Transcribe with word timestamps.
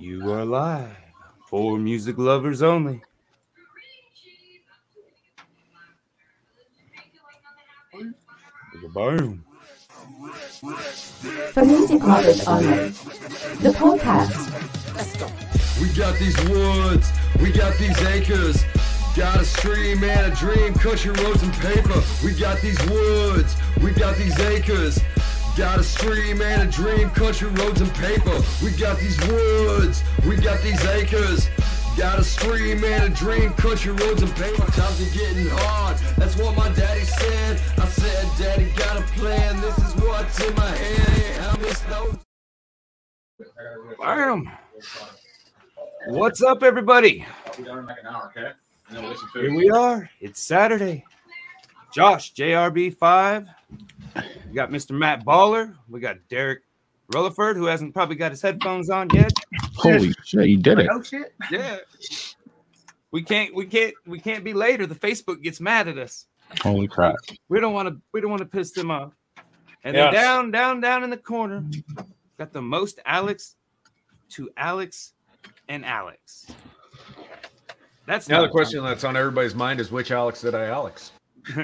You 0.00 0.32
are 0.32 0.44
live 0.44 0.96
for 1.48 1.76
music 1.76 2.18
lovers 2.18 2.62
only. 2.62 3.02
Boom. 8.94 9.44
For 11.52 11.64
music 11.64 12.00
lovers 12.04 12.46
only. 12.46 12.90
The 13.58 13.74
podcast. 13.74 14.38
We 15.82 15.88
got 15.98 16.16
these 16.20 16.48
woods, 16.48 17.10
we 17.42 17.50
got 17.50 17.76
these 17.78 18.00
acres. 18.02 18.64
Got 19.16 19.40
a 19.40 19.44
stream 19.44 20.04
and 20.04 20.32
a 20.32 20.36
dream, 20.36 20.74
country 20.74 21.10
roads 21.10 21.42
and 21.42 21.52
paper. 21.54 22.00
We 22.24 22.34
got 22.34 22.60
these 22.60 22.80
woods, 22.88 23.56
we 23.82 23.90
got 23.90 24.16
these 24.16 24.38
acres. 24.38 25.00
Got 25.58 25.80
a 25.80 25.82
stream 25.82 26.40
and 26.40 26.68
a 26.68 26.70
dream, 26.70 27.10
country 27.10 27.48
roads 27.48 27.80
and 27.80 27.92
paper. 27.94 28.40
We 28.62 28.70
got 28.70 28.96
these 29.00 29.18
woods, 29.26 30.04
we 30.24 30.36
got 30.36 30.62
these 30.62 30.80
acres. 30.86 31.48
Got 31.96 32.20
a 32.20 32.22
stream 32.22 32.84
and 32.84 33.12
a 33.12 33.16
dream, 33.16 33.52
country 33.54 33.90
roads 33.90 34.22
and 34.22 34.32
paper. 34.36 34.62
Times 34.70 35.00
are 35.00 35.18
getting 35.18 35.48
hard, 35.48 35.98
that's 36.16 36.36
what 36.36 36.56
my 36.56 36.68
daddy 36.74 37.02
said. 37.02 37.60
I 37.76 37.88
said, 37.88 38.30
Daddy 38.38 38.70
got 38.76 38.98
a 38.98 39.02
plan, 39.18 39.60
this 39.60 39.76
is 39.78 39.96
what's 39.96 40.40
in 40.40 40.54
my 40.54 40.70
head. 40.70 41.40
I 41.40 41.58
miss 41.58 41.80
those. 41.80 42.16
Bam. 43.98 44.48
What's 46.06 46.40
up, 46.40 46.62
everybody? 46.62 47.26
Here 47.56 49.54
we 49.56 49.70
are. 49.70 50.08
It's 50.20 50.40
Saturday. 50.40 51.04
Josh, 51.92 52.32
JRB5. 52.34 53.48
We 54.14 54.54
got 54.54 54.70
Mr. 54.70 54.92
Matt 54.96 55.24
Baller. 55.24 55.74
We 55.88 56.00
got 56.00 56.16
Derek 56.28 56.62
Rutherford, 57.12 57.56
who 57.56 57.64
hasn't 57.66 57.94
probably 57.94 58.16
got 58.16 58.30
his 58.32 58.42
headphones 58.42 58.90
on 58.90 59.08
yet. 59.10 59.32
Holy 59.76 60.12
shit, 60.24 60.48
you 60.48 60.56
did 60.58 60.78
it. 60.78 60.88
Oh 60.92 61.02
shit! 61.02 61.34
Yeah. 61.50 61.78
We 63.10 63.22
can't, 63.22 63.54
we 63.54 63.64
can't, 63.64 63.94
we 64.06 64.20
can't 64.20 64.44
be 64.44 64.52
later. 64.52 64.86
The 64.86 64.94
Facebook 64.94 65.42
gets 65.42 65.60
mad 65.60 65.88
at 65.88 65.96
us. 65.96 66.26
Holy 66.60 66.86
crap. 66.86 67.14
We 67.48 67.58
don't 67.58 67.72
want 67.72 67.88
to, 67.88 67.98
we 68.12 68.20
don't 68.20 68.30
want 68.30 68.40
to 68.42 68.46
piss 68.48 68.72
them 68.72 68.90
off. 68.90 69.12
And 69.84 69.96
Yes. 69.96 70.12
then 70.12 70.22
down, 70.22 70.50
down, 70.50 70.80
down 70.80 71.04
in 71.04 71.10
the 71.10 71.16
corner, 71.16 71.64
got 72.38 72.52
the 72.52 72.60
most 72.60 73.00
Alex 73.06 73.56
to 74.30 74.50
Alex 74.58 75.14
and 75.70 75.86
Alex. 75.86 76.48
That's 78.04 78.28
Now 78.28 78.42
the 78.42 78.48
question 78.48 78.82
that's 78.84 79.04
on 79.04 79.16
everybody's 79.16 79.54
mind 79.54 79.80
is 79.80 79.90
which 79.90 80.10
Alex 80.10 80.42
did 80.42 80.54
I 80.54 80.66
Alex? 80.66 81.12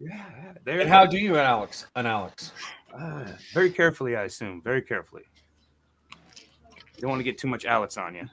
yeah, 0.00 0.24
there. 0.64 0.80
And 0.80 0.88
how 0.88 1.04
do 1.06 1.18
you 1.18 1.36
Alex 1.36 1.86
an 1.94 2.06
Alex? 2.06 2.52
Uh, 2.98 3.26
very 3.52 3.70
carefully, 3.70 4.16
I 4.16 4.24
assume. 4.24 4.62
Very 4.62 4.82
carefully. 4.82 5.22
You 6.96 7.02
don't 7.02 7.10
want 7.10 7.20
to 7.20 7.24
get 7.24 7.38
too 7.38 7.48
much 7.48 7.64
Alex 7.64 7.96
on 7.96 8.14
you. 8.14 8.28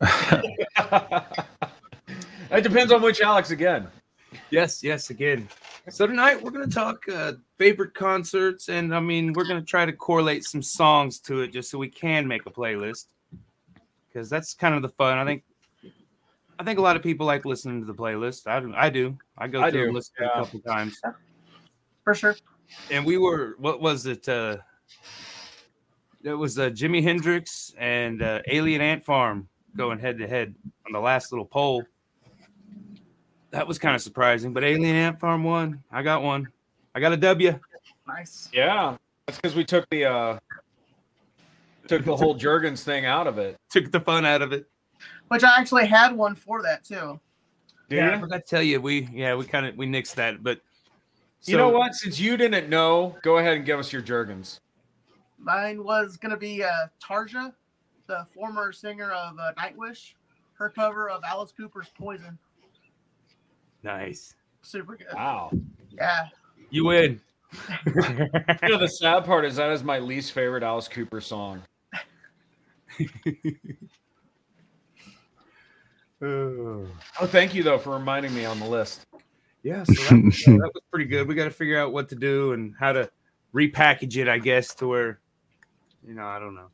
it 2.50 2.62
depends 2.62 2.92
on 2.92 3.02
which 3.02 3.20
Alex 3.20 3.50
again. 3.50 3.88
Yes, 4.50 4.82
yes, 4.82 5.10
again. 5.10 5.48
So 5.90 6.06
tonight 6.06 6.42
we're 6.42 6.50
going 6.50 6.68
to 6.68 6.74
talk 6.74 7.04
uh, 7.12 7.32
favorite 7.58 7.94
concerts, 7.94 8.68
and 8.68 8.94
I 8.94 9.00
mean 9.00 9.32
we're 9.32 9.46
going 9.46 9.60
to 9.60 9.66
try 9.66 9.84
to 9.84 9.92
correlate 9.92 10.44
some 10.44 10.62
songs 10.62 11.18
to 11.20 11.42
it, 11.42 11.48
just 11.48 11.70
so 11.70 11.78
we 11.78 11.88
can 11.88 12.26
make 12.26 12.46
a 12.46 12.50
playlist, 12.50 13.06
because 14.08 14.30
that's 14.30 14.54
kind 14.54 14.74
of 14.74 14.82
the 14.82 14.88
fun. 14.88 15.18
I 15.18 15.24
think. 15.24 15.44
I 16.58 16.64
think 16.64 16.78
a 16.78 16.82
lot 16.82 16.96
of 16.96 17.02
people 17.02 17.26
like 17.26 17.44
listening 17.44 17.80
to 17.80 17.86
the 17.86 17.94
playlist. 17.94 18.46
I 18.46 18.60
do. 18.60 18.72
I 18.76 18.90
do. 18.90 19.18
I 19.38 19.48
go 19.48 19.60
I 19.60 19.70
through 19.70 19.80
do, 19.80 19.86
and 19.86 19.94
listen 19.94 20.14
to 20.18 20.24
it 20.24 20.30
yeah. 20.34 20.40
a 20.40 20.44
couple 20.44 20.60
times. 20.60 21.00
for 22.04 22.14
sure. 22.14 22.36
and 22.90 23.04
we 23.04 23.18
were 23.18 23.56
what 23.58 23.80
was 23.80 24.06
it 24.06 24.28
uh 24.28 24.56
it 26.22 26.32
was 26.34 26.58
uh 26.58 26.70
jimi 26.70 27.02
hendrix 27.02 27.72
and 27.78 28.22
uh 28.22 28.40
alien 28.48 28.80
ant 28.80 29.04
farm 29.04 29.48
going 29.76 29.98
head 29.98 30.18
to 30.18 30.26
head 30.26 30.54
on 30.86 30.92
the 30.92 30.98
last 31.00 31.32
little 31.32 31.44
poll 31.44 31.82
that 33.50 33.66
was 33.66 33.78
kind 33.78 33.94
of 33.94 34.02
surprising 34.02 34.52
but 34.52 34.64
alien 34.64 34.96
ant 34.96 35.20
farm 35.20 35.44
won 35.44 35.82
i 35.92 36.02
got 36.02 36.22
one 36.22 36.46
i 36.94 37.00
got 37.00 37.12
a 37.12 37.16
w 37.16 37.58
Nice. 38.06 38.50
Yeah, 38.52 38.96
that's 39.26 39.38
because 39.38 39.54
we 39.56 39.64
took 39.64 39.88
the 39.90 40.04
uh 40.04 40.38
took 41.88 42.04
the 42.04 42.16
whole 42.16 42.38
Jurgens 42.38 42.82
thing 42.82 43.06
out 43.06 43.26
of 43.26 43.38
it. 43.38 43.56
took 43.70 43.90
the 43.90 44.00
fun 44.00 44.26
out 44.26 44.42
of 44.42 44.52
it 44.52 44.66
Which 45.28 45.42
I 45.42 45.58
actually 45.58 45.86
had 45.86 46.12
one 46.14 46.34
for 46.34 46.62
that 46.62 46.84
too. 46.84 47.18
Do 47.90 47.96
yeah 47.96 48.16
i 48.16 48.18
forgot 48.18 48.36
to 48.36 48.42
tell 48.48 48.62
you 48.62 48.80
we 48.80 49.08
yeah 49.12 49.34
we 49.34 49.44
kind 49.44 49.66
of 49.66 49.76
we 49.76 49.86
nixed 49.86 50.14
that 50.14 50.42
but 50.42 50.60
You 51.44 51.58
know 51.58 51.68
what? 51.68 51.94
Since 51.94 52.18
you 52.18 52.38
didn't 52.38 52.70
know, 52.70 53.14
go 53.22 53.36
ahead 53.36 53.58
and 53.58 53.66
give 53.66 53.78
us 53.78 53.92
your 53.92 54.00
Jergens. 54.00 54.60
Mine 55.38 55.84
was 55.84 56.16
gonna 56.16 56.38
be 56.38 56.64
uh, 56.64 56.70
Tarja, 57.02 57.52
the 58.06 58.26
former 58.34 58.72
singer 58.72 59.12
of 59.12 59.38
uh, 59.38 59.52
Nightwish. 59.58 60.14
Her 60.54 60.70
cover 60.70 61.10
of 61.10 61.22
Alice 61.24 61.52
Cooper's 61.52 61.90
Poison. 61.98 62.38
nice 63.82 64.34
Super 64.62 64.96
good. 64.96 65.08
Wow. 65.12 65.50
Yeah. 65.90 66.28
you 66.70 66.86
win 66.86 67.20
You 67.86 68.68
know 68.68 68.78
the 68.78 68.88
sad 68.88 69.24
part 69.24 69.44
is 69.44 69.56
that 69.56 69.70
is 69.70 69.84
my 69.84 69.98
least 69.98 70.32
favorite 70.32 70.62
Alice 70.62 70.88
Cooper 70.88 71.20
song. 71.20 71.62
Oh. 76.22 76.86
Oh, 77.20 77.26
thank 77.26 77.54
you 77.54 77.62
though 77.62 77.78
for 77.78 77.90
reminding 77.90 78.34
me 78.34 78.44
on 78.44 78.58
the 78.60 78.66
list. 78.66 79.04
Yeah, 79.62 79.84
so 79.84 79.92
that, 79.94 80.24
was- 80.24 80.44
that 80.44 80.70
was 80.74 80.82
pretty 80.90 81.06
good. 81.06 81.26
We 81.26 81.34
got 81.34 81.44
to 81.44 81.50
figure 81.50 81.78
out 81.78 81.92
what 81.92 82.08
to 82.10 82.14
do 82.14 82.52
and 82.52 82.74
how 82.78 82.92
to 82.92 83.10
repackage 83.54 84.16
it, 84.16 84.28
I 84.28 84.38
guess, 84.38 84.74
to 84.76 84.86
where, 84.86 85.20
you 86.06 86.14
know, 86.14 86.26
I 86.26 86.38
don't 86.38 86.54
know. 86.54 86.68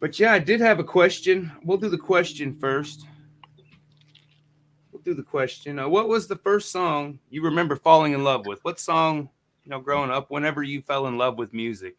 But 0.00 0.18
yeah, 0.18 0.32
I 0.32 0.38
did 0.38 0.60
have 0.60 0.78
a 0.78 0.84
question. 0.84 1.52
We'll 1.62 1.76
do 1.76 1.90
the 1.90 1.98
question 1.98 2.54
first. 2.54 3.06
We'll 4.90 5.02
do 5.02 5.12
the 5.12 5.22
question. 5.22 5.78
Uh, 5.78 5.88
what 5.88 6.08
was 6.08 6.26
the 6.26 6.36
first 6.36 6.72
song 6.72 7.18
you 7.28 7.42
remember 7.42 7.76
falling 7.76 8.14
in 8.14 8.24
love 8.24 8.46
with? 8.46 8.64
What 8.64 8.80
song, 8.80 9.28
you 9.64 9.70
know, 9.70 9.80
growing 9.80 10.10
up, 10.10 10.30
whenever 10.30 10.62
you 10.62 10.80
fell 10.80 11.06
in 11.06 11.18
love 11.18 11.36
with 11.36 11.52
music? 11.52 11.96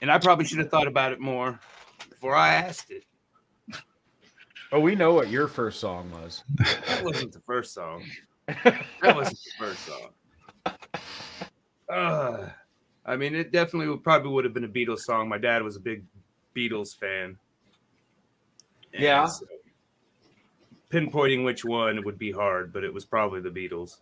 And 0.00 0.10
I 0.10 0.18
probably 0.18 0.46
should 0.46 0.58
have 0.58 0.70
thought 0.70 0.86
about 0.86 1.12
it 1.12 1.20
more 1.20 1.60
before 2.08 2.34
I 2.34 2.54
asked 2.54 2.90
it. 2.90 3.04
Oh, 4.74 4.80
we 4.80 4.96
know 4.96 5.14
what 5.14 5.28
your 5.30 5.46
first 5.46 5.78
song 5.78 6.10
was. 6.10 6.42
That 6.88 7.04
wasn't 7.04 7.32
the 7.32 7.38
first 7.46 7.72
song. 7.74 8.02
That 8.64 8.84
wasn't 9.14 9.38
the 9.38 9.52
first 9.56 9.86
song. 9.86 10.74
Uh, 11.88 12.48
I 13.06 13.14
mean, 13.16 13.36
it 13.36 13.52
definitely 13.52 13.86
would 13.88 14.02
probably 14.02 14.32
would 14.32 14.44
have 14.44 14.52
been 14.52 14.64
a 14.64 14.68
Beatles 14.68 15.00
song. 15.00 15.28
My 15.28 15.38
dad 15.38 15.62
was 15.62 15.76
a 15.76 15.80
big 15.80 16.02
Beatles 16.56 16.96
fan. 16.98 17.38
And 18.94 19.02
Yeah. 19.02 19.26
so 19.26 19.46
pinpointing 20.90 21.44
which 21.44 21.64
one 21.64 22.04
would 22.04 22.18
be 22.18 22.32
hard, 22.32 22.72
but 22.72 22.82
it 22.82 22.92
was 22.92 23.04
probably 23.04 23.40
the 23.40 23.50
Beatles. 23.50 23.98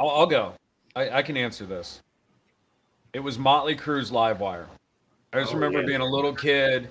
I'll, 0.00 0.10
I'll 0.10 0.26
go. 0.26 0.54
I, 0.96 1.10
I 1.18 1.22
can 1.22 1.36
answer 1.36 1.64
this. 1.64 2.02
It 3.12 3.20
was 3.20 3.38
Motley 3.38 3.76
Crue's 3.76 4.10
Livewire. 4.10 4.66
I 5.32 5.38
just 5.40 5.52
Oh, 5.52 5.54
remember 5.54 5.80
yeah. 5.80 5.86
being 5.86 6.00
a 6.00 6.04
little 6.06 6.34
kid, 6.34 6.88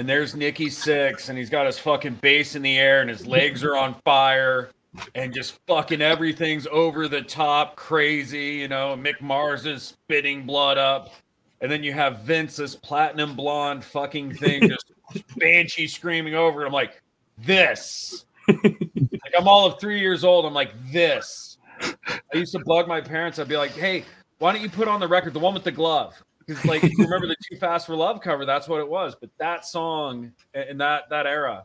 and 0.00 0.08
there's 0.08 0.34
Nikki 0.34 0.68
Sixx, 0.68 1.28
and 1.28 1.36
he's 1.36 1.50
got 1.50 1.66
his 1.66 1.78
fucking 1.78 2.14
bass 2.22 2.56
in 2.56 2.62
the 2.62 2.78
air, 2.78 3.02
and 3.02 3.10
his 3.10 3.26
legs 3.26 3.62
are 3.62 3.76
on 3.76 3.94
fire, 4.02 4.70
and 5.14 5.30
just 5.30 5.58
fucking 5.66 6.00
everything's 6.00 6.66
over 6.68 7.06
the 7.06 7.20
top, 7.20 7.76
crazy. 7.76 8.52
You 8.52 8.68
know, 8.68 8.96
Mick 8.96 9.20
Mars 9.20 9.66
is 9.66 9.82
spitting 9.82 10.46
blood 10.46 10.78
up, 10.78 11.12
and 11.60 11.70
then 11.70 11.84
you 11.84 11.92
have 11.92 12.20
Vince's 12.20 12.74
platinum 12.76 13.36
blonde 13.36 13.84
fucking 13.84 14.36
thing 14.36 14.70
just 14.70 14.90
banshee 15.36 15.86
screaming 15.86 16.34
over. 16.34 16.62
it. 16.62 16.66
I'm 16.66 16.72
like, 16.72 17.02
this. 17.36 18.24
like 18.48 19.34
I'm 19.38 19.46
all 19.46 19.66
of 19.66 19.78
three 19.78 20.00
years 20.00 20.24
old. 20.24 20.46
I'm 20.46 20.54
like, 20.54 20.72
this. 20.90 21.58
I 21.82 22.38
used 22.38 22.52
to 22.52 22.64
bug 22.64 22.88
my 22.88 23.02
parents. 23.02 23.38
I'd 23.38 23.48
be 23.48 23.58
like, 23.58 23.72
"Hey, 23.72 24.04
why 24.38 24.54
don't 24.54 24.62
you 24.62 24.70
put 24.70 24.88
on 24.88 24.98
the 24.98 25.08
record 25.08 25.34
the 25.34 25.40
one 25.40 25.52
with 25.52 25.64
the 25.64 25.72
glove?" 25.72 26.14
Because 26.50 26.64
like, 26.64 26.82
if 26.82 26.90
you 26.98 27.04
remember 27.04 27.28
the 27.28 27.36
"Too 27.48 27.56
Fast 27.56 27.86
for 27.86 27.94
Love" 27.94 28.20
cover? 28.20 28.44
That's 28.44 28.66
what 28.66 28.80
it 28.80 28.88
was. 28.88 29.14
But 29.14 29.30
that 29.38 29.64
song 29.64 30.32
in 30.52 30.78
that 30.78 31.08
that 31.08 31.24
era, 31.26 31.64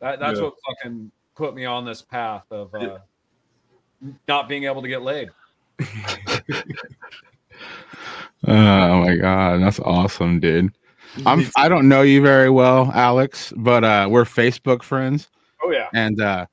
that, 0.00 0.18
that's 0.20 0.38
Yeah. 0.38 0.44
what 0.46 0.54
fucking 0.66 1.10
put 1.34 1.54
me 1.54 1.66
on 1.66 1.84
this 1.84 2.00
path 2.00 2.44
of 2.50 2.74
uh, 2.74 2.96
not 4.26 4.48
being 4.48 4.64
able 4.64 4.80
to 4.80 4.88
get 4.88 5.02
laid. 5.02 5.28
Oh 8.48 9.00
my 9.04 9.16
god, 9.16 9.60
that's 9.62 9.80
awesome, 9.80 10.38
dude. 10.40 10.70
I'm 11.24 11.48
I 11.56 11.68
don't 11.68 11.88
know 11.88 12.02
you 12.02 12.22
very 12.22 12.50
well, 12.50 12.90
Alex, 12.94 13.52
but 13.56 13.82
uh 13.82 14.06
we're 14.10 14.24
Facebook 14.24 14.82
friends 14.82 15.28
Oh 15.64 15.70
yeah. 15.72 15.88
and 15.94 16.20
uh 16.20 16.46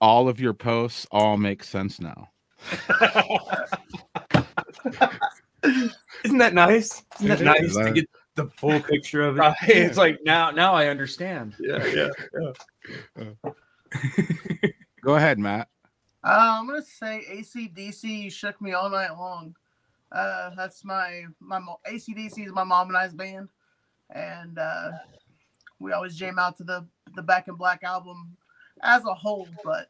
all 0.00 0.28
of 0.28 0.38
your 0.40 0.52
posts 0.54 1.06
all 1.10 1.36
make 1.36 1.64
sense 1.64 2.00
now. 2.00 2.28
Isn't 6.24 6.38
that 6.38 6.54
nice? 6.54 7.04
Isn't 7.16 7.28
that 7.28 7.40
nice 7.40 7.74
to 7.74 7.92
get 7.92 8.08
the 8.34 8.46
full 8.46 8.80
picture 8.80 9.22
of 9.22 9.36
it? 9.36 9.40
Right? 9.40 9.56
It's 9.62 9.96
like 9.96 10.18
now 10.24 10.50
now 10.50 10.74
I 10.74 10.86
understand. 10.88 11.54
yeah, 11.58 12.10
yeah, 13.16 13.32
Go 15.02 15.16
ahead, 15.16 15.38
Matt. 15.38 15.68
Uh, 16.24 16.58
I'm 16.58 16.66
gonna 16.66 16.82
say 16.82 17.24
ACDC 17.30 18.32
shook 18.32 18.60
me 18.60 18.72
all 18.72 18.90
night 18.90 19.12
long. 19.12 19.54
Uh, 20.10 20.50
that's 20.56 20.84
my 20.84 21.24
my 21.40 21.58
mo- 21.58 21.80
ACDC 21.88 22.46
is 22.46 22.52
my 22.52 22.64
mom 22.64 22.88
and 22.88 22.96
I's 22.96 23.14
band, 23.14 23.48
and 24.10 24.58
uh, 24.58 24.90
we 25.78 25.92
always 25.92 26.16
jam 26.16 26.38
out 26.38 26.56
to 26.56 26.64
the 26.64 26.86
the 27.14 27.22
Back 27.22 27.48
in 27.48 27.54
Black 27.54 27.84
album 27.84 28.36
as 28.82 29.04
a 29.04 29.14
whole. 29.14 29.46
But 29.64 29.88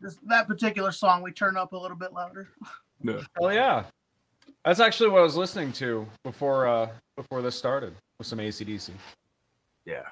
this 0.00 0.16
that 0.26 0.46
particular 0.46 0.92
song, 0.92 1.22
we 1.22 1.32
turn 1.32 1.56
up 1.56 1.72
a 1.72 1.78
little 1.78 1.96
bit 1.96 2.12
louder. 2.12 2.48
Hell 3.04 3.52
yeah. 3.52 3.84
That's 4.66 4.80
actually 4.80 5.10
what 5.10 5.20
I 5.20 5.22
was 5.22 5.36
listening 5.36 5.72
to 5.74 6.06
before 6.24 6.66
uh 6.66 6.88
before 7.16 7.40
this 7.40 7.56
started 7.56 7.94
with 8.18 8.26
some 8.26 8.40
ACDC. 8.40 8.90
Yeah. 9.84 10.02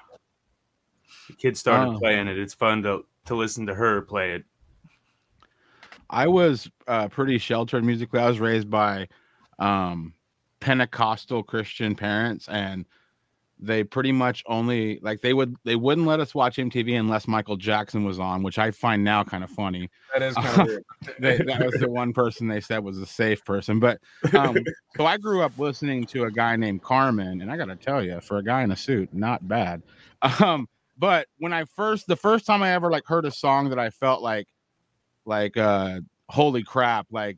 The 1.27 1.33
kid 1.35 1.57
started 1.57 1.91
Oh. 1.91 1.99
playing 1.99 2.29
it. 2.29 2.39
It's 2.39 2.53
fun 2.53 2.81
to 2.83 3.05
to 3.25 3.35
listen 3.35 3.65
to 3.67 3.75
her 3.75 4.01
play 4.01 4.31
it. 4.31 4.45
I 6.09 6.27
was 6.27 6.69
uh, 6.87 7.09
pretty 7.09 7.37
sheltered 7.39 7.83
musically. 7.83 8.19
I 8.19 8.27
was 8.29 8.39
raised 8.39 8.69
by 8.69 9.07
um, 9.59 10.13
Pentecostal 10.59 11.41
Christian 11.43 11.95
parents, 11.95 12.47
and 12.47 12.85
they 13.59 13.83
pretty 13.83 14.11
much 14.11 14.43
only 14.47 14.99
like 15.01 15.21
they 15.21 15.33
would 15.33 15.55
they 15.63 15.75
wouldn't 15.75 16.05
let 16.05 16.19
us 16.19 16.35
watch 16.35 16.57
MTV 16.57 16.99
unless 16.99 17.27
Michael 17.27 17.55
Jackson 17.55 18.03
was 18.03 18.19
on, 18.19 18.43
which 18.43 18.59
I 18.59 18.71
find 18.71 19.03
now 19.03 19.23
kind 19.23 19.43
of 19.43 19.49
funny. 19.49 19.89
That 20.13 20.21
is 20.21 20.35
kind 20.35 20.61
of 20.61 20.67
weird. 20.67 20.83
They, 21.19 21.37
that 21.37 21.63
was 21.63 21.75
the 21.75 21.89
one 21.89 22.13
person 22.13 22.47
they 22.47 22.59
said 22.59 22.83
was 22.83 22.97
a 22.97 23.05
safe 23.05 23.43
person. 23.45 23.79
But 23.79 23.99
um, 24.33 24.57
so 24.97 25.05
I 25.05 25.17
grew 25.17 25.41
up 25.41 25.57
listening 25.57 26.05
to 26.07 26.25
a 26.25 26.31
guy 26.31 26.55
named 26.55 26.81
Carmen, 26.81 27.41
and 27.41 27.51
I 27.51 27.57
got 27.57 27.65
to 27.65 27.75
tell 27.75 28.03
you, 28.03 28.19
for 28.21 28.37
a 28.37 28.43
guy 28.43 28.63
in 28.63 28.71
a 28.71 28.75
suit, 28.75 29.13
not 29.13 29.47
bad. 29.47 29.81
Um, 30.43 30.67
but 30.97 31.27
when 31.37 31.53
I 31.53 31.65
first, 31.65 32.07
the 32.07 32.15
first 32.15 32.47
time 32.47 32.63
I 32.63 32.71
ever 32.71 32.89
like 32.89 33.05
heard 33.05 33.25
a 33.25 33.31
song 33.31 33.69
that 33.69 33.77
I 33.77 33.91
felt 33.91 34.23
like, 34.23 34.47
like, 35.25 35.55
uh, 35.55 35.99
holy 36.29 36.63
crap, 36.63 37.05
like 37.11 37.37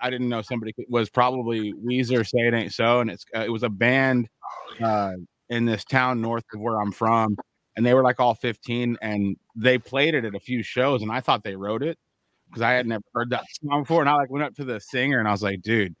I 0.00 0.10
didn't 0.10 0.28
know 0.28 0.42
somebody 0.42 0.74
was 0.88 1.10
probably 1.10 1.72
Weezer. 1.74 2.26
Say 2.26 2.40
it 2.40 2.54
ain't 2.54 2.72
so, 2.72 3.00
and 3.00 3.10
it's 3.10 3.24
uh, 3.36 3.40
it 3.40 3.50
was 3.50 3.62
a 3.62 3.68
band 3.68 4.28
uh, 4.82 5.12
in 5.48 5.64
this 5.64 5.84
town 5.84 6.20
north 6.20 6.44
of 6.52 6.60
where 6.60 6.80
I'm 6.80 6.92
from, 6.92 7.36
and 7.76 7.84
they 7.84 7.94
were 7.94 8.02
like 8.02 8.20
all 8.20 8.34
15, 8.34 8.98
and 9.02 9.36
they 9.56 9.78
played 9.78 10.14
it 10.14 10.24
at 10.24 10.34
a 10.34 10.40
few 10.40 10.62
shows, 10.62 11.02
and 11.02 11.10
I 11.10 11.20
thought 11.20 11.44
they 11.44 11.56
wrote 11.56 11.82
it 11.82 11.98
because 12.48 12.62
I 12.62 12.72
had 12.72 12.86
never 12.86 13.04
heard 13.14 13.30
that 13.30 13.44
song 13.62 13.82
before, 13.82 14.00
and 14.00 14.08
I 14.08 14.14
like 14.14 14.30
went 14.30 14.44
up 14.44 14.54
to 14.56 14.64
the 14.64 14.80
singer 14.80 15.18
and 15.18 15.28
I 15.28 15.32
was 15.32 15.42
like, 15.42 15.62
dude. 15.62 15.94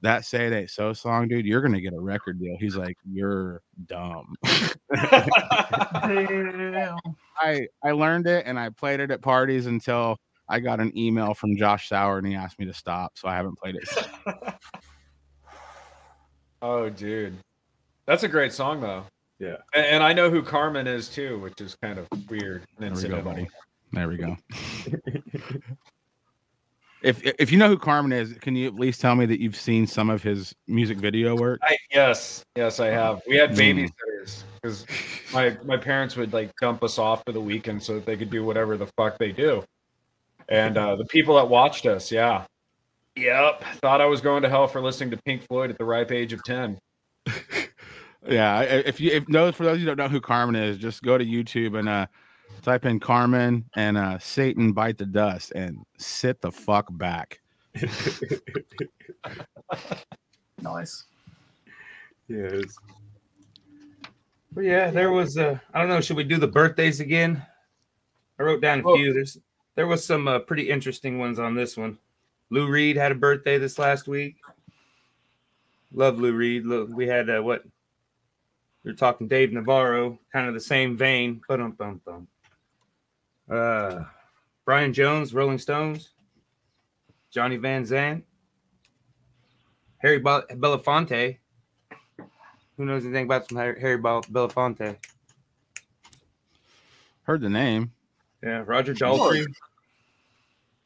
That 0.00 0.24
say 0.24 0.46
it 0.46 0.52
ain't 0.52 0.70
so 0.70 0.92
song, 0.92 1.26
dude. 1.26 1.44
You're 1.44 1.60
gonna 1.60 1.80
get 1.80 1.92
a 1.92 1.98
record 1.98 2.38
deal. 2.38 2.56
He's 2.60 2.76
like, 2.76 2.96
you're 3.04 3.62
dumb. 3.86 4.36
I 4.44 4.76
I 7.82 7.90
learned 7.90 8.28
it 8.28 8.44
and 8.46 8.60
I 8.60 8.68
played 8.68 9.00
it 9.00 9.10
at 9.10 9.22
parties 9.22 9.66
until 9.66 10.16
I 10.48 10.60
got 10.60 10.78
an 10.78 10.96
email 10.96 11.34
from 11.34 11.56
Josh 11.56 11.88
Sauer 11.88 12.18
and 12.18 12.26
he 12.28 12.36
asked 12.36 12.60
me 12.60 12.66
to 12.66 12.72
stop. 12.72 13.18
So 13.18 13.26
I 13.26 13.34
haven't 13.34 13.58
played 13.58 13.74
it. 13.74 13.88
Oh, 16.60 16.88
dude, 16.88 17.36
that's 18.08 18.24
a 18.24 18.28
great 18.28 18.52
song 18.52 18.80
though. 18.80 19.04
Yeah. 19.38 19.56
and, 19.72 19.86
and 19.86 20.02
I 20.02 20.12
know 20.12 20.30
who 20.30 20.42
Carmen 20.42 20.88
is 20.88 21.08
too, 21.08 21.38
which 21.38 21.60
is 21.60 21.76
kind 21.80 21.96
of 21.98 22.08
weird. 22.28 22.64
and 22.80 22.96
There 22.96 23.10
we 23.10 23.16
go, 23.16 23.22
buddy. 23.22 23.48
There 23.92 24.08
we 24.08 24.16
go. 24.16 24.36
if 27.02 27.22
if 27.38 27.52
you 27.52 27.58
know 27.58 27.68
who 27.68 27.78
Carmen 27.78 28.12
is, 28.12 28.32
can 28.40 28.56
you 28.56 28.66
at 28.66 28.74
least 28.74 29.00
tell 29.00 29.14
me 29.14 29.26
that 29.26 29.40
you've 29.40 29.54
seen 29.56 29.86
some 29.86 30.10
of 30.10 30.22
his 30.22 30.54
music 30.66 30.98
video 30.98 31.36
work? 31.36 31.60
I, 31.62 31.76
yes, 31.92 32.44
yes, 32.56 32.80
I 32.80 32.88
have. 32.88 33.22
We 33.28 33.36
had 33.36 33.50
Mm. 33.52 33.56
babysitters 33.56 34.42
because 34.60 34.84
my 35.32 35.56
my 35.64 35.76
parents 35.76 36.16
would 36.16 36.32
like 36.32 36.50
dump 36.60 36.82
us 36.82 36.98
off 36.98 37.22
for 37.24 37.32
the 37.32 37.40
weekend 37.40 37.82
so 37.82 37.94
that 37.94 38.04
they 38.06 38.16
could 38.16 38.30
do 38.30 38.44
whatever 38.44 38.76
the 38.76 38.86
fuck 38.96 39.18
they 39.18 39.30
do. 39.32 39.62
And 40.48 40.76
uh, 40.76 40.96
the 40.96 41.04
people 41.04 41.36
that 41.36 41.48
watched 41.48 41.86
us, 41.86 42.10
yeah, 42.10 42.44
yep, 43.14 43.62
thought 43.82 44.00
I 44.00 44.06
was 44.06 44.20
going 44.20 44.42
to 44.42 44.48
hell 44.48 44.66
for 44.66 44.80
listening 44.80 45.10
to 45.10 45.18
Pink 45.24 45.42
Floyd 45.46 45.70
at 45.70 45.78
the 45.78 45.84
ripe 45.84 46.10
age 46.10 46.32
of 46.32 46.42
ten. 46.42 46.78
Yeah, 48.28 48.60
if 48.60 49.00
you 49.00 49.10
if 49.12 49.28
no 49.28 49.50
for 49.52 49.64
those 49.64 49.74
of 49.76 49.80
you 49.80 49.88
who 49.88 49.94
don't 49.94 50.04
know 50.04 50.08
who 50.10 50.20
Carmen 50.20 50.54
is, 50.56 50.76
just 50.78 51.02
go 51.02 51.16
to 51.18 51.24
YouTube 51.24 51.78
and 51.78 51.88
uh 51.88 52.06
type 52.62 52.84
in 52.84 53.00
Carmen 53.00 53.64
and 53.74 53.96
uh 53.96 54.18
Satan 54.18 54.72
bite 54.72 54.98
the 54.98 55.06
dust 55.06 55.52
and 55.52 55.78
sit 55.98 56.40
the 56.40 56.52
fuck 56.52 56.86
back. 56.92 57.40
Nice. 60.60 61.04
Yes. 62.26 62.64
Well, 64.54 64.64
yeah, 64.64 64.90
there 64.90 65.12
was 65.12 65.38
uh 65.38 65.58
I 65.72 65.78
don't 65.80 65.88
know, 65.88 66.00
should 66.00 66.16
we 66.16 66.24
do 66.24 66.36
the 66.38 66.48
birthdays 66.48 67.00
again? 67.00 67.42
I 68.38 68.42
wrote 68.42 68.60
down 68.60 68.80
a 68.80 68.82
Well- 68.82 68.96
few. 68.96 69.12
There's 69.12 69.38
there 69.76 69.86
was 69.86 70.04
some 70.04 70.26
uh, 70.26 70.40
pretty 70.40 70.68
interesting 70.70 71.20
ones 71.20 71.38
on 71.38 71.54
this 71.54 71.76
one. 71.76 71.98
Lou 72.50 72.66
Reed 72.68 72.96
had 72.96 73.12
a 73.12 73.14
birthday 73.14 73.58
this 73.58 73.78
last 73.78 74.08
week. 74.08 74.34
Love 75.92 76.18
Lou 76.18 76.32
Reed. 76.32 76.66
Look, 76.66 76.88
we 76.90 77.06
had 77.06 77.30
uh, 77.30 77.40
what 77.40 77.62
we 78.84 78.90
were 78.90 78.96
talking 78.96 79.28
Dave 79.28 79.52
Navarro, 79.52 80.18
kind 80.32 80.48
of 80.48 80.54
the 80.54 80.60
same 80.60 80.96
vein. 80.96 81.40
Bum 81.48 81.72
bum 81.72 82.00
bum. 82.04 82.28
Uh, 83.50 84.04
Brian 84.64 84.92
Jones, 84.92 85.32
Rolling 85.32 85.58
Stones, 85.58 86.10
Johnny 87.30 87.56
Van 87.56 87.84
Zant, 87.84 88.22
Harry 89.98 90.18
Bel- 90.18 90.46
Belafonte. 90.50 91.38
Who 92.76 92.84
knows 92.84 93.04
anything 93.04 93.24
about 93.24 93.48
some 93.48 93.58
Harry, 93.58 93.80
Harry 93.80 93.98
Belafonte? 93.98 94.96
Heard 97.22 97.40
the 97.40 97.50
name. 97.50 97.92
Yeah, 98.42 98.62
Roger 98.64 98.94
Daltrey, 98.94 99.46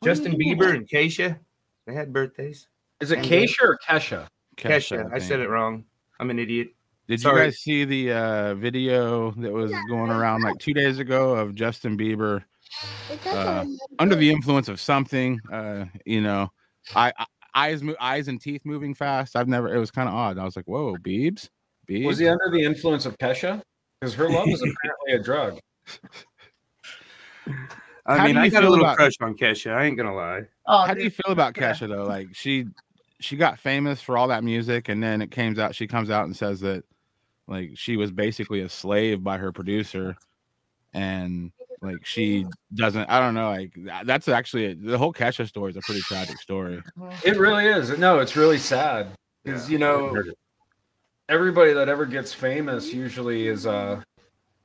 Justin 0.03 0.33
Bieber, 0.33 0.75
and 0.75 0.89
Keisha. 0.89 1.39
They 1.87 1.95
had 1.95 2.13
birthdays. 2.13 2.69
Is 3.01 3.11
it 3.11 3.19
And, 3.19 3.27
uh, 3.27 3.29
Keisha 3.29 3.63
or 3.63 3.79
Kesha? 3.87 4.29
Kesha, 4.57 5.13
I, 5.13 5.19
said 5.19 5.41
it 5.41 5.49
wrong. 5.49 5.85
I'm 6.21 6.31
an 6.31 6.39
idiot. 6.39 6.75
Did 7.09 7.21
Sorry. 7.21 7.39
you 7.41 7.47
guys 7.47 7.59
see 7.59 7.85
the 7.85 8.13
uh, 8.13 8.55
video 8.55 9.33
that 9.33 9.53
was 9.53 9.73
going 9.89 10.11
around 10.11 10.43
like 10.43 10.59
two 10.59 10.73
days 10.73 10.99
ago 10.99 11.35
of 11.35 11.55
Justin 11.55 11.99
Bieber 11.99 12.45
uh, 13.27 13.65
under 13.99 14.15
the 14.15 14.31
influence 14.31 14.69
of 14.69 14.81
something? 14.81 15.41
Uh, 15.53 15.87
you 16.07 16.21
know, 16.21 16.51
I, 16.95 17.13
I 17.19 17.27
eyes 17.55 17.83
mo- 17.83 17.97
eyes 18.01 18.29
and 18.29 18.41
teeth 18.41 18.63
moving 18.65 18.95
fast. 18.95 19.37
I've 19.37 19.49
never. 19.49 19.75
It 19.75 19.79
was 19.79 19.91
kind 19.91 20.09
of 20.09 20.15
odd. 20.15 20.39
I 20.39 20.45
was 20.45 20.55
like, 20.57 20.65
"Whoa, 20.67 20.95
Biebs, 20.97 21.49
Biebs." 21.89 22.07
Was 22.07 22.19
he 22.19 22.29
under 22.29 22.49
the 22.51 22.63
influence 22.63 23.05
of 23.05 23.19
Kesha? 23.19 23.61
Because 24.01 24.15
her 24.15 24.29
love 24.31 24.49
is 24.49 24.63
apparently 24.63 25.13
a 25.13 25.23
drug. 25.23 25.59
I 28.07 28.19
How 28.19 28.27
mean, 28.27 28.37
I 28.37 28.49
got 28.49 28.65
a 28.65 28.69
little 28.71 28.85
about- 28.85 28.97
crush 28.97 29.13
on 29.21 29.37
Kesha. 29.37 29.73
I 29.75 29.85
ain't 29.85 29.97
gonna 29.97 30.15
lie. 30.15 30.43
Oh, 30.67 30.87
How 30.87 30.95
do 30.95 31.03
you 31.03 31.11
feel 31.11 31.33
about. 31.33 31.55
Kesha 31.55 31.89
though? 31.89 32.05
Like 32.05 32.29
she 32.33 32.67
she 33.21 33.37
got 33.37 33.59
famous 33.59 34.01
for 34.01 34.17
all 34.17 34.29
that 34.29 34.45
music, 34.45 34.89
and 34.89 35.03
then 35.03 35.21
it 35.21 35.31
comes 35.31 35.59
out. 35.59 35.75
She 35.75 35.87
comes 35.87 36.11
out 36.11 36.25
and 36.25 36.37
says 36.37 36.61
that 36.61 36.85
like 37.49 37.73
she 37.75 37.97
was 37.97 38.11
basically 38.11 38.61
a 38.61 38.69
slave 38.69 39.23
by 39.23 39.39
her 39.39 39.53
producer, 39.53 40.17
and 40.95 41.53
like 41.81 42.05
she 42.05 42.47
doesn't. 42.75 43.09
I 43.11 43.19
don't 43.21 43.35
know. 43.35 43.51
Like 43.51 43.77
that's 44.05 44.29
actually 44.29 44.75
the 44.75 44.97
whole 44.99 45.13
Kesha 45.13 45.47
story 45.49 45.71
is 45.71 45.77
a 45.77 45.83
pretty 45.83 46.03
tragic 46.03 46.39
story. 46.41 46.83
It 47.25 47.39
really 47.39 47.67
is. 47.67 47.97
No, 47.99 48.21
it's 48.21 48.37
really 48.37 48.59
sad 48.59 49.09
because 49.45 49.69
you 49.71 49.79
know 49.79 50.23
everybody 51.29 51.73
that 51.73 51.89
ever 51.89 52.05
gets 52.07 52.33
famous 52.33 52.93
usually 52.93 53.49
is 53.49 53.67
uh 53.67 54.01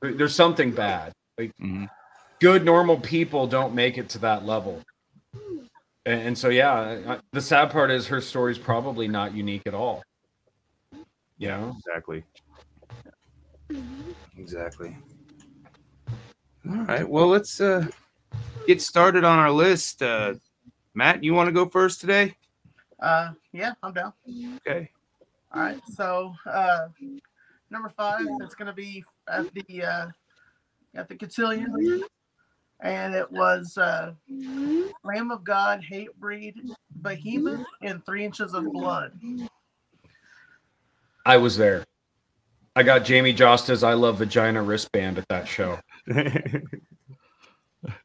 there's 0.02 0.34
something 0.34 0.70
bad. 0.70 1.12
Like 1.38 1.52
Mhm. 1.60 1.88
good 2.40 2.64
normal 2.64 2.98
people 2.98 3.46
don't 3.46 3.74
make 3.74 3.98
it 3.98 4.08
to 4.10 4.18
that 4.20 4.44
level. 4.44 4.82
And, 6.06 6.20
and 6.28 6.38
so 6.38 6.48
yeah, 6.48 7.00
I- 7.06 7.18
the 7.32 7.40
sad 7.40 7.70
part 7.70 7.90
is 7.90 8.06
her 8.08 8.20
story's 8.20 8.58
probably 8.58 9.08
not 9.08 9.34
unique 9.34 9.62
at 9.66 9.74
all. 9.74 10.02
You 11.38 11.48
know? 11.48 11.76
Exactly. 11.78 12.24
Exactly. 14.36 14.96
All 16.68 16.84
right. 16.84 17.08
Well, 17.08 17.28
let's 17.28 17.60
uh 17.60 17.86
get 18.66 18.82
started 18.82 19.24
on 19.24 19.38
our 19.38 19.50
list. 19.50 20.02
Uh 20.02 20.34
Matt, 20.94 21.22
you 21.22 21.32
want 21.32 21.46
to 21.46 21.52
go 21.52 21.68
first 21.68 22.00
today? 22.00 22.34
Uh, 22.98 23.30
yeah, 23.52 23.74
I'm 23.84 23.92
down. 23.92 24.12
Okay. 24.66 24.90
All 25.54 25.62
right, 25.62 25.80
so 25.94 26.34
uh, 26.44 26.88
number 27.70 27.88
five 27.96 28.26
is 28.42 28.54
going 28.56 28.66
to 28.66 28.72
be 28.72 29.04
at 29.28 29.46
the 29.54 29.84
uh, 29.84 30.06
at 30.96 31.08
the 31.08 31.14
cotillion, 31.14 32.02
and 32.80 33.14
it 33.14 33.30
was 33.30 33.78
uh, 33.78 34.12
Lamb 35.04 35.30
of 35.30 35.44
God, 35.44 35.80
Hatebreed, 35.88 36.54
Behemoth, 36.96 37.64
and 37.82 38.04
Three 38.04 38.24
Inches 38.24 38.52
of 38.52 38.64
Blood. 38.72 39.12
I 41.24 41.36
was 41.36 41.56
there. 41.56 41.84
I 42.78 42.84
got 42.84 43.02
Jamey 43.02 43.34
Jasta's 43.34 43.82
I 43.82 43.94
Love 43.94 44.18
Vagina 44.18 44.62
wristband 44.62 45.18
at 45.18 45.26
that 45.28 45.48
show. 45.48 45.80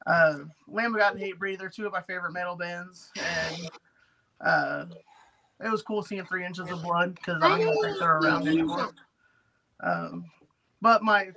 Uh, 0.05 0.35
Lamb 0.67 0.93
of 0.93 0.99
God 0.99 1.15
and 1.15 1.21
Hatebreed, 1.21 1.57
they're 1.57 1.67
two 1.67 1.87
of 1.87 1.91
my 1.91 2.01
favorite 2.03 2.31
metal 2.31 2.55
bands, 2.55 3.09
and 3.17 3.69
uh, 4.45 4.85
it 5.65 5.71
was 5.71 5.81
cool 5.81 6.03
seeing 6.03 6.23
Three 6.25 6.45
Inches 6.45 6.69
of 6.69 6.83
Blood 6.83 7.15
because 7.15 7.41
I 7.41 7.49
don't 7.49 7.61
even 7.61 7.81
think 7.81 7.97
they're 7.97 8.19
around 8.19 8.47
anymore. 8.47 8.91
Um, 9.79 10.25
but 10.79 11.01
my 11.01 11.29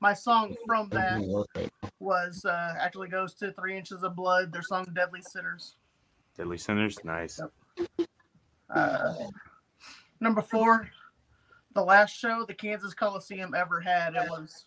my 0.00 0.12
song 0.12 0.54
from 0.66 0.90
that 0.90 1.72
was 1.98 2.44
uh, 2.44 2.74
actually 2.78 3.08
goes 3.08 3.32
to 3.36 3.52
Three 3.52 3.76
Inches 3.76 4.02
of 4.02 4.14
Blood. 4.14 4.52
Their 4.52 4.62
song 4.62 4.86
"Deadly 4.94 5.22
Sinners." 5.22 5.76
Deadly 6.36 6.58
Sinners, 6.58 6.98
nice. 7.04 7.40
Uh, 8.68 9.14
number 10.20 10.42
four, 10.42 10.90
the 11.74 11.82
last 11.82 12.16
show 12.16 12.44
the 12.46 12.54
Kansas 12.54 12.94
Coliseum 12.94 13.54
ever 13.54 13.80
had. 13.80 14.14
It 14.14 14.28
was 14.28 14.66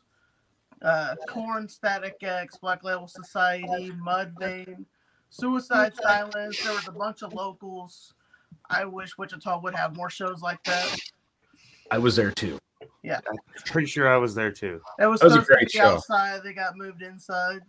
uh, 0.82 1.16
Korn, 1.28 1.68
Static 1.68 2.18
X, 2.22 2.58
Black 2.58 2.84
Label 2.84 3.08
Society, 3.08 3.92
Mudvayne, 4.04 4.86
Suicide 5.30 5.94
Silence. 5.96 6.62
There 6.64 6.74
was 6.74 6.88
a 6.88 6.92
bunch 6.92 7.22
of 7.22 7.34
locals. 7.34 8.14
I 8.70 8.86
wish 8.86 9.18
Wichita 9.18 9.60
would 9.62 9.76
have 9.76 9.96
more 9.96 10.10
shows 10.10 10.42
like 10.42 10.64
that. 10.64 10.98
I 11.92 11.98
was 11.98 12.16
there 12.16 12.32
too. 12.32 12.58
Yeah. 13.04 13.20
Pretty 13.66 13.88
sure 13.88 14.12
I 14.12 14.18
was 14.18 14.34
there 14.34 14.52
too. 14.52 14.82
It 15.00 15.06
was, 15.06 15.22
That 15.22 15.28
was 15.28 15.38
a 15.38 15.42
great 15.42 15.70
show. 15.70 15.84
outside. 15.96 16.42
They 16.44 16.54
got 16.54 16.76
moved 16.76 17.04
inside. 17.04 17.62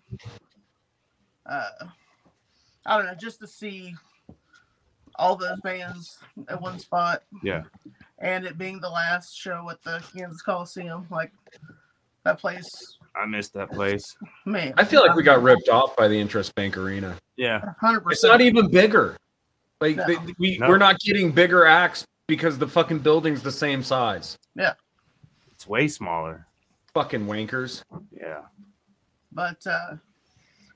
Uh, 1.44 1.68
I 2.86 2.96
don't 2.96 3.06
know, 3.06 3.14
just 3.14 3.40
to 3.40 3.46
see 3.46 3.94
all 5.16 5.36
those 5.36 5.60
bands 5.60 6.18
at 6.48 6.60
one 6.60 6.78
spot. 6.78 7.22
Yeah. 7.42 7.64
And 8.18 8.46
it 8.46 8.56
being 8.56 8.80
the 8.80 8.88
last 8.88 9.36
show 9.36 9.68
at 9.70 9.82
the 9.82 10.02
Kansas 10.16 10.40
Coliseum, 10.42 11.06
like 11.10 11.32
that 12.24 12.38
place, 12.38 12.66
I 13.14 13.26
missed 13.26 13.52
that 13.54 13.70
place. 13.70 14.02
man. 14.46 14.74
I 14.76 14.84
feel 14.84 15.00
like 15.06 15.14
we 15.14 15.22
got 15.22 15.42
ripped 15.42 15.68
off 15.68 15.94
by 15.96 16.08
the 16.08 16.18
Intrust 16.20 16.54
Bank 16.54 16.76
Arena. 16.76 17.16
Yeah. 17.36 17.60
hundred 17.80 18.04
It's 18.10 18.24
not 18.24 18.40
even 18.40 18.70
bigger. 18.70 19.16
Like 19.80 19.96
No. 19.96 20.06
they, 20.06 20.16
we 20.38 20.56
No. 20.58 20.68
we're 20.68 20.78
not 20.78 20.98
getting 21.00 21.30
bigger 21.30 21.66
acts 21.66 22.06
because 22.26 22.56
the 22.58 22.66
fucking 22.66 23.00
building's 23.00 23.42
the 23.42 23.52
same 23.52 23.82
size. 23.82 24.36
Yeah, 24.54 24.72
it's 25.52 25.66
way 25.66 25.86
smaller. 25.86 26.46
Fucking 26.94 27.26
wankers. 27.26 27.82
Yeah. 28.10 28.40
But 29.32 29.64
uh, 29.66 29.96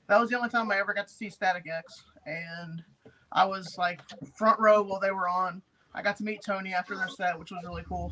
that 0.07 0.19
was 0.19 0.29
the 0.29 0.37
only 0.37 0.49
time 0.49 0.69
I 0.71 0.77
ever 0.77 0.93
got 0.93 1.07
to 1.07 1.13
see 1.13 1.31
Static 1.31 1.65
X, 1.67 2.03
and 2.27 2.83
I 3.31 3.43
was 3.45 3.75
like 3.79 4.01
front 4.37 4.59
row 4.59 4.83
while 4.83 4.99
they 4.99 5.09
were 5.11 5.27
on. 5.27 5.63
I 5.93 6.01
got 6.01 6.17
to 6.17 6.23
meet 6.23 6.41
Tony 6.45 6.73
after 6.73 6.95
their 6.95 7.09
set, 7.09 7.37
which 7.37 7.51
was 7.51 7.63
really 7.65 7.83
cool. 7.87 8.11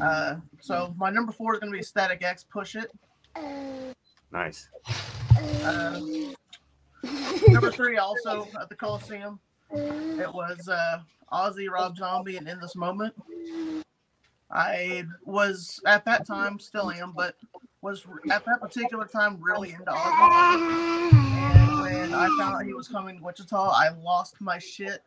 Uh, 0.00 0.36
so 0.60 0.94
my 0.98 1.10
number 1.10 1.32
four 1.32 1.54
is 1.54 1.60
going 1.60 1.72
to 1.72 1.78
be 1.78 1.82
Static 1.82 2.22
X. 2.22 2.44
Push 2.44 2.76
it. 2.76 2.90
Nice. 4.30 4.68
Uh, 5.62 6.00
number 7.48 7.70
three, 7.70 7.96
also 7.96 8.46
at 8.60 8.68
the 8.68 8.74
Coliseum, 8.74 9.40
it 9.72 10.32
was 10.32 10.68
uh, 10.68 10.98
Ozzy, 11.32 11.70
Rob 11.70 11.96
Zombie, 11.96 12.36
and 12.36 12.46
In 12.46 12.60
This 12.60 12.76
Moment. 12.76 13.14
I 14.50 15.04
was 15.24 15.80
at 15.86 16.04
that 16.04 16.26
time, 16.26 16.58
still 16.58 16.90
am, 16.90 17.12
but 17.12 17.36
was 17.80 18.04
at 18.30 18.44
that 18.44 18.60
particular 18.60 19.06
time 19.06 19.38
really 19.40 19.70
into 19.70 19.90
Ozzy. 19.90 21.12
And 21.12 21.80
when 21.80 22.14
I 22.14 22.28
found 22.38 22.56
out 22.56 22.64
he 22.66 22.74
was 22.74 22.86
coming 22.86 23.18
to 23.18 23.24
Wichita, 23.24 23.70
I 23.70 23.90
lost 24.02 24.40
my 24.40 24.58
shit 24.58 25.02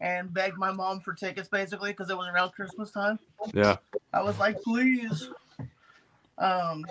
and 0.00 0.32
begged 0.32 0.58
my 0.58 0.72
mom 0.72 1.00
for 1.00 1.14
tickets 1.14 1.48
basically 1.48 1.90
because 1.90 2.10
it 2.10 2.16
was 2.16 2.28
around 2.28 2.52
Christmas 2.52 2.90
time. 2.90 3.18
Yeah. 3.52 3.76
I 4.12 4.22
was 4.22 4.38
like, 4.38 4.60
please. 4.62 5.30
Um, 6.38 6.84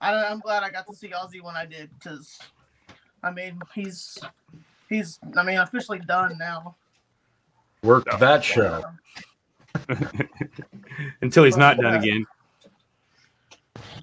I, 0.00 0.24
I'm 0.24 0.40
glad 0.40 0.62
I 0.62 0.70
got 0.70 0.86
to 0.88 0.94
see 0.94 1.08
Ozzy 1.08 1.42
when 1.42 1.56
I 1.56 1.64
did 1.64 1.90
because, 1.98 2.38
I 3.22 3.30
mean, 3.30 3.60
he's 3.74 4.18
he's 4.88 5.18
I 5.36 5.42
mean 5.42 5.58
officially 5.58 6.00
done 6.00 6.36
now. 6.38 6.76
Worked 7.82 8.18
that 8.18 8.44
show. 8.44 8.84
Until 11.20 11.44
he's 11.44 11.56
not 11.56 11.76
done 11.78 11.94
again. 11.94 12.26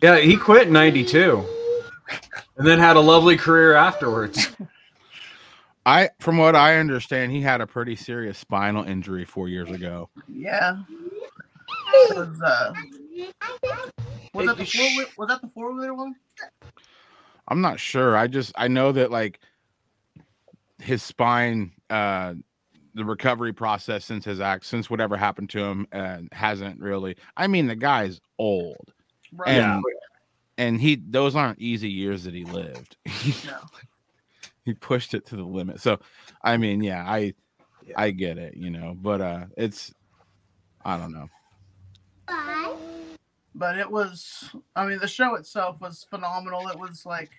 Yeah, 0.02 0.20
he 0.20 0.36
quit 0.36 0.68
in 0.68 0.74
'92, 0.74 1.44
and 2.58 2.68
then 2.68 2.80
had 2.80 2.96
a 2.96 3.02
lovely 3.02 3.38
career 3.38 3.76
afterwards. 3.76 4.50
I, 5.86 6.10
from 6.20 6.38
what 6.38 6.56
I 6.56 6.78
understand, 6.78 7.32
he 7.32 7.42
had 7.42 7.60
a 7.62 7.68
pretty 7.68 7.96
serious 7.96 8.38
spinal 8.38 8.84
injury 8.84 9.26
four 9.26 9.50
years 9.50 9.70
ago. 9.70 10.10
Yeah. 10.28 10.78
Was 12.12 12.42
uh, 12.42 12.74
was 14.34 14.48
that 14.48 14.58
the 14.58 14.66
four 14.66 15.06
was 15.18 15.28
that 15.30 15.42
the 15.42 15.50
four 15.50 15.74
wheeler 15.74 15.94
one? 15.94 16.16
I'm 17.48 17.62
not 17.62 17.80
sure. 17.80 18.16
I 18.16 18.28
just 18.28 18.54
I 18.56 18.68
know 18.68 18.92
that 18.94 19.12
like 19.12 19.40
his 20.82 21.04
spine, 21.04 21.72
uh, 21.90 22.34
the 22.94 23.06
recovery 23.06 23.54
process 23.54 24.06
since 24.06 24.24
his 24.26 24.40
act, 24.40 24.66
since 24.66 24.90
whatever 24.90 25.18
happened 25.18 25.50
to 25.52 25.60
him, 25.64 25.88
uh, 25.92 26.20
hasn't 26.32 26.80
really. 26.80 27.16
I 27.36 27.48
mean, 27.48 27.68
the 27.68 27.76
guy's 27.76 28.22
old, 28.38 28.94
Right. 29.32 29.50
and 29.58 29.84
and 30.58 30.80
he 30.80 31.02
those 31.10 31.36
aren't 31.36 31.60
easy 31.60 31.90
years 31.90 32.24
that 32.24 32.34
he 32.34 32.46
lived. 32.46 32.98
No. 33.46 33.58
He 34.66 34.74
pushed 34.74 35.14
it 35.14 35.26
to 35.28 35.36
the 35.36 35.44
limit. 35.44 35.80
So, 35.82 36.00
I 36.44 36.58
mean, 36.58 36.82
yeah, 36.82 37.04
I 37.06 37.34
Yeah. 37.86 37.94
I 37.98 38.12
get 38.12 38.38
it, 38.38 38.56
you 38.56 38.70
know, 38.70 38.96
but 38.98 39.22
uh, 39.22 39.46
it's 39.58 39.94
I 40.86 40.98
don't 40.98 41.12
know. 41.14 41.30
but 43.56 43.78
it 43.78 43.90
was 43.90 44.50
i 44.76 44.86
mean 44.86 44.98
the 45.00 45.08
show 45.08 45.36
itself 45.36 45.80
was 45.80 46.06
phenomenal 46.10 46.68
it 46.70 46.80
was 46.80 47.06
like 47.06 47.30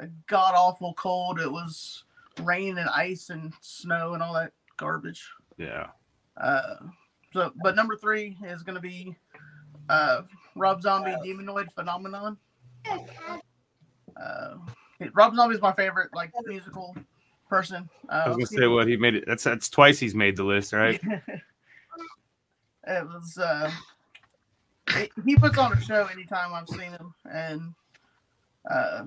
a 0.00 0.06
god 0.26 0.54
awful 0.56 0.94
cold 0.94 1.38
it 1.40 1.50
was 1.50 2.04
rain 2.42 2.78
and 2.78 2.88
ice 2.88 3.28
and 3.30 3.52
snow 3.60 4.14
and 4.14 4.22
all 4.22 4.32
that 4.32 4.52
garbage 4.78 5.28
Yeah. 5.58 5.88
uh 6.38 6.76
so 7.32 7.52
but 7.62 7.76
number 7.76 7.94
three 7.96 8.38
is 8.44 8.62
going 8.62 8.76
to 8.76 8.80
be 8.80 9.14
uh 9.90 10.22
rob 10.56 10.80
zombie 10.80 11.10
demonoid 11.24 11.70
phenomenon 11.74 12.38
uh 14.16 14.54
rob 15.14 15.34
zombie 15.34 15.54
is 15.54 15.60
my 15.60 15.72
favorite 15.72 16.10
like 16.14 16.30
musical 16.46 16.94
person 17.48 17.88
uh, 18.08 18.22
I 18.26 18.28
was 18.28 18.36
gonna 18.36 18.46
say 18.46 18.66
what 18.68 18.86
he 18.86 18.96
made 18.96 19.14
it. 19.16 19.24
That's 19.26 19.44
that's 19.44 19.68
twice 19.68 19.98
he's 19.98 20.14
made 20.14 20.36
the 20.36 20.44
list, 20.44 20.72
right? 20.72 21.00
it 22.86 23.06
was 23.06 23.38
uh 23.38 23.70
he- 24.94 25.10
he 25.24 25.36
puts 25.36 25.58
on 25.58 25.72
a 25.72 25.80
show 25.80 26.06
anytime 26.12 26.52
I've 26.54 26.68
seen 26.68 26.92
him 26.92 27.14
and 27.30 27.74
uh 28.70 29.04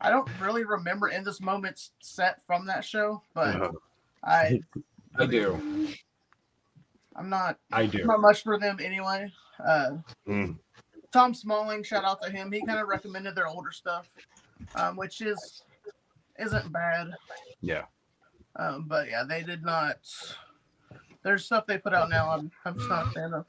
I 0.00 0.10
don't 0.10 0.28
really 0.40 0.64
remember 0.64 1.08
in 1.08 1.24
this 1.24 1.40
moment 1.40 1.88
set 2.00 2.42
from 2.46 2.66
that 2.66 2.84
show, 2.84 3.22
but 3.34 3.60
Uh, 3.60 3.70
I 4.24 4.60
I 5.18 5.26
do. 5.26 5.88
I'm 7.16 7.28
not 7.28 7.58
I 7.72 7.86
do. 7.86 8.04
not 8.04 8.20
much 8.20 8.42
for 8.42 8.58
them 8.58 8.78
anyway. 8.82 9.30
Uh 9.64 9.92
Mm. 10.28 10.58
Tom 11.12 11.32
Smalling, 11.32 11.84
shout 11.84 12.04
out 12.04 12.20
to 12.22 12.30
him. 12.30 12.50
He 12.50 12.64
kind 12.66 12.80
of 12.80 12.88
recommended 12.88 13.36
their 13.36 13.46
older 13.46 13.70
stuff, 13.70 14.08
um, 14.74 14.96
which 14.96 15.20
is 15.20 15.62
isn't 16.38 16.72
bad. 16.72 17.10
yeah. 17.60 17.84
Um, 18.56 18.84
but 18.86 19.08
yeah, 19.08 19.24
they 19.28 19.42
did 19.42 19.62
not. 19.62 19.96
There's 21.22 21.44
stuff 21.44 21.66
they 21.66 21.78
put 21.78 21.94
out 21.94 22.10
now. 22.10 22.30
I'm 22.30 22.50
I'm 22.64 22.76
just 22.76 22.88
not 22.88 23.08
a 23.08 23.10
fan 23.10 23.34
of. 23.34 23.46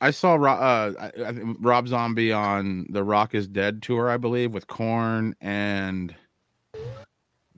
I 0.00 0.10
saw 0.10 0.36
uh, 0.36 0.92
I, 0.98 1.22
I 1.22 1.30
Rob 1.58 1.88
Zombie 1.88 2.32
on 2.32 2.86
the 2.90 3.02
Rock 3.02 3.34
is 3.34 3.48
Dead 3.48 3.82
tour, 3.82 4.08
I 4.08 4.16
believe, 4.16 4.52
with 4.52 4.66
Korn 4.68 5.34
and 5.40 6.14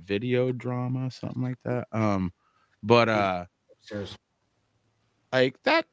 Videodrone, 0.03 1.13
something 1.13 1.43
like 1.43 1.59
that. 1.65 1.87
Um, 1.93 2.33
but 2.83 3.09
uh, 3.09 3.45
like 5.33 5.63
that 5.65 5.85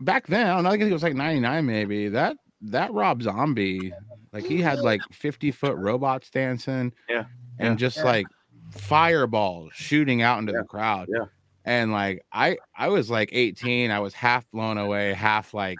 back 0.00 0.26
then, 0.26 0.46
I 0.46 0.54
don't 0.54 0.64
know, 0.64 0.70
I 0.70 0.72
think 0.72 0.90
it 0.90 0.92
was 0.92 1.02
like 1.02 1.14
'99, 1.14 1.64
maybe 1.64 2.08
that 2.10 2.36
that 2.62 2.92
Rob 2.92 3.22
Zombie, 3.22 3.92
like 4.32 4.44
he 4.44 4.60
had 4.60 4.78
like 4.80 5.00
50 5.12 5.50
foot 5.50 5.76
robots 5.76 6.30
dancing, 6.30 6.92
Yeah. 7.08 7.24
and 7.58 7.72
Yeah. 7.72 7.86
just 7.86 7.98
Yeah. 7.98 8.04
like 8.04 8.26
fireballs 8.70 9.72
shooting 9.74 10.22
out 10.22 10.38
into 10.38 10.52
Yeah. 10.52 10.60
the 10.62 10.66
crowd. 10.66 11.08
Yeah. 11.12 11.26
And 11.64 11.92
like 11.92 12.24
I 12.32 12.58
I 12.76 12.88
was 12.88 13.10
like 13.10 13.30
18, 13.32 13.90
I 13.90 13.98
was 14.00 14.14
half 14.14 14.48
blown 14.50 14.78
away, 14.78 15.12
half 15.14 15.52
like 15.54 15.78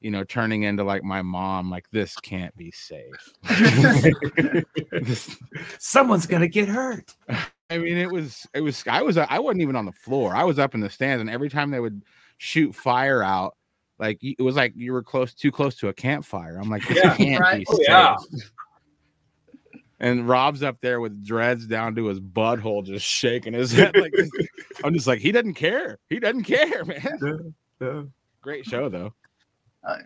you 0.00 0.10
know, 0.10 0.22
turning 0.22 0.64
into 0.64 0.84
like 0.84 1.02
my 1.02 1.22
mom, 1.22 1.70
like 1.70 1.88
this 1.90 2.14
can't 2.16 2.54
be 2.58 2.70
safe. 2.70 3.32
This- 4.92 5.36
Someone's 5.78 6.26
gonna 6.26 6.48
get 6.48 6.68
hurt. 6.68 7.14
I 7.70 7.78
mean, 7.78 7.96
it 7.96 8.10
was 8.10 8.46
it 8.54 8.60
was 8.60 8.84
I 8.86 9.02
was 9.02 9.16
I 9.16 9.38
wasn't 9.38 9.62
even 9.62 9.76
on 9.76 9.86
the 9.86 9.92
floor. 9.92 10.34
I 10.36 10.44
was 10.44 10.58
up 10.58 10.74
in 10.74 10.80
the 10.80 10.90
stands, 10.90 11.20
and 11.22 11.30
every 11.30 11.48
time 11.48 11.70
they 11.70 11.80
would 11.80 12.02
shoot 12.38 12.74
fire 12.74 13.22
out, 13.22 13.56
like 13.98 14.18
it 14.22 14.40
was 14.42 14.56
like 14.56 14.72
you 14.76 14.92
were 14.92 15.02
close 15.02 15.34
too 15.34 15.52
close 15.52 15.76
to 15.76 15.88
a 15.88 15.92
campfire. 15.92 16.58
I'm 16.58 16.70
like, 16.70 16.86
this 16.88 16.98
Yeah, 17.02 17.16
can't 17.16 17.40
right. 17.40 17.58
be 17.60 17.66
Oh, 17.68 17.78
yeah. 17.86 18.16
And 20.00 20.28
Rob's 20.28 20.62
up 20.62 20.80
there 20.82 21.00
with 21.00 21.24
dreads 21.24 21.66
down 21.66 21.94
to 21.94 22.06
his 22.06 22.20
butthole, 22.20 22.84
just 22.84 23.06
shaking 23.06 23.54
his 23.54 23.72
head. 23.72 23.96
Like 23.96 24.12
I'm 24.82 24.92
just 24.92 25.06
like, 25.06 25.20
he 25.20 25.32
doesn't 25.32 25.54
care. 25.54 25.98
He 26.10 26.18
doesn't 26.18 26.42
care, 26.44 26.84
man. 26.86 27.54
Yeah. 27.80 28.02
Great 28.42 28.66
show 28.66 28.88
though. 28.88 29.14
Oh, 29.88 29.96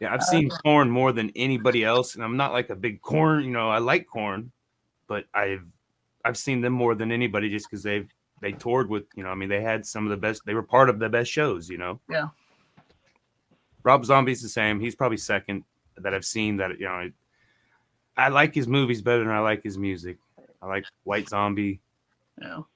yeah, 0.00 0.12
I've 0.12 0.20
uh, 0.20 0.24
seen 0.24 0.50
Korn 0.50 0.90
more 0.90 1.12
than 1.12 1.30
anybody 1.34 1.84
else, 1.84 2.14
and 2.14 2.22
I'm 2.22 2.36
not 2.36 2.52
like 2.52 2.70
a 2.70 2.76
big 2.76 3.00
Korn. 3.00 3.44
You 3.44 3.50
know, 3.50 3.70
I 3.70 3.78
like 3.78 4.06
Korn, 4.06 4.52
but 5.08 5.24
I've 5.32 5.64
I've 6.24 6.36
seen 6.36 6.60
them 6.60 6.72
more 6.72 6.94
than 6.94 7.10
anybody 7.10 7.48
just 7.48 7.68
because 7.68 7.82
they've 7.82 8.08
they 8.42 8.52
toured 8.52 8.90
with. 8.90 9.04
You 9.16 9.24
know, 9.24 9.30
I 9.30 9.34
mean, 9.34 9.48
they 9.48 9.62
had 9.62 9.86
some 9.86 10.04
of 10.04 10.10
the 10.10 10.16
best. 10.16 10.42
They 10.44 10.54
were 10.54 10.62
part 10.62 10.90
of 10.90 10.98
the 10.98 11.08
best 11.08 11.30
shows. 11.30 11.68
You 11.68 11.78
know. 11.78 12.00
Yeah. 12.10 12.28
Rob 13.86 14.04
Zombie's 14.04 14.42
the 14.42 14.48
same. 14.48 14.80
He's 14.80 14.96
probably 14.96 15.16
second 15.16 15.62
that 15.98 16.12
I've 16.12 16.24
seen. 16.24 16.56
That 16.56 16.72
you 16.80 16.86
know, 16.86 16.90
I, 16.90 17.12
I 18.16 18.28
like 18.30 18.52
his 18.52 18.66
movies 18.66 19.00
better 19.00 19.20
than 19.20 19.28
I 19.28 19.38
like 19.38 19.62
his 19.62 19.78
music. 19.78 20.18
I 20.60 20.66
like 20.66 20.84
White 21.04 21.28
Zombie. 21.28 21.80
Know, 22.36 22.66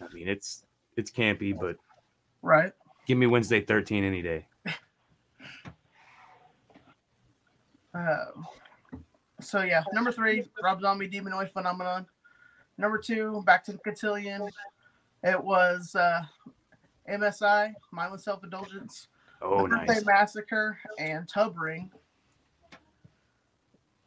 I 0.00 0.12
mean, 0.12 0.28
it's 0.28 0.64
it's 0.96 1.12
campy, 1.12 1.56
but 1.56 1.76
right? 2.42 2.72
give 3.06 3.18
me 3.18 3.28
Wednesday 3.28 3.60
13 3.60 4.04
any 4.04 4.20
day. 4.20 4.46
Um, 7.94 8.46
so 9.38 9.60
yeah, 9.60 9.82
number 9.92 10.10
three, 10.10 10.48
Rob 10.64 10.80
Zombie 10.80 11.10
Demonoid 11.10 11.52
Phenomenon. 11.52 12.06
Number 12.78 12.96
two, 12.96 13.42
Back 13.44 13.62
to 13.64 13.72
the 13.72 13.78
Cotillion. 13.78 14.48
It 15.22 15.38
was 15.38 15.94
uh, 15.94 16.22
MSI, 17.06 17.74
Mindless 17.90 18.24
Self 18.24 18.44
Indulgence, 18.44 19.08
Oh, 19.42 19.62
The 19.62 19.68
Birthday 19.76 19.94
nice, 19.94 20.04
Massacre, 20.06 20.78
and 20.98 21.28
Tub 21.28 21.58
Ring. 21.58 21.90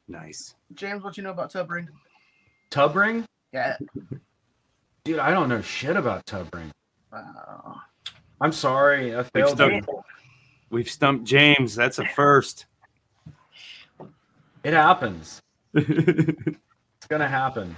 nice. 0.07 0.55
James, 0.73 1.03
what 1.03 1.17
you 1.17 1.23
know 1.23 1.31
about 1.31 1.49
Tub 1.51 1.69
Ring? 1.69 1.87
Tub 2.69 2.95
ring? 2.95 3.25
Yeah. 3.53 3.77
Dude, 5.03 5.19
I 5.19 5.31
don't 5.31 5.47
know 5.49 5.61
shit 5.61 5.95
about 5.95 6.25
tub 6.25 6.53
ring. 6.53 6.71
Uh, 7.13 7.75
I'm 8.41 8.51
sorry. 8.51 9.13
I 9.13 9.17
We've 9.19 9.27
failed. 9.31 9.49
stumped, 9.55 9.89
we've 10.71 10.89
stumped 10.89 11.23
James. 11.25 11.75
That's 11.75 11.99
a 11.99 12.05
first. 12.05 12.65
It 14.63 14.73
happens. 14.73 15.41
It's 16.97 17.07
gonna 17.07 17.27
happen. 17.27 17.75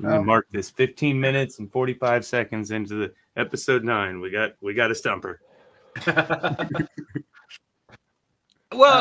We 0.00 0.08
Oh. 0.08 0.22
mark 0.22 0.46
this 0.50 0.70
15 0.70 1.18
minutes 1.18 1.58
and 1.58 1.70
45 1.72 2.24
seconds 2.24 2.70
into 2.70 2.94
the 2.94 3.12
episode 3.36 3.84
nine. 3.84 4.20
We 4.20 4.30
got 4.30 4.52
we 4.60 4.74
got 4.74 4.90
a 4.90 4.94
stumper. 4.94 5.40
well, 6.06 6.56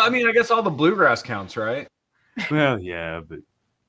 I 0.01 0.09
mean, 0.09 0.27
I 0.27 0.31
guess 0.31 0.51
all 0.51 0.63
the 0.63 0.69
bluegrass 0.69 1.21
counts, 1.21 1.57
right? 1.57 1.87
Well, 2.51 2.79
yeah, 2.79 3.21
but 3.27 3.39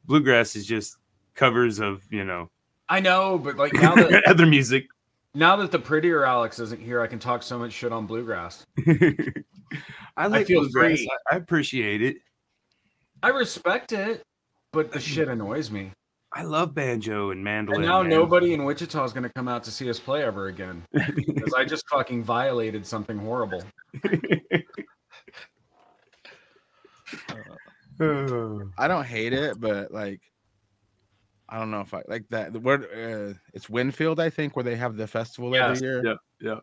bluegrass 0.05 0.57
is 0.57 0.67
just 0.67 0.97
covers 1.35 1.81
of 1.81 2.03
you 2.11 2.25
know 2.25 2.51
I 2.89 3.01
know, 3.01 3.39
but 3.39 3.57
like 3.57 3.73
now 3.75 3.95
that 3.95 4.25
other 4.27 4.47
music. 4.47 4.87
now 5.35 5.57
that 5.57 5.71
the 5.71 5.79
prettier 5.79 6.25
Alex 6.25 6.59
isn't 6.59 6.81
here, 6.81 7.01
I 7.01 7.07
can 7.07 7.19
talk 7.19 7.43
so 7.43 7.59
much 7.59 7.73
shit 7.73 7.93
on 7.93 8.07
bluegrass. 8.07 8.67
I 10.17 10.27
like 10.29 10.47
feel 10.47 10.61
bluegrass. 10.63 10.99
free. 10.99 11.11
I, 11.31 11.35
I 11.35 11.39
appreciate 11.39 12.03
it. 12.03 12.17
I 13.23 13.29
respect 13.29 13.93
it, 13.93 14.23
but 14.73 14.93
the 14.93 15.01
shit 15.01 15.29
annoys 15.29 15.71
me. 15.71 15.91
I 16.37 16.43
love 16.43 16.75
banjo 16.75 17.31
and 17.31 17.43
mandolin. 17.43 17.81
And 17.81 17.89
now 17.89 18.03
man. 18.03 18.11
nobody 18.11 18.53
in 18.53 18.65
Wichita 18.65 19.03
is 19.05 19.15
going 19.15 19.23
to 19.23 19.31
come 19.31 19.49
out 19.49 19.65
to 19.65 19.71
see 19.71 19.89
us 19.89 19.99
play 19.99 20.23
ever 20.23 20.49
again 20.49 20.83
because 20.93 21.55
I 21.55 21.65
just 21.65 21.89
fucking 21.89 22.25
violated 22.25 22.87
something 22.87 23.17
horrible. 23.17 23.65
I 28.79 28.87
don't 28.87 29.07
hate 29.07 29.33
it, 29.33 29.59
but 29.59 29.91
like, 29.91 30.21
I 31.49 31.59
don't 31.59 31.71
know 31.71 31.81
if 31.81 31.95
I 31.95 32.03
like 32.07 32.27
that. 32.29 32.53
The 32.53 32.61
word 32.61 32.85
uh, 32.85 33.33
it's 33.55 33.71
Winfield, 33.71 34.21
I 34.21 34.29
think, 34.29 34.57
where 34.57 34.63
they 34.63 34.77
have 34.77 34.99
the 34.99 35.07
festival 35.07 35.55
Yes, 35.55 35.79
every 35.79 35.89
year. 35.89 36.03
yeah, 36.05 36.17
yeah. 36.39 36.61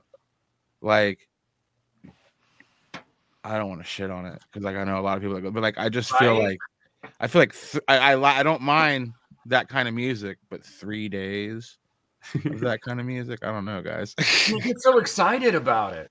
Like, 0.84 1.28
I 3.44 3.58
don't 3.58 3.70
want 3.70 3.82
to 3.82 3.88
shit 3.88 4.12
on 4.12 4.28
it 4.28 4.40
because 4.52 4.64
like 4.64 4.76
I 4.76 4.84
know 4.84 5.00
a 5.00 5.02
lot 5.02 5.18
of 5.18 5.24
people 5.24 5.34
that 5.34 5.42
go, 5.42 5.50
but 5.50 5.64
like 5.64 5.80
I 5.80 5.90
just 5.90 6.16
feel 6.18 6.34
Right. 6.34 6.44
like 6.44 6.60
I 7.20 7.26
feel 7.26 7.42
like 7.42 7.54
th- 7.60 7.84
I, 7.88 8.14
I 8.14 8.40
I 8.40 8.44
don't 8.44 8.62
mind 8.62 9.14
that 9.48 9.68
kind 9.70 9.88
of 9.88 9.94
music, 9.94 10.38
but 10.50 10.64
three 10.64 11.10
days 11.10 11.78
of 12.46 12.60
that 12.62 12.82
kind 12.82 13.00
of 13.00 13.06
music, 13.06 13.40
I 13.44 13.52
don't 13.52 13.66
know, 13.66 13.82
guys. 13.82 14.16
You 14.48 14.62
get 14.62 14.80
so 14.82 14.98
excited 14.98 15.56
about 15.56 15.94
it. 15.94 16.10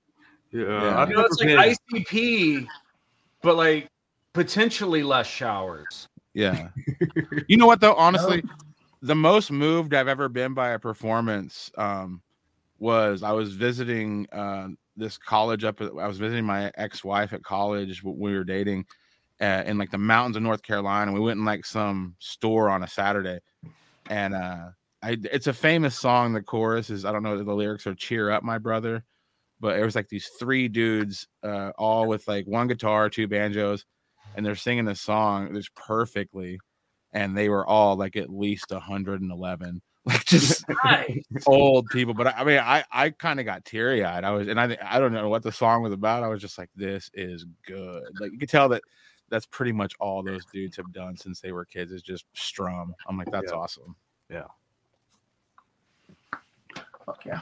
Yeah, 0.51 0.63
Yeah. 0.63 1.01
I've 1.01 1.09
You 1.09 1.15
know, 1.15 1.25
it's 1.25 1.39
like 1.41 1.77
ICP, 1.93 2.67
but 3.41 3.55
like 3.55 3.87
potentially 4.33 5.03
less 5.03 5.27
showers. 5.27 6.07
Yeah. 6.33 6.69
you 7.47 7.57
know 7.57 7.67
what 7.67 7.79
though? 7.79 7.95
Honestly, 7.95 8.43
the 9.01 9.15
most 9.15 9.51
moved 9.51 9.93
I've 9.93 10.07
ever 10.07 10.29
been 10.29 10.53
by 10.53 10.69
a 10.69 10.79
performance 10.79 11.71
um 11.77 12.21
was 12.79 13.23
I 13.23 13.31
was 13.31 13.53
visiting 13.53 14.27
uh 14.31 14.67
this 14.95 15.17
college 15.17 15.63
up 15.63 15.81
I 15.81 16.07
was 16.07 16.17
visiting 16.17 16.45
my 16.45 16.71
ex-wife 16.75 17.33
at 17.33 17.43
college 17.43 18.03
when 18.03 18.17
we 18.17 18.33
were 18.33 18.43
dating 18.43 18.85
uh, 19.43 19.63
in 19.65 19.77
like 19.77 19.91
the 19.91 19.97
mountains 19.97 20.37
of 20.37 20.43
North 20.43 20.63
Carolina. 20.63 21.11
We 21.11 21.19
went 21.19 21.39
in 21.39 21.45
like 21.45 21.65
some 21.65 22.15
store 22.19 22.69
on 22.69 22.83
a 22.83 22.87
Saturday 22.87 23.39
and 24.09 24.33
uh 24.33 24.67
I 25.01 25.17
it's 25.31 25.47
a 25.47 25.53
famous 25.53 25.97
song. 25.97 26.33
The 26.33 26.41
chorus 26.41 26.89
is 26.89 27.03
I 27.05 27.11
don't 27.11 27.23
know 27.23 27.43
the 27.43 27.53
lyrics 27.53 27.85
are 27.87 27.95
cheer 27.95 28.31
up 28.31 28.43
my 28.43 28.57
brother, 28.57 29.03
but 29.59 29.77
it 29.77 29.83
was 29.83 29.95
like 29.95 30.07
these 30.07 30.29
three 30.39 30.67
dudes 30.67 31.27
uh 31.43 31.71
all 31.77 32.07
with 32.07 32.27
like 32.27 32.45
one 32.47 32.67
guitar, 32.67 33.09
two 33.09 33.27
banjos 33.27 33.85
and 34.35 34.45
they're 34.45 34.55
singing 34.55 34.85
this 34.85 35.01
song 35.01 35.53
just 35.53 35.73
perfectly 35.75 36.59
and 37.11 37.37
they 37.37 37.49
were 37.49 37.65
all 37.65 37.95
like 37.95 38.15
at 38.15 38.29
least 38.29 38.71
111 38.71 39.81
like 40.05 40.25
just 40.25 40.65
old 41.45 41.87
people 41.87 42.13
but 42.13 42.27
I, 42.27 42.31
I 42.31 42.43
mean 42.43 42.59
i 42.59 42.83
i 42.91 43.09
kind 43.09 43.39
of 43.39 43.45
got 43.45 43.63
teary-eyed 43.63 44.25
i 44.25 44.31
was 44.31 44.49
and 44.49 44.59
i 44.59 44.77
i 44.85 44.99
don't 44.99 45.13
know 45.13 45.29
what 45.29 45.43
the 45.43 45.51
song 45.51 45.81
was 45.81 45.93
about 45.93 46.23
i 46.23 46.27
was 46.27 46.41
just 46.41 46.57
like 46.57 46.69
this 46.75 47.09
is 47.13 47.45
good 47.65 48.03
like 48.19 48.33
you 48.33 48.37
could 48.37 48.49
tell 48.49 48.67
that 48.69 48.81
that's 49.33 49.47
pretty 49.47 49.71
much 49.71 49.95
all 49.99 50.21
those 50.21 50.45
dudes 50.45 50.77
have 50.77 50.93
done 50.93 51.17
since 51.17 51.41
they 51.41 51.51
were 51.51 51.65
kids 51.65 51.91
is 51.91 52.03
just 52.03 52.25
strum 52.33 52.93
i'm 53.07 53.17
like 53.17 53.31
that's 53.31 53.51
Yeah. 53.51 53.57
awesome 53.57 53.95
Yeah. 54.29 54.43
fuck 57.05 57.25
yeah. 57.25 57.41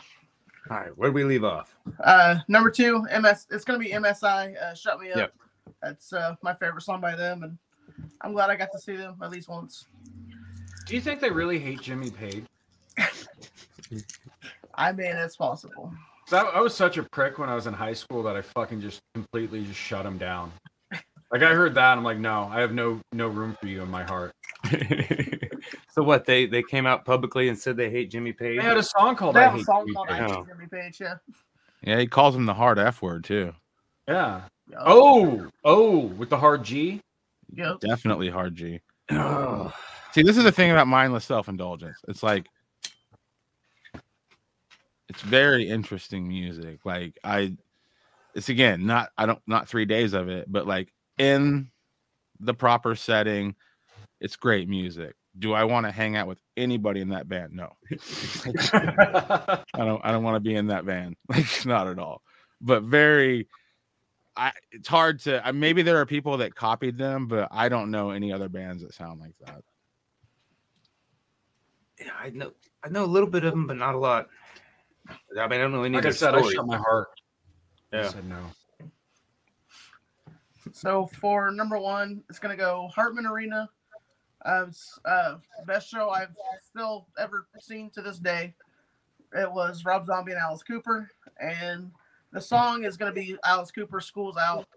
All 0.70 0.78
right, 0.78 0.96
where 0.98 1.10
do 1.10 1.14
we 1.16 1.24
leave 1.24 1.44
off? 1.44 1.76
Uh, 2.04 2.38
number 2.48 2.70
two, 2.70 3.02
MS. 3.20 3.48
It's 3.50 3.66
gonna 3.66 3.80
be 3.80 3.90
MSI. 3.90 4.56
Uh, 4.62 4.74
Shut 4.76 5.00
me 5.00 5.10
up. 5.12 5.18
Yep. 5.18 5.34
That's 5.82 6.14
uh, 6.14 6.36
my 6.44 6.54
favorite 6.54 6.84
song 6.84 7.02
by 7.02 7.16
them, 7.16 7.42
and 7.44 7.58
I'm 8.22 8.32
glad 8.32 8.52
I 8.52 8.56
got 8.56 8.72
to 8.74 8.80
see 8.80 8.96
them 8.96 9.18
at 9.24 9.32
least 9.32 9.50
once. 9.50 9.88
Do 10.86 10.94
you 10.96 11.02
think 11.02 11.20
they 11.20 11.32
really 11.32 11.58
hate 11.60 11.82
Jimmy 11.82 12.12
Page? 12.12 12.46
I 14.76 14.92
mean, 14.92 15.08
it's 15.16 15.36
possible. 15.36 15.92
'Cause 16.30 16.46
I, 16.46 16.58
I 16.58 16.62
was 16.62 16.76
such 16.76 16.98
a 16.98 17.04
prick 17.04 17.40
when 17.40 17.50
I 17.50 17.56
was 17.56 17.66
in 17.68 17.74
high 17.74 17.94
school 17.94 18.22
that 18.24 18.36
I 18.38 18.42
fucking 18.44 18.82
just 18.82 19.02
completely 19.16 19.66
just 19.66 19.80
shut 19.80 20.06
him 20.06 20.18
down. 20.20 20.52
Like 21.32 21.44
I 21.44 21.54
heard 21.54 21.76
that, 21.76 21.98
I'm 21.98 22.04
like, 22.04 22.18
no, 22.18 22.50
I 22.52 22.60
have 22.60 22.74
no 22.74 23.00
no 23.14 23.28
room 23.28 23.56
for 23.60 23.68
you 23.68 23.82
in 23.82 23.90
my 23.90 24.04
heart. 24.04 24.34
so 25.92 26.04
what? 26.04 26.26
They 26.26 26.46
they 26.46 26.62
came 26.62 26.86
out 26.86 27.06
publicly 27.06 27.48
and 27.48 27.58
said 27.58 27.78
they 27.78 27.90
hate 27.90 28.12
Jimmy 28.12 28.34
Page. 28.34 28.60
They 28.60 28.66
had 28.66 28.78
a 28.78 28.84
song 28.84 29.16
called 29.16 29.36
They 29.36 29.40
"I 29.40 29.44
have 29.44 29.54
a 29.54 29.58
Hate 29.58 29.66
song 29.66 29.86
Jimmy 29.86 29.94
called 29.94 30.08
Page." 30.10 30.20
"I. 30.20 30.28
Hate 30.28 30.46
Jimmy 30.48 30.68
Page." 30.70 31.00
Yeah. 31.00 31.16
yeah 31.84 32.00
he 32.00 32.08
calls 32.08 32.36
him 32.36 32.46
the 32.46 32.54
hard 32.54 32.78
f 32.80 33.02
word 33.02 33.24
too 33.24 33.54
Yeah. 34.08 34.42
Oh, 34.78 35.48
oh, 35.64 36.00
with 36.00 36.30
the 36.30 36.38
hard 36.38 36.64
G. 36.64 37.02
Yup. 37.54 37.82
definitely 37.82 38.30
hard 38.30 38.56
g 38.56 38.80
Oh. 39.12 39.74
See, 40.14 40.24
this 40.24 40.38
is 40.38 40.44
the 40.44 40.52
thing 40.52 40.72
about 40.72 40.88
mindless 40.88 41.26
self-indulgence. 41.26 41.98
It's 42.08 42.24
like 42.24 42.48
it's 45.10 45.22
very 45.22 45.68
interesting 45.70 46.28
music. 46.28 46.80
Like 46.86 47.18
I 47.24 47.56
it's 48.36 48.50
again 48.50 48.86
not 48.86 49.10
I 49.18 49.26
don't 49.26 49.42
not 49.48 49.68
3 49.68 49.86
days 49.86 50.14
of 50.14 50.30
it, 50.30 50.52
but 50.52 50.68
like 50.68 50.92
in 51.18 51.72
the 52.40 52.54
proper 52.54 52.96
setting, 52.96 53.56
it's 54.20 54.36
great 54.36 54.68
music. 54.68 55.16
Do 55.38 55.54
I 55.54 55.64
want 55.64 55.86
to 55.86 55.92
hang 55.92 56.16
out 56.16 56.28
with 56.28 56.40
anybody 56.58 57.00
in 57.00 57.10
that 57.10 57.28
band? 57.30 57.54
No. 57.54 57.72
I 57.92 59.64
don't 59.78 60.04
I 60.04 60.12
don't 60.12 60.24
want 60.24 60.36
to 60.36 60.40
be 60.42 60.56
in 60.56 60.68
that 60.68 60.86
band. 60.86 61.16
Like 61.30 61.66
not 61.66 61.88
at 61.88 62.00
all. 62.00 62.22
But 62.60 62.84
very 62.84 63.48
I 64.36 64.52
it's 64.72 64.88
hard 64.88 65.20
to 65.22 65.46
I, 65.46 65.52
maybe 65.52 65.82
there 65.84 65.98
are 65.98 66.06
people 66.06 66.38
that 66.38 66.56
copied 66.56 66.98
them, 66.98 67.28
but 67.28 67.48
I 67.52 67.70
don't 67.70 67.92
know 67.92 68.12
any 68.12 68.34
other 68.34 68.50
bands 68.50 68.84
that 68.84 68.94
sound 68.94 69.22
like 69.22 69.36
that. 69.46 69.62
Yeah, 72.00 72.12
I 72.20 72.30
know 72.32 72.52
I 72.84 72.90
know 72.90 73.06
a 73.06 73.08
little 73.08 73.30
bit 73.30 73.46
of 73.46 73.52
them, 73.52 73.68
but 73.68 73.78
not 73.78 73.96
a 73.96 74.00
lot. 74.00 74.28
I 75.10 75.48
mean, 75.48 75.60
I 75.60 75.64
don't 75.64 75.72
know 75.72 75.84
any 75.84 75.96
like 75.96 76.06
of 76.06 76.08
I 76.08 76.12
their 76.12 76.14
said, 76.14 76.36
I 76.36 76.42
shut 76.52 76.66
my 76.66 76.78
heart. 76.78 77.08
I 77.94 77.98
Yeah. 77.98 78.10
said 78.10 78.26
no. 78.28 78.42
So 80.74 81.08
for 81.20 81.52
number 81.52 81.78
one, 81.78 82.24
it's 82.30 82.40
gonna 82.40 82.58
go 82.58 82.90
Hartman 82.94 83.26
Arena. 83.26 83.70
Uh, 84.44 84.66
uh, 85.06 85.36
best 85.68 85.90
show 85.90 86.10
I've 86.10 86.36
still 86.68 87.08
ever 87.20 87.48
seen 87.60 87.90
to 87.92 88.02
this 88.02 88.18
day. 88.18 88.56
It 89.34 89.52
was 89.52 89.86
Rob 89.86 90.08
Zombie 90.08 90.32
and 90.32 90.42
Alice 90.42 90.64
Cooper, 90.64 91.10
and 91.40 91.92
the 92.32 92.42
song 92.42 92.84
is 92.86 92.98
gonna 92.98 93.12
be 93.12 93.38
Alice 93.46 93.72
Cooper 93.72 94.02
"School's 94.02 94.38
Out." 94.38 94.68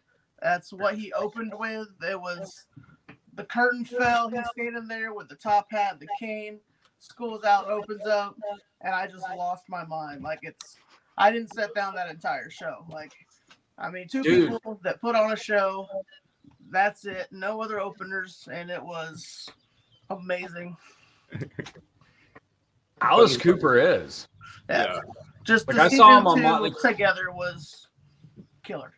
That's 0.43 0.73
what 0.73 0.97
he 0.97 1.13
opened 1.13 1.55
with. 1.59 1.89
It 2.03 2.21
was 2.21 2.67
the 3.35 3.45
curtain 3.45 3.85
fell. 3.85 4.29
He's 4.29 4.47
standing 4.51 4.87
there 4.89 5.15
with 5.15 5.29
the 5.29 5.37
top 5.37 5.67
hat, 5.71 5.99
the 6.01 6.09
cane. 6.21 6.61
School's 6.99 7.45
out 7.45 7.69
opens 7.69 8.07
up, 8.07 8.37
and 8.81 8.95
I 8.95 9.07
just 9.07 9.25
lost 9.37 9.65
my 9.69 9.85
mind. 9.85 10.23
Like 10.23 10.41
it's, 10.43 10.77
I 11.19 11.31
didn't 11.31 11.53
sit 11.53 11.75
down 11.75 11.95
that 11.95 12.11
entire 12.11 12.51
show. 12.51 12.85
Like, 12.91 13.13
I 13.79 13.91
mean, 13.91 14.09
two 14.09 14.23
Dude. 14.23 14.51
people 14.51 14.79
that 14.85 15.01
put 15.01 15.17
on 15.17 15.33
a 15.33 15.37
show. 15.37 15.89
That's 16.71 17.05
it. 17.07 17.29
No 17.31 17.61
other 17.63 17.81
openers, 17.81 18.49
and 18.53 18.71
it 18.71 18.83
was 18.83 19.49
amazing. 20.11 20.77
Alice 23.01 23.37
Cooper 23.37 23.77
is. 23.79 24.27
Yeah. 24.69 25.01
Just 25.45 25.69
Like, 25.69 25.77
to 25.77 25.83
I 25.83 25.89
see 25.89 25.97
saw 25.97 26.09
them 26.09 26.21
him 26.21 26.27
on 26.27 26.43
Motley- 26.43 26.73
together 26.83 27.31
was 27.31 27.89
killer. 28.63 28.93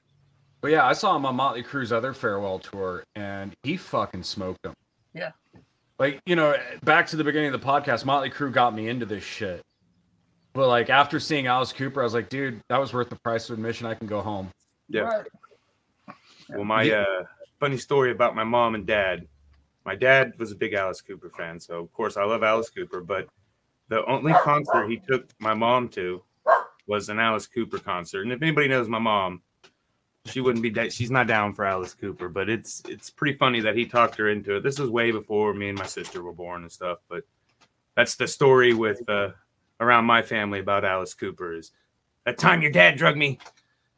But 0.60 0.70
yeah, 0.70 0.86
I 0.86 0.92
saw 0.92 1.14
him 1.16 1.26
on 1.26 1.34
Motley 1.36 1.62
Crue's 1.62 1.92
other 1.92 2.12
farewell 2.12 2.58
tour, 2.58 3.04
and 3.14 3.52
he 3.62 3.76
fucking 3.76 4.22
smoked 4.22 4.62
them. 4.62 4.74
Yeah. 5.14 5.32
Like, 5.98 6.20
you 6.26 6.36
know, 6.36 6.54
back 6.84 7.06
to 7.08 7.16
the 7.16 7.24
beginning 7.24 7.52
of 7.54 7.60
the 7.60 7.66
podcast, 7.66 8.04
Motley 8.04 8.30
Crue 8.30 8.52
got 8.52 8.74
me 8.74 8.88
into 8.88 9.06
this 9.06 9.24
shit. 9.24 9.62
But 10.52 10.68
like 10.68 10.88
after 10.88 11.20
seeing 11.20 11.46
Alice 11.46 11.72
Cooper, 11.72 12.00
I 12.00 12.04
was 12.04 12.14
like, 12.14 12.28
dude, 12.28 12.60
that 12.68 12.78
was 12.78 12.92
worth 12.92 13.10
the 13.10 13.18
price 13.24 13.48
of 13.50 13.54
admission. 13.58 13.86
I 13.86 13.94
can 13.94 14.06
go 14.06 14.20
home. 14.22 14.50
Yeah. 14.88 15.00
Right. 15.02 15.26
Well, 16.50 16.64
my 16.64 16.88
uh, 16.90 17.24
funny 17.58 17.76
story 17.76 18.12
about 18.12 18.36
my 18.36 18.44
mom 18.44 18.74
and 18.74 18.86
dad. 18.86 19.26
My 19.84 19.94
dad 19.94 20.32
was 20.38 20.52
a 20.52 20.56
big 20.56 20.74
Alice 20.74 21.00
Cooper 21.00 21.30
fan, 21.30 21.60
so 21.60 21.80
of 21.80 21.92
course 21.92 22.16
I 22.16 22.24
love 22.24 22.42
Alice 22.42 22.70
Cooper. 22.70 23.00
But 23.00 23.28
the 23.88 24.04
only 24.06 24.32
concert 24.32 24.88
he 24.88 24.98
took 24.98 25.28
my 25.38 25.54
mom 25.54 25.88
to 25.90 26.22
was 26.86 27.08
an 27.08 27.18
Alice 27.18 27.46
Cooper 27.46 27.78
concert. 27.78 28.22
And 28.22 28.32
if 28.32 28.42
anybody 28.42 28.68
knows 28.68 28.88
my 28.88 28.98
mom, 28.98 29.42
she 30.24 30.40
wouldn't 30.40 30.62
be. 30.62 30.70
Da- 30.70 30.90
she's 30.90 31.10
not 31.10 31.26
down 31.26 31.52
for 31.52 31.64
Alice 31.64 31.94
Cooper, 31.94 32.28
but 32.28 32.48
it's 32.48 32.82
it's 32.88 33.10
pretty 33.10 33.36
funny 33.38 33.60
that 33.60 33.76
he 33.76 33.86
talked 33.86 34.16
her 34.16 34.28
into 34.28 34.56
it. 34.56 34.62
This 34.62 34.78
was 34.78 34.90
way 34.90 35.10
before 35.10 35.54
me 35.54 35.68
and 35.68 35.78
my 35.78 35.86
sister 35.86 36.22
were 36.22 36.32
born 36.32 36.62
and 36.62 36.72
stuff. 36.72 36.98
But 37.08 37.24
that's 37.96 38.16
the 38.16 38.26
story 38.26 38.74
with 38.74 39.08
uh, 39.08 39.30
around 39.80 40.04
my 40.04 40.22
family 40.22 40.60
about 40.60 40.84
Alice 40.84 41.14
Cooper 41.14 41.54
is 41.54 41.72
that 42.24 42.38
time 42.38 42.62
your 42.62 42.72
dad 42.72 42.96
drugged 42.96 43.18
me 43.18 43.38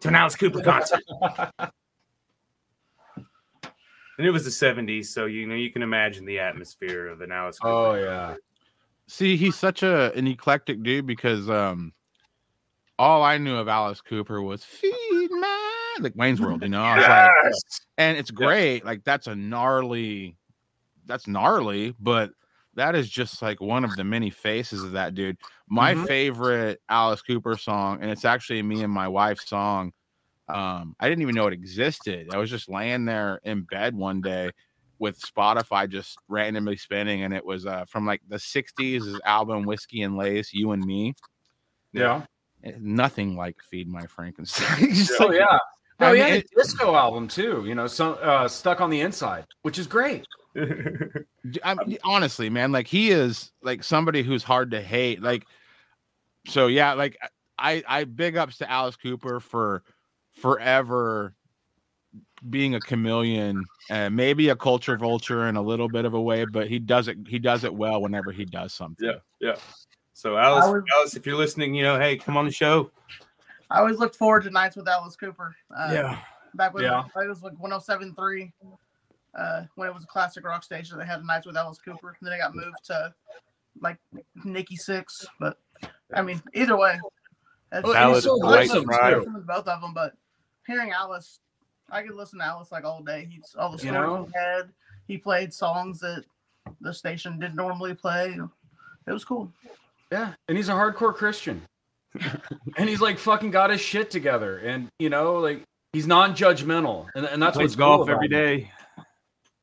to 0.00 0.08
an 0.08 0.14
Alice 0.14 0.36
Cooper 0.36 0.62
concert. 0.62 1.02
And 4.18 4.26
it 4.26 4.30
was 4.32 4.42
the 4.44 4.50
70s, 4.50 5.06
so 5.06 5.26
you 5.26 5.46
know 5.46 5.54
you 5.54 5.70
can 5.70 5.80
imagine 5.82 6.24
the 6.24 6.40
atmosphere 6.40 7.06
of 7.06 7.20
an 7.20 7.30
Alice 7.30 7.60
Cooper. 7.60 7.72
Oh 7.72 7.94
yeah. 7.94 8.34
See, 9.06 9.36
he's 9.36 9.54
such 9.54 9.84
a 9.84 10.12
an 10.14 10.26
eclectic 10.26 10.82
dude 10.82 11.06
because 11.06 11.48
um 11.48 11.92
all 12.98 13.22
I 13.22 13.38
knew 13.38 13.54
of 13.56 13.68
Alice 13.68 14.00
Cooper 14.00 14.42
was 14.42 14.64
feed 14.64 15.30
my 15.30 15.96
like 16.00 16.14
Wayne's 16.16 16.40
World, 16.40 16.62
you 16.62 16.68
know. 16.68 16.82
I 16.82 16.96
was 16.96 17.06
like, 17.06 17.30
Yes. 17.44 17.80
and 17.96 18.18
it's 18.18 18.32
great. 18.32 18.84
Like 18.84 19.04
that's 19.04 19.28
a 19.28 19.36
gnarly, 19.36 20.36
that's 21.06 21.28
gnarly, 21.28 21.94
but 22.00 22.32
that 22.78 22.94
is 22.94 23.08
just 23.10 23.42
like 23.42 23.60
one 23.60 23.84
of 23.84 23.94
the 23.96 24.04
many 24.04 24.30
faces 24.30 24.82
of 24.82 24.92
that 24.92 25.14
dude. 25.14 25.36
My 25.68 25.94
Mhm. 25.94 26.06
favorite 26.06 26.80
Alice 26.88 27.20
Cooper 27.22 27.56
song, 27.56 27.98
and 28.00 28.10
it's 28.10 28.24
actually 28.24 28.62
me 28.62 28.82
and 28.82 28.92
my 28.92 29.06
wife's 29.08 29.48
song. 29.48 29.92
Um, 30.48 30.96
I 30.98 31.08
didn't 31.08 31.22
even 31.22 31.34
know 31.34 31.46
it 31.46 31.52
existed. 31.52 32.28
I 32.32 32.38
was 32.38 32.48
just 32.50 32.68
laying 32.70 33.04
there 33.04 33.40
in 33.44 33.62
bed 33.62 33.94
one 33.94 34.20
day 34.22 34.50
with 34.98 35.20
Spotify 35.20 35.88
just 35.88 36.16
randomly 36.28 36.76
spinning, 36.76 37.22
and 37.22 37.34
it 37.34 37.44
was 37.44 37.66
uh, 37.66 37.84
from 37.84 38.06
like 38.06 38.22
the 38.28 38.38
'60s. 38.38 39.04
His 39.04 39.20
album 39.24 39.64
"Whiskey 39.64 40.02
and 40.02 40.16
Lace," 40.16 40.52
"You 40.54 40.72
and 40.72 40.82
Me." 40.84 41.14
Yeah. 41.92 42.24
Eh, 42.64 42.72
Nothing 42.80 43.36
like 43.36 43.56
"Feed 43.70 43.88
My 43.88 44.06
Frankenstein." 44.06 44.88
Oh 45.20 45.26
like- 45.26 45.38
yeah. 45.38 45.58
No, 46.00 46.06
I 46.06 46.10
he 46.10 46.14
mean, 46.14 46.22
had 46.22 46.32
a 46.32 46.38
it- 46.38 46.50
disco 46.56 46.94
album 46.94 47.26
too. 47.28 47.64
You 47.66 47.74
know, 47.74 47.86
some 47.88 48.16
uh, 48.22 48.46
stuck 48.48 48.80
on 48.80 48.88
the 48.88 49.00
inside, 49.00 49.44
which 49.62 49.78
is 49.78 49.86
great. 49.86 50.24
D- 51.50 51.60
I 51.64 51.74
mean, 51.84 51.98
honestly, 52.04 52.50
man, 52.50 52.72
like 52.72 52.86
he 52.86 53.10
is 53.10 53.52
like 53.62 53.82
somebody 53.84 54.22
who's 54.22 54.42
hard 54.42 54.70
to 54.72 54.80
hate. 54.82 55.22
Like, 55.22 55.46
so 56.46 56.66
yeah, 56.66 56.92
like 56.94 57.16
I 57.58 57.82
I 57.88 58.04
big 58.04 58.36
ups 58.36 58.58
to 58.58 58.70
Alice 58.70 58.96
Cooper 58.96 59.40
for 59.40 59.82
forever 60.32 61.34
being 62.50 62.74
a 62.76 62.80
chameleon, 62.80 63.64
and 63.90 64.14
maybe 64.14 64.48
a 64.50 64.56
culture 64.56 64.96
vulture 64.96 65.48
in 65.48 65.56
a 65.56 65.62
little 65.62 65.88
bit 65.88 66.04
of 66.04 66.14
a 66.14 66.20
way, 66.20 66.44
but 66.44 66.68
he 66.68 66.78
does 66.78 67.08
it 67.08 67.16
he 67.26 67.38
does 67.38 67.64
it 67.64 67.74
well 67.74 68.00
whenever 68.00 68.30
he 68.32 68.44
does 68.44 68.72
something. 68.72 69.06
yeah, 69.08 69.16
yeah. 69.40 69.56
So 70.14 70.36
Alice, 70.36 70.64
was- 70.66 70.82
Alice, 70.96 71.16
if 71.16 71.26
you're 71.26 71.36
listening, 71.36 71.74
you 71.74 71.82
know, 71.82 71.98
hey, 71.98 72.16
come 72.16 72.36
on 72.36 72.44
the 72.44 72.52
show. 72.52 72.90
I 73.70 73.80
always 73.80 73.98
looked 73.98 74.16
forward 74.16 74.44
to 74.44 74.50
nights 74.50 74.76
with 74.76 74.88
Alice 74.88 75.14
Cooper. 75.16 75.54
Uh, 75.76 76.16
Back 76.54 76.72
when 76.72 76.84
Yeah. 76.84 77.04
it 77.22 77.28
was 77.28 77.42
like 77.42 77.52
1073, 77.58 78.50
uh, 79.38 79.64
when 79.76 79.88
it 79.88 79.94
was 79.94 80.04
a 80.04 80.06
classic 80.08 80.44
rock 80.44 80.64
station, 80.64 80.98
they 80.98 81.06
had 81.06 81.24
nights 81.24 81.46
with 81.46 81.56
Alice 81.56 81.78
Cooper. 81.78 82.16
And 82.20 82.26
then 82.26 82.32
it 82.34 82.38
got 82.38 82.54
moved 82.54 82.76
to 82.86 83.14
like 83.80 83.98
Nikki 84.44 84.76
Sixx. 84.76 85.24
But 85.38 85.58
I 86.12 86.22
mean, 86.22 86.42
either 86.54 86.76
way, 86.76 86.98
it's, 87.72 87.86
Oh, 87.86 87.90
and 87.90 87.98
Alice 87.98 88.24
so 88.24 88.36
White 88.38 88.68
wholesome, 88.70 89.34
with 89.34 89.46
both 89.46 89.68
of 89.68 89.80
them. 89.80 89.94
But 89.94 90.14
hearing 90.66 90.90
Alice, 90.90 91.40
I 91.90 92.02
could 92.02 92.14
listen 92.14 92.38
to 92.40 92.44
Alice 92.44 92.72
like 92.72 92.84
all 92.84 93.02
day. 93.02 93.28
He's 93.30 93.54
all 93.58 93.70
the 93.70 93.82
You 93.82 93.90
stories 93.90 94.08
know? 94.10 94.24
he 94.26 94.32
had. 94.38 94.68
He 95.06 95.18
played 95.18 95.54
songs 95.54 96.00
that 96.00 96.24
the 96.80 96.92
station 96.92 97.38
didn't 97.38 97.56
normally 97.56 97.94
play. 97.94 98.38
It 99.06 99.12
was 99.12 99.24
cool. 99.24 99.52
Yeah, 100.12 100.32
and 100.48 100.56
he's 100.56 100.68
a 100.68 100.72
hardcore 100.72 101.14
Christian, 101.14 101.62
and 102.76 102.88
he's 102.88 103.00
like 103.00 103.18
fucking 103.18 103.50
got 103.50 103.70
his 103.70 103.80
shit 103.80 104.10
together, 104.10 104.58
and 104.58 104.88
you 104.98 105.10
know, 105.10 105.34
like 105.36 105.62
he's 105.92 106.06
non-judgmental, 106.06 107.06
and, 107.14 107.26
and 107.26 107.42
that's 107.42 107.56
Plays 107.56 107.68
what's 107.68 107.76
golf 107.76 107.98
cool 108.00 108.02
about 108.04 108.24
every 108.24 108.26
him. 108.26 108.32
day. 108.32 108.72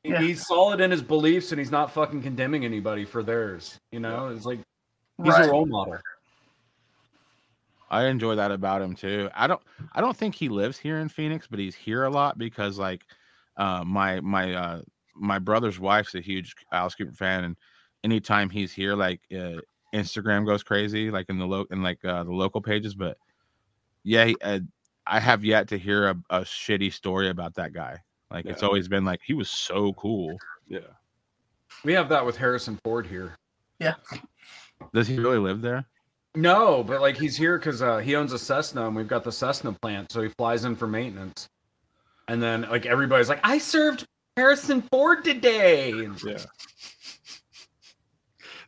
He- 0.06 0.12
Yeah. 0.12 0.22
He's 0.22 0.46
solid 0.46 0.82
in 0.82 0.92
his 0.92 1.02
beliefs, 1.02 1.52
and 1.52 1.58
he's 1.60 1.72
not 1.72 1.92
fucking 1.92 2.22
condemning 2.22 2.64
anybody 2.64 3.06
for 3.06 3.24
theirs. 3.24 3.80
You 3.92 4.00
know, 4.00 4.28
it's 4.28 4.46
like 4.46 4.60
he's 5.18 5.28
Right. 5.34 5.48
a 5.48 5.52
role 5.52 5.66
model. 5.66 5.98
I 7.90 8.06
enjoy 8.06 8.36
that 8.36 8.52
about 8.52 8.82
him 8.82 8.96
too. 8.96 9.30
I 9.36 9.48
don't 9.48 9.62
I 9.94 10.02
don't 10.02 10.16
think 10.18 10.36
he 10.36 10.50
lives 10.50 10.78
here 10.78 11.00
in 11.00 11.10
Phoenix, 11.10 11.48
but 11.48 11.60
he's 11.60 11.76
here 11.76 12.04
a 12.04 12.10
lot 12.10 12.38
because 12.38 12.78
like 12.80 13.04
uh 13.58 13.84
my 13.84 14.20
my 14.22 14.54
uh 14.54 14.82
my 15.16 15.40
brother's 15.40 15.80
wife's 15.80 16.16
a 16.16 16.22
huge 16.22 16.56
Alice 16.72 16.96
Cooper 16.96 17.14
fan 17.14 17.44
and 17.46 17.56
anytime 18.04 18.50
he's 18.50 18.74
here 18.74 18.96
like 18.96 19.22
uh, 19.32 19.62
Instagram 19.94 20.46
goes 20.46 20.62
crazy 20.64 21.10
like 21.10 21.28
in 21.30 21.38
the 21.40 21.46
lo- 21.48 21.68
in 21.72 21.82
like 21.84 22.04
uh, 22.04 22.24
the 22.24 22.32
local 22.34 22.60
pages 22.62 22.94
but 22.96 23.18
yeah 24.04 24.26
he, 24.26 24.36
uh, 24.44 24.60
I 25.08 25.20
have 25.20 25.46
yet 25.46 25.68
to 25.70 25.78
hear 25.78 26.10
a, 26.10 26.16
a 26.32 26.40
shitty 26.42 26.92
story 26.92 27.30
about 27.30 27.54
that 27.56 27.72
guy. 27.74 28.00
Like 28.32 28.46
it's 28.46 28.64
always 28.64 28.88
been 28.88 29.06
like 29.06 29.22
he 29.24 29.34
was 29.34 29.50
so 29.50 29.94
cool. 29.94 30.38
Yeah. 30.68 30.80
We 31.84 31.94
have 31.94 32.10
that 32.10 32.26
with 32.26 32.38
Harrison 32.38 32.80
Ford 32.84 33.06
here. 33.06 33.36
Yeah. 33.80 33.96
Does 34.94 35.08
he 35.08 35.18
really 35.18 35.38
live 35.38 35.62
there? 35.62 35.86
No, 36.36 36.84
but 36.84 37.02
like 37.02 37.18
he's 37.18 37.38
here 37.38 37.58
because 37.58 37.82
uh, 37.82 38.00
he 38.00 38.16
owns 38.16 38.34
a 38.34 38.40
Cessna, 38.40 38.88
and 38.88 38.96
we've 38.96 39.08
got 39.08 39.24
the 39.24 39.32
Cessna 39.32 39.72
plant, 39.82 40.12
so 40.12 40.22
he 40.22 40.30
flies 40.30 40.66
in 40.66 40.76
for 40.76 40.88
maintenance. 40.88 41.48
And 42.28 42.42
then 42.42 42.64
like 42.64 42.86
everybody's 42.86 43.30
like, 43.30 43.40
"I 43.44 43.58
served 43.58 44.06
Harrison 44.36 44.82
Ford 44.92 45.24
today." 45.24 45.94
Yeah. 46.26 46.38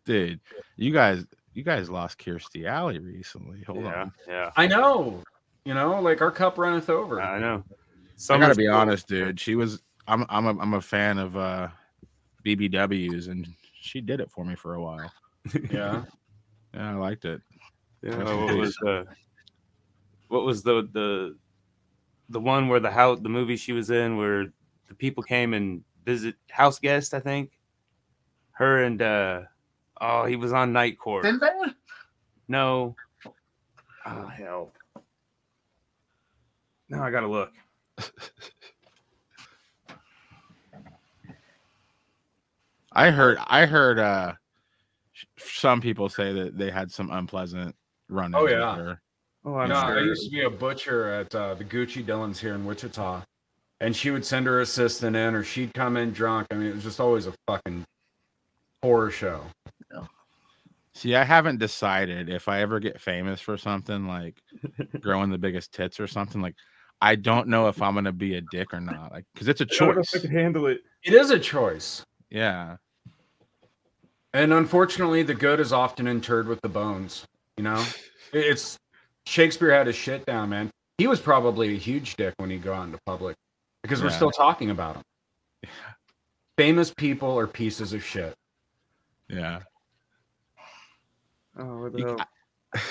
Dude, 0.05 0.39
you 0.77 0.93
guys 0.93 1.25
you 1.53 1.63
guys 1.63 1.89
lost 1.89 2.19
Kirstie 2.19 2.65
Alley 2.65 2.99
recently. 2.99 3.63
Hold 3.63 3.83
yeah. 3.83 4.01
on. 4.01 4.11
Yeah. 4.27 4.51
I 4.55 4.67
know, 4.67 5.21
you 5.65 5.73
know, 5.73 5.99
like 5.99 6.21
our 6.21 6.31
cup 6.31 6.57
runneth 6.57 6.89
over. 6.89 7.21
I 7.21 7.39
know. 7.39 7.63
I 8.29 8.37
gotta 8.39 8.55
be 8.55 8.65
cool. 8.65 8.75
honest, 8.75 9.07
dude. 9.07 9.39
She 9.39 9.55
was. 9.55 9.81
I'm. 10.07 10.25
I'm. 10.29 10.45
A, 10.45 10.59
I'm 10.59 10.73
a 10.73 10.81
fan 10.81 11.17
of 11.17 11.37
uh, 11.37 11.67
BBWs, 12.45 13.29
and 13.29 13.47
she 13.79 14.01
did 14.01 14.19
it 14.19 14.31
for 14.31 14.43
me 14.43 14.55
for 14.55 14.75
a 14.75 14.81
while. 14.81 15.11
yeah. 15.71 16.03
Yeah, 16.73 16.91
I 16.91 16.93
liked 16.93 17.25
it. 17.25 17.41
Yeah, 18.01 18.15
Rest 18.15 18.33
what 18.33 18.57
was 18.57 18.75
the 18.75 19.05
what 20.27 20.45
was 20.45 20.63
the 20.63 20.87
the 20.93 21.37
the 22.29 22.39
one 22.39 22.67
where 22.67 22.79
the 22.79 22.91
house 22.91 23.19
the 23.21 23.29
movie 23.29 23.55
she 23.55 23.71
was 23.71 23.89
in 23.89 24.17
where 24.17 24.47
the 24.87 24.93
people 24.93 25.23
came 25.23 25.53
and 25.53 25.83
visit 26.05 26.35
house 26.49 26.79
guest, 26.79 27.13
I 27.13 27.19
think. 27.19 27.51
Her 28.51 28.83
and 28.83 29.01
uh 29.01 29.41
oh 30.01 30.25
he 30.25 30.35
was 30.35 30.53
on 30.53 30.73
night 30.73 30.99
court. 30.99 31.25
Sinbad? 31.25 31.75
No. 32.47 32.95
Oh 34.05 34.27
hell. 34.27 34.71
No, 36.89 37.01
I 37.01 37.11
gotta 37.11 37.27
look. 37.27 37.51
I 42.91 43.11
heard. 43.11 43.37
I 43.45 43.65
heard. 43.65 43.99
uh 43.99 44.33
Some 45.37 45.81
people 45.81 46.09
say 46.09 46.33
that 46.33 46.57
they 46.57 46.71
had 46.71 46.91
some 46.91 47.11
unpleasant 47.11 47.75
run. 48.09 48.33
Oh, 48.35 48.47
yeah. 48.47 48.75
Her. 48.75 49.01
Oh, 49.45 49.55
I'm 49.55 49.69
no, 49.69 49.75
I 49.75 49.99
used 49.99 50.25
to 50.25 50.31
be 50.31 50.41
a 50.41 50.49
butcher 50.49 51.09
at 51.09 51.33
uh, 51.33 51.53
the 51.53 51.63
Gucci 51.63 52.05
Dillons 52.05 52.39
here 52.39 52.53
in 52.53 52.65
Wichita, 52.65 53.23
and 53.79 53.95
she 53.95 54.11
would 54.11 54.25
send 54.25 54.45
her 54.45 54.59
assistant 54.59 55.15
in, 55.15 55.35
or 55.35 55.43
she'd 55.43 55.73
come 55.73 55.95
in 55.95 56.11
drunk. 56.11 56.47
I 56.51 56.55
mean, 56.55 56.67
it 56.67 56.75
was 56.75 56.83
just 56.83 56.99
always 56.99 57.27
a 57.27 57.33
fucking 57.47 57.85
horror 58.83 59.09
show. 59.09 59.43
See, 60.97 61.15
I 61.15 61.23
haven't 61.23 61.59
decided 61.59 62.27
if 62.27 62.47
I 62.47 62.61
ever 62.61 62.79
get 62.79 62.99
famous 62.99 63.39
for 63.39 63.55
something 63.55 64.07
like 64.07 64.41
growing 64.99 65.29
the 65.29 65.37
biggest 65.37 65.71
tits 65.71 65.99
or 65.99 66.07
something. 66.07 66.41
Like, 66.41 66.55
I 67.01 67.15
don't 67.15 67.47
know 67.47 67.67
if 67.67 67.81
I'm 67.81 67.93
gonna 67.93 68.11
be 68.11 68.35
a 68.35 68.41
dick 68.41 68.73
or 68.73 68.79
not. 68.81 69.11
Like, 69.11 69.25
because 69.33 69.47
it's 69.47 69.61
a 69.61 69.65
I 69.65 69.67
don't 69.77 69.95
know 69.95 70.01
if 70.01 70.07
choice. 70.09 70.15
I 70.15 70.19
could 70.27 70.31
handle 70.31 70.65
it. 70.67 70.81
It 71.03 71.13
is 71.13 71.29
a 71.31 71.39
choice, 71.39 72.03
Yeah. 72.29 72.77
and 74.33 74.51
unfortunately, 74.53 75.23
the 75.23 75.33
good 75.35 75.59
is 75.59 75.71
often 75.71 76.07
interred 76.07 76.47
with 76.47 76.59
the 76.61 76.69
bones. 76.69 77.25
You 77.57 77.63
know, 77.63 77.83
it's 78.33 78.77
Shakespeare 79.25 79.71
had 79.71 79.87
his 79.87 79.95
shit 79.95 80.25
down, 80.25 80.49
man. 80.49 80.71
He 80.97 81.07
was 81.07 81.19
probably 81.19 81.75
a 81.75 81.77
huge 81.77 82.15
dick 82.15 82.33
when 82.37 82.49
he 82.49 82.57
go 82.57 82.73
out 82.73 82.85
into 82.85 82.99
public 83.05 83.35
because 83.83 84.01
we're 84.01 84.09
Yeah. 84.09 84.15
still 84.15 84.31
talking 84.31 84.69
about 84.71 84.95
him. 84.95 85.69
Famous 86.57 86.91
people 86.93 87.37
are 87.37 87.45
pieces 87.47 87.93
of 87.93 88.03
shit. 88.03 88.33
Yeah. 89.27 89.59
Oh, 91.57 91.77
what 91.83 91.93
the 91.93 91.99
You- 91.99 92.07
hell? 92.07 92.27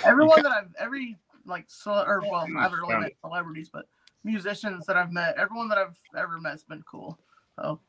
Everyone 0.05 0.43
that 0.43 0.53
I've 0.53 0.75
every 0.79 1.17
like 1.45 1.65
so 1.69 1.93
or 2.07 2.21
well, 2.23 2.47
I 2.57 2.63
haven't 2.63 2.79
really 2.79 2.93
Found 2.93 3.03
met 3.03 3.13
celebrities, 3.21 3.69
but 3.73 3.87
musicians 4.25 4.87
that 4.87 4.97
I've 4.97 5.13
met, 5.13 5.37
everyone 5.39 5.69
that 5.69 5.79
I've 5.79 5.97
ever 6.17 6.41
met's 6.41 6.65
been 6.65 6.83
cool. 6.91 7.19
So 7.59 7.81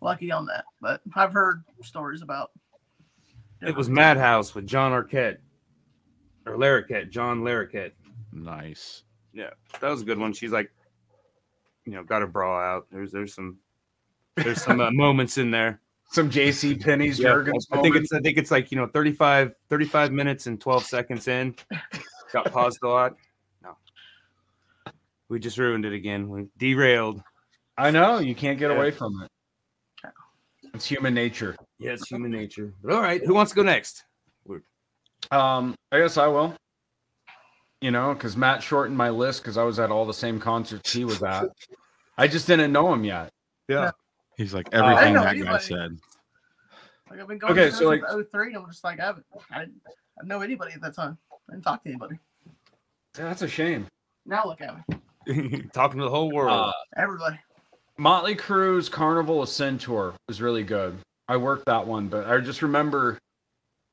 lucky 0.00 0.30
on 0.30 0.46
that. 0.46 0.64
But 0.80 1.00
I've 1.14 1.32
heard 1.32 1.64
stories 1.82 2.22
about. 2.22 2.50
It 3.60 3.74
was 3.74 3.88
Madhouse 3.88 4.54
with 4.54 4.66
John 4.66 4.92
Arquette 4.92 5.38
or 6.46 6.56
Larroquette, 6.56 7.10
John 7.10 7.40
Larroquette. 7.40 7.92
Nice. 8.32 9.02
Yeah, 9.32 9.50
that 9.80 9.88
was 9.88 10.02
a 10.02 10.04
good 10.04 10.18
one. 10.18 10.32
She's 10.32 10.52
like, 10.52 10.70
you 11.84 11.92
know, 11.92 12.04
got 12.04 12.22
her 12.22 12.26
bra 12.26 12.60
out. 12.60 12.86
There's 12.90 13.12
there's 13.12 13.34
some 13.34 13.58
there's 14.36 14.62
some 14.62 14.80
uh, 14.80 14.90
moments 14.92 15.38
in 15.38 15.50
there. 15.50 15.80
Some 16.10 16.30
J.C. 16.30 16.74
Penney's 16.74 17.18
Yeah, 17.18 17.30
Jurgens. 17.30 17.66
I 17.70 17.82
think 17.82 17.96
it's 17.96 18.12
I 18.12 18.20
think 18.20 18.38
it's 18.38 18.50
like 18.50 18.70
you 18.70 18.78
know 18.78 18.86
35 18.86 19.52
35 19.68 20.12
minutes 20.12 20.46
and 20.46 20.60
12 20.60 20.84
seconds 20.84 21.28
in. 21.28 21.54
Got 22.32 22.50
paused 22.52 22.78
a 22.82 22.88
lot. 22.88 23.16
No. 25.28 25.34
We 25.34 25.38
just 25.40 25.58
ruined 25.58 25.84
it 25.84 25.92
again. 25.92 26.28
We 26.28 26.46
derailed. 26.56 27.22
I 27.76 27.90
know 27.90 28.18
you 28.18 28.34
can't 28.34 28.58
get 28.58 28.70
Yeah. 28.70 28.76
away 28.76 28.90
from 28.90 29.22
it. 29.22 29.30
It's 30.74 30.86
human 30.86 31.14
nature. 31.14 31.56
Yeah, 31.78 31.92
it's 31.92 32.08
human 32.08 32.30
nature. 32.30 32.74
But 32.82 32.92
all 32.94 33.00
right, 33.02 33.24
who 33.24 33.34
wants 33.34 33.52
to 33.52 33.56
go 33.56 33.62
next? 33.62 34.04
Um, 35.30 35.74
I 35.90 35.98
guess 35.98 36.16
I 36.16 36.26
will. 36.28 36.54
You 37.80 37.90
know, 37.90 38.12
because 38.14 38.36
Matt 38.36 38.62
shortened 38.62 38.96
my 38.96 39.08
list 39.10 39.42
because 39.42 39.56
I 39.56 39.62
was 39.64 39.78
at 39.78 39.90
all 39.90 40.04
the 40.04 40.14
same 40.14 40.38
concerts 40.40 40.92
he 40.92 41.04
was 41.04 41.22
at. 41.22 41.46
I 42.16 42.28
just 42.28 42.46
didn't 42.46 42.72
know 42.72 42.92
him 42.92 43.04
yet. 43.04 43.32
Yeah. 43.68 43.90
He's 44.36 44.52
like 44.54 44.68
everything 44.72 45.14
know 45.14 45.22
that 45.22 45.36
guy 45.38 45.58
said. 45.58 45.98
Like 47.10 47.20
I've 47.20 47.28
been 47.28 47.38
going 47.38 47.52
Okay, 47.52 47.70
to 47.70 47.72
so, 47.76 47.86
like- 47.88 48.02
like 48.02 48.26
03, 48.30 48.48
and 48.48 48.56
I'm 48.58 48.70
just 48.70 48.84
like 48.84 49.00
I 49.00 49.06
haven't, 49.06 49.26
I 49.50 49.60
didn't, 49.60 49.80
I 49.86 49.90
didn't 50.18 50.28
know 50.28 50.40
anybody 50.42 50.72
at 50.74 50.80
that 50.82 50.94
time. 50.94 51.18
I 51.48 51.52
didn't 51.52 51.64
talk 51.64 51.82
to 51.84 51.88
anybody. 51.88 52.18
Yeah, 53.16 53.24
that's 53.24 53.42
a 53.42 53.48
shame. 53.48 53.86
Now 54.26 54.44
look 54.46 54.60
at 54.60 54.76
me, 54.88 54.98
Talking 55.72 55.98
to 55.98 56.04
the 56.04 56.10
whole 56.10 56.32
world. 56.32 56.68
Uh, 56.68 56.72
everybody. 56.96 57.38
Motley 57.98 58.34
Crue's 58.34 58.88
Carnival 58.88 59.42
of 59.42 59.48
Sin 59.48 59.76
tour 59.76 60.14
was 60.28 60.40
really 60.40 60.62
good. 60.62 60.96
I 61.28 61.36
worked 61.36 61.66
that 61.66 61.86
one, 61.86 62.08
but 62.08 62.26
I 62.26 62.38
just 62.38 62.62
remember 62.62 63.18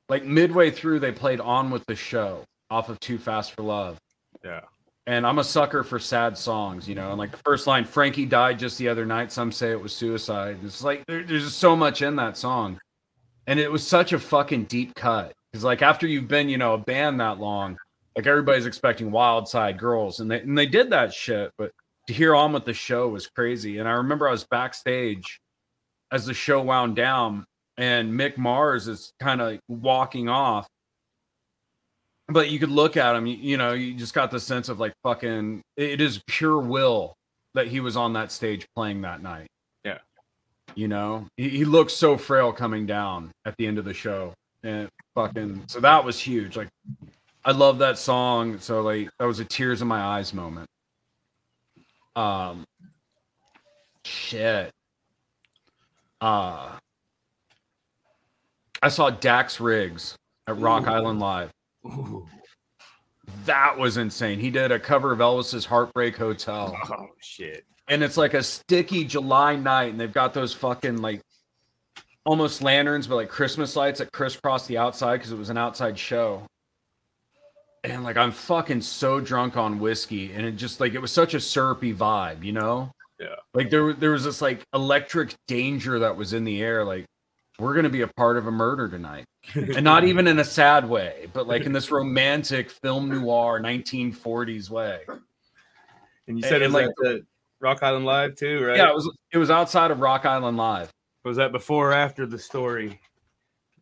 like 0.08 0.24
midway 0.24 0.72
through 0.72 1.00
they 1.00 1.12
played 1.12 1.40
on 1.40 1.72
with 1.72 1.86
the 1.88 1.96
show 1.96 2.44
off 2.70 2.90
of 2.90 3.00
Too 3.00 3.18
Fast 3.18 3.54
for 3.54 3.64
Love. 3.64 3.98
yeah. 4.44 4.62
And 5.08 5.28
I'm 5.28 5.38
a 5.38 5.44
sucker 5.44 5.84
for 5.84 6.00
sad 6.00 6.36
songs, 6.36 6.90
you 6.90 6.96
know. 6.96 7.10
And 7.10 7.20
like 7.20 7.30
the 7.30 7.38
first 7.46 7.68
line, 7.68 7.86
Frankie 7.86 8.26
died 8.26 8.58
just 8.58 8.80
the 8.80 8.90
other 8.90 9.06
night. 9.06 9.32
Some 9.32 9.52
say 9.52 9.70
it 9.70 9.80
was 9.80 9.94
suicide. 9.94 10.58
It's 10.64 10.84
like 10.84 11.06
there, 11.06 11.22
there's 11.22 11.44
just 11.44 11.60
so 11.60 11.76
much 11.76 12.02
in 12.02 12.16
that 12.16 12.38
song, 12.38 12.80
and 13.46 13.60
it 13.60 13.72
was 13.72 13.86
such 13.86 14.14
a 14.14 14.20
fucking 14.20 14.64
deep 14.64 14.96
cut. 14.96 15.32
Because 15.52 15.64
like 15.64 15.84
after 15.84 16.08
you've 16.08 16.28
been, 16.28 16.50
you 16.50 16.58
know, 16.58 16.74
a 16.74 16.80
band 16.80 17.20
that 17.20 17.40
long, 17.40 17.78
like 18.16 18.28
everybody's 18.28 18.66
expecting 18.66 19.12
Wild 19.12 19.48
Side 19.48 19.78
Girls, 19.78 20.20
and 20.20 20.30
they 20.30 20.42
and 20.42 20.58
they 20.58 20.66
did 20.66 20.90
that 20.92 21.14
shit. 21.14 21.52
But 21.58 21.72
to 22.08 22.14
hear 22.14 22.36
on 22.36 22.54
with 22.54 22.66
the 22.66 22.74
show 22.74 23.10
was 23.10 23.28
crazy. 23.28 23.80
And 23.80 23.88
I 23.88 23.94
remember 23.94 24.28
I 24.28 24.32
was 24.32 24.44
backstage 24.46 25.40
as 26.12 26.26
the 26.26 26.34
show 26.34 26.62
wound 26.62 26.96
down, 26.96 27.46
and 27.78 28.14
Mick 28.14 28.38
Mars 28.38 28.88
is 28.88 29.12
kind 29.20 29.42
of 29.42 29.60
walking 29.68 30.30
off 30.30 30.68
but 32.28 32.50
you 32.50 32.60
could 32.60 32.72
look 32.72 32.98
at 32.98 33.16
him 33.16 33.26
you, 33.26 33.36
you 33.38 33.58
know 33.58 33.74
you 33.74 33.94
just 33.94 34.14
got 34.14 34.32
the 34.32 34.40
sense 34.40 34.70
of 34.70 34.80
like 34.80 34.94
fucking 35.04 35.62
it 35.78 36.02
is 36.02 36.22
pure 36.28 36.60
will 36.60 37.16
that 37.54 37.68
he 37.68 37.80
was 37.80 37.96
on 37.96 38.14
that 38.14 38.32
stage 38.32 38.66
playing 38.76 39.02
that 39.02 39.22
night 39.22 39.48
Yeah. 39.84 40.00
you 40.74 40.88
know 40.88 41.28
he, 41.38 41.50
he 41.50 41.66
looked 41.66 41.92
so 41.92 42.18
frail 42.18 42.52
coming 42.52 42.86
down 42.86 43.32
at 43.46 43.56
the 43.58 43.68
end 43.68 43.78
of 43.78 43.86
the 43.86 43.94
show 43.94 44.34
and 44.64 44.90
fucking 45.14 45.64
so 45.68 45.80
that 45.80 46.04
was 46.04 46.20
huge 46.20 46.58
like 46.58 46.70
i 47.46 47.52
love 47.52 47.78
that 47.80 47.98
song 47.98 48.60
so 48.60 48.82
like 48.82 49.10
that 49.20 49.26
was 49.26 49.40
a 49.40 49.46
tears 49.46 49.82
in 49.82 49.88
my 49.88 50.02
eyes 50.02 50.34
moment 50.34 50.68
um 52.16 52.66
shit 54.04 54.72
uh 56.22 56.78
i 58.82 58.90
saw 58.90 59.10
dax 59.10 59.60
riggs 59.60 60.16
at 60.48 60.58
rock 60.60 60.88
island 60.88 61.20
live 61.20 61.52
Ooh. 61.86 62.26
that 63.46 63.78
was 63.78 63.98
insane. 63.98 64.40
He 64.40 64.50
did 64.50 64.72
a 64.72 64.80
cover 64.80 65.12
of 65.12 65.20
Elvis's 65.20 65.66
Heartbreak 65.66 66.18
Hotel. 66.18 66.76
Oh 66.90 67.08
shit. 67.22 67.64
And 67.88 68.04
it's 68.04 68.18
like 68.18 68.34
a 68.34 68.42
sticky 68.42 69.06
July 69.06 69.56
night, 69.56 69.92
and 69.92 70.00
they've 70.00 70.12
got 70.12 70.34
those 70.34 70.54
fucking 70.54 70.98
like 70.98 71.22
almost 72.26 72.64
lanterns, 72.64 73.06
but 73.06 73.16
like 73.16 73.30
Christmas 73.30 73.76
lights 73.76 74.00
that 74.00 74.12
crisscross 74.12 74.66
the 74.66 74.78
outside 74.78 75.18
because 75.18 75.32
it 75.32 75.38
was 75.38 75.50
an 75.50 75.58
outside 75.58 75.98
show. 75.98 76.42
And 77.92 78.04
like 78.04 78.18
I'm 78.18 78.32
fucking 78.32 78.82
so 78.82 79.20
drunk 79.20 79.58
on 79.58 79.80
whiskey, 79.80 80.34
and 80.34 80.46
it 80.46 80.54
just 80.54 80.80
like 80.80 80.94
it 80.94 81.00
was 81.00 81.12
such 81.12 81.34
a 81.34 81.40
syrupy 81.40 81.94
vibe, 81.94 82.44
you 82.44 82.52
know? 82.52 82.92
Yeah. 83.20 83.36
Like 83.54 83.70
there 83.70 83.94
there 83.94 84.12
was 84.12 84.24
this 84.24 84.42
like 84.42 84.64
electric 84.74 85.34
danger 85.48 86.00
that 86.00 86.16
was 86.18 86.34
in 86.34 86.44
the 86.44 86.62
air, 86.62 86.84
like 86.84 87.06
we're 87.60 87.74
gonna 87.74 87.90
be 87.90 88.02
a 88.02 88.08
part 88.08 88.38
of 88.38 88.48
a 88.48 88.52
murder 88.52 88.90
tonight 88.90 89.26
and 89.54 89.84
not 89.84 90.04
even 90.06 90.28
in 90.28 90.40
a 90.40 90.44
sad 90.44 90.88
way, 90.90 91.28
but 91.34 91.48
like 91.48 91.64
in 91.64 91.72
this 91.72 91.92
romantic 91.92 92.70
film 92.70 93.10
noir 93.10 93.60
1940s 93.62 94.70
way. 94.70 95.02
And 96.28 96.38
you 96.38 96.44
said 96.44 96.62
it 96.62 96.66
was 96.66 96.74
like- 96.74 96.90
the 96.98 97.26
Rock 97.62 97.82
Island 97.82 98.06
Live 98.06 98.36
too, 98.36 98.66
right? 98.66 98.78
Yeah, 98.78 98.90
it 98.90 98.96
was 98.96 99.10
it 99.32 99.38
was 99.38 99.50
outside 99.50 99.92
of 99.92 100.00
Rock 100.00 100.26
Island 100.26 100.58
Live. 100.58 100.92
Was 101.24 101.38
that 101.38 101.52
before 101.52 101.92
or 101.92 101.94
after 101.94 102.26
the 102.26 102.38
story? 102.38 103.00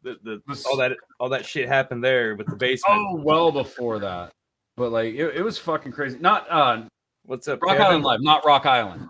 The, 0.03 0.17
the 0.23 0.41
Was- 0.47 0.65
all 0.65 0.77
that 0.77 0.97
all 1.19 1.29
that 1.29 1.45
shit 1.45 1.67
happened 1.67 2.03
there 2.03 2.35
with 2.35 2.47
the 2.47 2.55
basement. 2.55 2.99
Oh, 3.01 3.15
well 3.15 3.51
before 3.51 3.99
that. 3.99 4.31
But 4.75 4.91
like 4.91 5.13
it, 5.13 5.35
it 5.35 5.41
was 5.41 5.57
fucking 5.57 5.91
crazy. 5.91 6.17
Not 6.19 6.45
uh 6.49 6.83
What's 7.25 7.47
up, 7.47 7.61
Rock 7.61 7.77
Kevin? 7.77 7.85
Island 7.85 8.03
Live, 8.03 8.19
not 8.21 8.45
Rock 8.45 8.65
Island. 8.65 9.07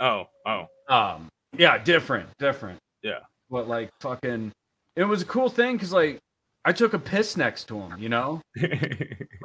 Oh, 0.00 0.28
oh. 0.46 0.66
Um 0.88 1.28
yeah, 1.56 1.78
different, 1.78 2.28
different. 2.38 2.78
Yeah. 3.02 3.20
But 3.50 3.68
like 3.68 3.90
fucking 4.00 4.52
it 4.96 5.04
was 5.04 5.22
a 5.22 5.26
cool 5.26 5.50
thing 5.50 5.76
because 5.76 5.92
like 5.92 6.18
I 6.64 6.72
took 6.72 6.94
a 6.94 6.98
piss 6.98 7.36
next 7.36 7.64
to 7.68 7.78
him, 7.78 7.98
you 7.98 8.08
know? 8.08 8.40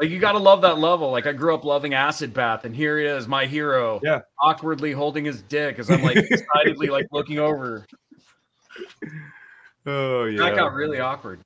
Like 0.02 0.10
you 0.10 0.17
gotta 0.17 0.39
love 0.39 0.62
that 0.62 0.80
level. 0.80 1.12
Like 1.12 1.28
I 1.28 1.32
grew 1.32 1.54
up 1.54 1.63
loving 1.63 1.94
acid 1.94 2.34
bath, 2.34 2.65
and 2.65 2.76
here 2.76 2.98
he 2.98 3.06
is, 3.06 3.28
my 3.28 3.46
hero. 3.46 4.00
Yeah. 4.02 4.22
Awkwardly 4.39 4.94
holding 4.94 5.26
his 5.26 5.44
dick 5.44 5.78
as 5.78 5.91
I'm 5.91 6.02
like 6.02 6.17
excitedly 6.32 6.88
like 6.88 7.06
looking 7.12 7.38
over. 7.38 7.86
Oh 9.86 10.26
yeah. 10.26 10.39
That 10.44 10.56
got 10.56 10.74
really 10.74 11.00
awkward. 11.00 11.41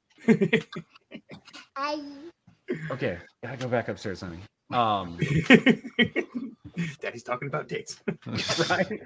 Okay, 2.92 3.18
gotta 3.44 3.58
go 3.58 3.68
back 3.68 3.88
upstairs, 3.88 4.22
honey. 4.22 4.40
Um, 4.72 5.18
Daddy's 7.00 7.24
talking 7.24 7.48
about 7.48 7.68
dates. 7.68 8.02
right. 8.70 9.02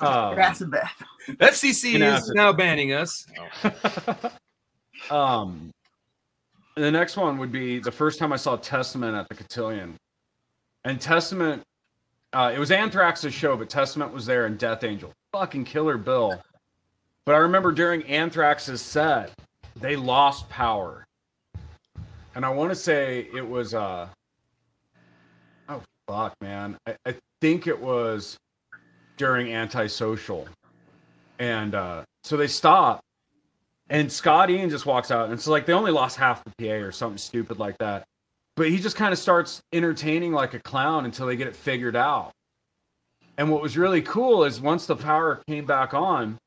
Um, 0.00 0.38
Acid 0.38 0.70
bath. 0.70 1.02
FCC 1.28 1.96
An 1.96 2.02
is 2.02 2.30
now 2.30 2.52
banning 2.52 2.92
us. 2.92 3.26
um, 5.10 5.70
the 6.76 6.90
next 6.90 7.16
one 7.16 7.38
would 7.38 7.50
be 7.50 7.80
the 7.80 7.90
first 7.90 8.18
time 8.18 8.32
I 8.32 8.36
saw 8.36 8.56
Testament 8.56 9.16
at 9.16 9.28
the 9.28 9.34
Cotillion, 9.34 9.96
and 10.84 11.00
Testament. 11.00 11.62
Uh, 12.34 12.52
it 12.54 12.58
was 12.58 12.70
Anthrax's 12.70 13.32
show, 13.32 13.56
but 13.56 13.70
Testament 13.70 14.12
was 14.12 14.26
there 14.26 14.44
and 14.44 14.58
Death 14.58 14.84
Angel. 14.84 15.10
Fucking 15.32 15.64
killer 15.64 15.96
bill. 15.96 16.40
But 17.28 17.34
I 17.34 17.40
remember 17.40 17.72
during 17.72 18.04
Anthrax's 18.04 18.80
set, 18.80 19.32
they 19.76 19.96
lost 19.96 20.48
power. 20.48 21.04
And 22.34 22.42
I 22.42 22.48
want 22.48 22.70
to 22.70 22.74
say 22.74 23.28
it 23.34 23.46
was 23.46 23.74
uh 23.74 24.08
oh 25.68 25.82
fuck 26.06 26.32
man. 26.40 26.78
I, 26.86 26.96
I 27.04 27.14
think 27.42 27.66
it 27.66 27.78
was 27.78 28.38
during 29.18 29.52
antisocial. 29.52 30.48
And 31.38 31.74
uh 31.74 32.04
so 32.24 32.38
they 32.38 32.46
stop 32.46 33.00
and 33.90 34.10
Scott 34.10 34.48
Ian 34.48 34.70
just 34.70 34.86
walks 34.86 35.10
out 35.10 35.26
and 35.26 35.34
it's 35.34 35.46
like 35.46 35.66
they 35.66 35.74
only 35.74 35.92
lost 35.92 36.16
half 36.16 36.42
the 36.44 36.52
PA 36.58 36.76
or 36.82 36.92
something 36.92 37.18
stupid 37.18 37.58
like 37.58 37.76
that. 37.76 38.04
But 38.56 38.70
he 38.70 38.78
just 38.78 38.96
kind 38.96 39.12
of 39.12 39.18
starts 39.18 39.60
entertaining 39.74 40.32
like 40.32 40.54
a 40.54 40.60
clown 40.60 41.04
until 41.04 41.26
they 41.26 41.36
get 41.36 41.46
it 41.46 41.54
figured 41.54 41.94
out. 41.94 42.30
And 43.36 43.50
what 43.50 43.60
was 43.60 43.76
really 43.76 44.00
cool 44.00 44.44
is 44.44 44.62
once 44.62 44.86
the 44.86 44.96
power 44.96 45.42
came 45.46 45.66
back 45.66 45.92
on, 45.92 46.38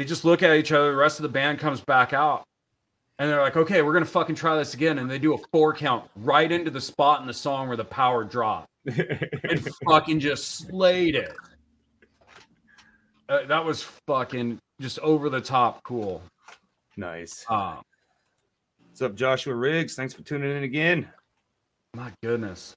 they 0.00 0.06
just 0.06 0.24
look 0.24 0.42
at 0.42 0.56
each 0.56 0.72
other, 0.72 0.92
the 0.92 0.96
rest 0.96 1.18
of 1.18 1.24
the 1.24 1.28
band 1.28 1.58
comes 1.58 1.82
back 1.82 2.14
out. 2.14 2.42
And 3.18 3.28
they're 3.28 3.42
like, 3.42 3.58
okay, 3.58 3.82
we're 3.82 3.92
gonna 3.92 4.06
fucking 4.06 4.34
try 4.34 4.56
this 4.56 4.72
again. 4.72 4.98
And 4.98 5.10
they 5.10 5.18
do 5.18 5.34
a 5.34 5.38
four 5.52 5.74
count 5.74 6.08
right 6.16 6.50
into 6.50 6.70
the 6.70 6.80
spot 6.80 7.20
in 7.20 7.26
the 7.26 7.34
song 7.34 7.68
where 7.68 7.76
the 7.76 7.84
power 7.84 8.24
dropped 8.24 8.70
and 8.86 9.68
fucking 9.86 10.18
just 10.18 10.56
slayed 10.56 11.16
it. 11.16 11.36
Uh, 13.28 13.44
that 13.44 13.62
was 13.62 13.82
fucking 14.06 14.58
just 14.80 14.98
over 15.00 15.28
the 15.28 15.40
top 15.40 15.82
cool. 15.82 16.22
nice. 16.96 17.44
Uh, 17.46 17.76
What's 18.88 19.02
up, 19.02 19.14
Joshua 19.14 19.54
Riggs? 19.54 19.96
Thanks 19.96 20.14
for 20.14 20.22
tuning 20.22 20.56
in 20.56 20.62
again. 20.62 21.06
my 21.94 22.10
goodness. 22.22 22.72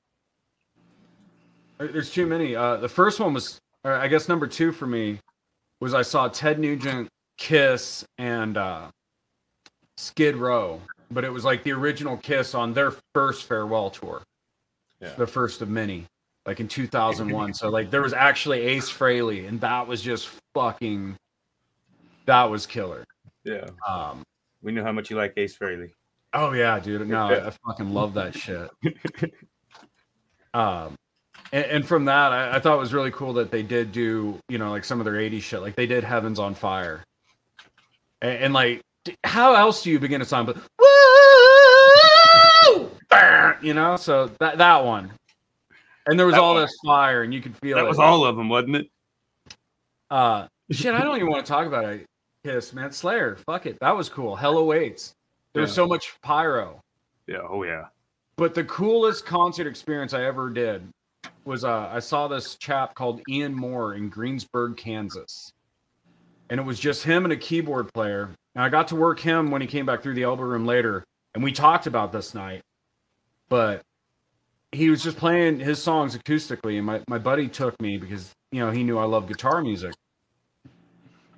There's 1.78 2.12
too 2.12 2.26
many. 2.26 2.54
Uh, 2.54 2.76
the 2.76 2.90
first 2.90 3.22
one 3.22 3.34
was, 3.34 3.62
I 3.86 4.10
guess 4.10 4.28
number 4.28 4.46
two 4.46 4.74
for 4.74 4.88
me, 4.88 5.20
was 5.84 5.94
I 5.94 6.02
saw 6.02 6.30
Ted 6.30 6.60
Nugent, 6.60 7.10
Kiss, 7.38 8.06
and 8.18 8.58
uh, 8.58 8.88
Skid 9.98 10.36
Row, 10.36 10.82
but 11.12 11.24
it 11.24 11.32
was 11.32 11.44
like 11.46 11.64
the 11.64 11.72
original 11.72 12.18
Kiss 12.18 12.54
on 12.56 12.74
their 12.74 12.94
first 13.14 13.46
farewell 13.48 13.90
tour, 13.90 14.22
Yeah. 15.02 15.14
the 15.16 15.28
first 15.28 15.62
of 15.62 15.70
many, 15.70 16.06
like 16.46 16.60
in 16.60 16.68
2001. 16.68 17.54
so 17.56 17.70
like 17.70 17.90
there 17.92 18.02
was 18.02 18.14
actually 18.14 18.62
Ace 18.62 18.90
Frehley, 18.92 19.48
and 19.48 19.60
that 19.62 19.88
was 19.88 20.02
just 20.02 20.30
fucking 20.54 21.16
that 22.26 22.50
was 22.50 22.66
killer. 22.66 23.04
Yeah. 23.44 23.68
Um, 23.88 24.24
We 24.62 24.72
know 24.72 24.84
how 24.84 24.92
much 24.94 25.10
you 25.10 25.18
like 25.18 25.34
Ace 25.38 25.58
Frehley. 25.58 25.92
oh 26.34 26.54
yeah, 26.54 26.80
dude. 26.80 27.08
No, 27.08 27.28
I, 27.28 27.48
I 27.48 27.50
fucking 27.68 27.94
love 27.94 28.14
that 28.14 28.34
shit. 28.38 28.70
Um, 30.54 30.96
and, 31.52 31.66
and 31.66 31.88
from 31.88 32.06
that, 32.06 32.32
I, 32.32 32.56
I 32.56 32.60
thought 32.60 32.76
it 32.76 32.80
was 32.80 32.94
really 32.94 33.12
cool 33.12 33.34
that 33.34 33.52
they 33.52 33.64
did 33.64 33.92
do, 33.92 34.40
you 34.50 34.58
know, 34.58 34.70
like 34.72 34.84
some 34.86 35.00
of 35.00 35.06
their 35.06 35.16
80s 35.16 35.42
shit. 35.42 35.62
Like 35.62 35.76
they 35.76 35.88
did 35.88 36.04
Heavens 36.04 36.40
on 36.40 36.54
Fire. 36.54 37.04
And, 38.24 38.38
and 38.46 38.54
like, 38.54 38.82
how 39.24 39.54
else 39.54 39.84
do 39.84 39.92
you 39.92 40.00
begin 40.00 40.22
a 40.22 40.26
song? 40.26 40.46
But 40.48 40.58
woo, 42.68 42.90
you 43.62 43.74
know, 43.76 43.96
so 43.98 44.32
that 44.40 44.58
that 44.58 44.84
one. 44.84 45.12
And 46.08 46.20
there 46.20 46.26
was 46.26 46.34
That 46.36 46.42
all 46.42 46.54
one. 46.56 46.64
this 46.64 46.76
fire, 46.86 47.24
and 47.24 47.34
you 47.34 47.42
could 47.42 47.56
feel 47.58 47.78
That 47.78 47.86
it. 47.86 47.88
was 47.88 48.00
all 48.00 48.26
of 48.26 48.36
them, 48.36 48.50
wasn't 48.50 48.76
it? 48.78 48.88
Uh, 50.10 50.48
shit, 50.72 50.94
I 50.94 51.00
don't 51.02 51.16
even 51.16 51.30
want 51.30 51.46
to 51.46 51.50
talk 51.52 51.66
about 51.66 51.86
it. 51.86 52.06
Kiss, 52.44 52.74
man, 52.74 52.92
Slayer, 52.92 53.38
fuck 53.46 53.66
it, 53.68 53.78
that 53.80 53.96
was 53.96 54.10
cool. 54.10 54.36
Hell 54.36 54.58
awaits. 54.58 55.14
There 55.54 55.62
was 55.62 55.72
Yeah. 55.72 55.76
so 55.76 55.88
much 55.88 56.14
pyro. 56.22 56.82
Yeah. 57.28 57.38
Oh 57.50 57.64
yeah. 57.64 57.86
But 58.36 58.54
the 58.54 58.66
coolest 58.66 59.26
concert 59.26 59.66
experience 59.68 60.14
I 60.14 60.26
ever 60.26 60.50
did 60.50 60.82
was 61.46 61.64
uh, 61.64 61.88
I 61.92 62.00
saw 62.00 62.28
this 62.28 62.56
chap 62.56 62.96
called 62.96 63.22
Ian 63.30 63.54
Moore 63.54 63.94
in 63.94 64.10
Greensburg, 64.10 64.76
Kansas. 64.76 65.53
And 66.50 66.60
it 66.60 66.64
was 66.64 66.80
just 66.80 67.04
him 67.04 67.24
and 67.24 67.34
a 67.34 67.38
keyboard 67.38 67.92
player. 67.94 68.30
And 68.56 68.64
I 68.64 68.70
got 68.70 68.88
to 68.90 68.96
work 68.96 69.20
him 69.20 69.50
when 69.50 69.62
he 69.62 69.68
came 69.68 69.86
back 69.86 70.02
through 70.04 70.16
the 70.16 70.24
elbow 70.24 70.44
room 70.44 70.66
later. 70.66 71.04
And 71.34 71.44
we 71.44 71.52
talked 71.52 71.88
about 71.88 72.12
this 72.12 72.34
night. 72.34 72.62
But 73.50 73.82
he 74.72 74.90
was 74.90 75.04
just 75.04 75.18
playing 75.18 75.60
his 75.60 75.82
songs 75.82 76.18
acoustically. 76.18 76.78
And 76.78 76.86
my, 76.86 77.02
my 77.08 77.18
buddy 77.18 77.48
took 77.48 77.80
me 77.82 77.98
because, 77.98 78.32
you 78.52 78.60
know, 78.60 78.72
he 78.72 78.84
knew 78.84 78.98
I 78.98 79.06
love 79.06 79.28
guitar 79.28 79.62
music. 79.62 79.94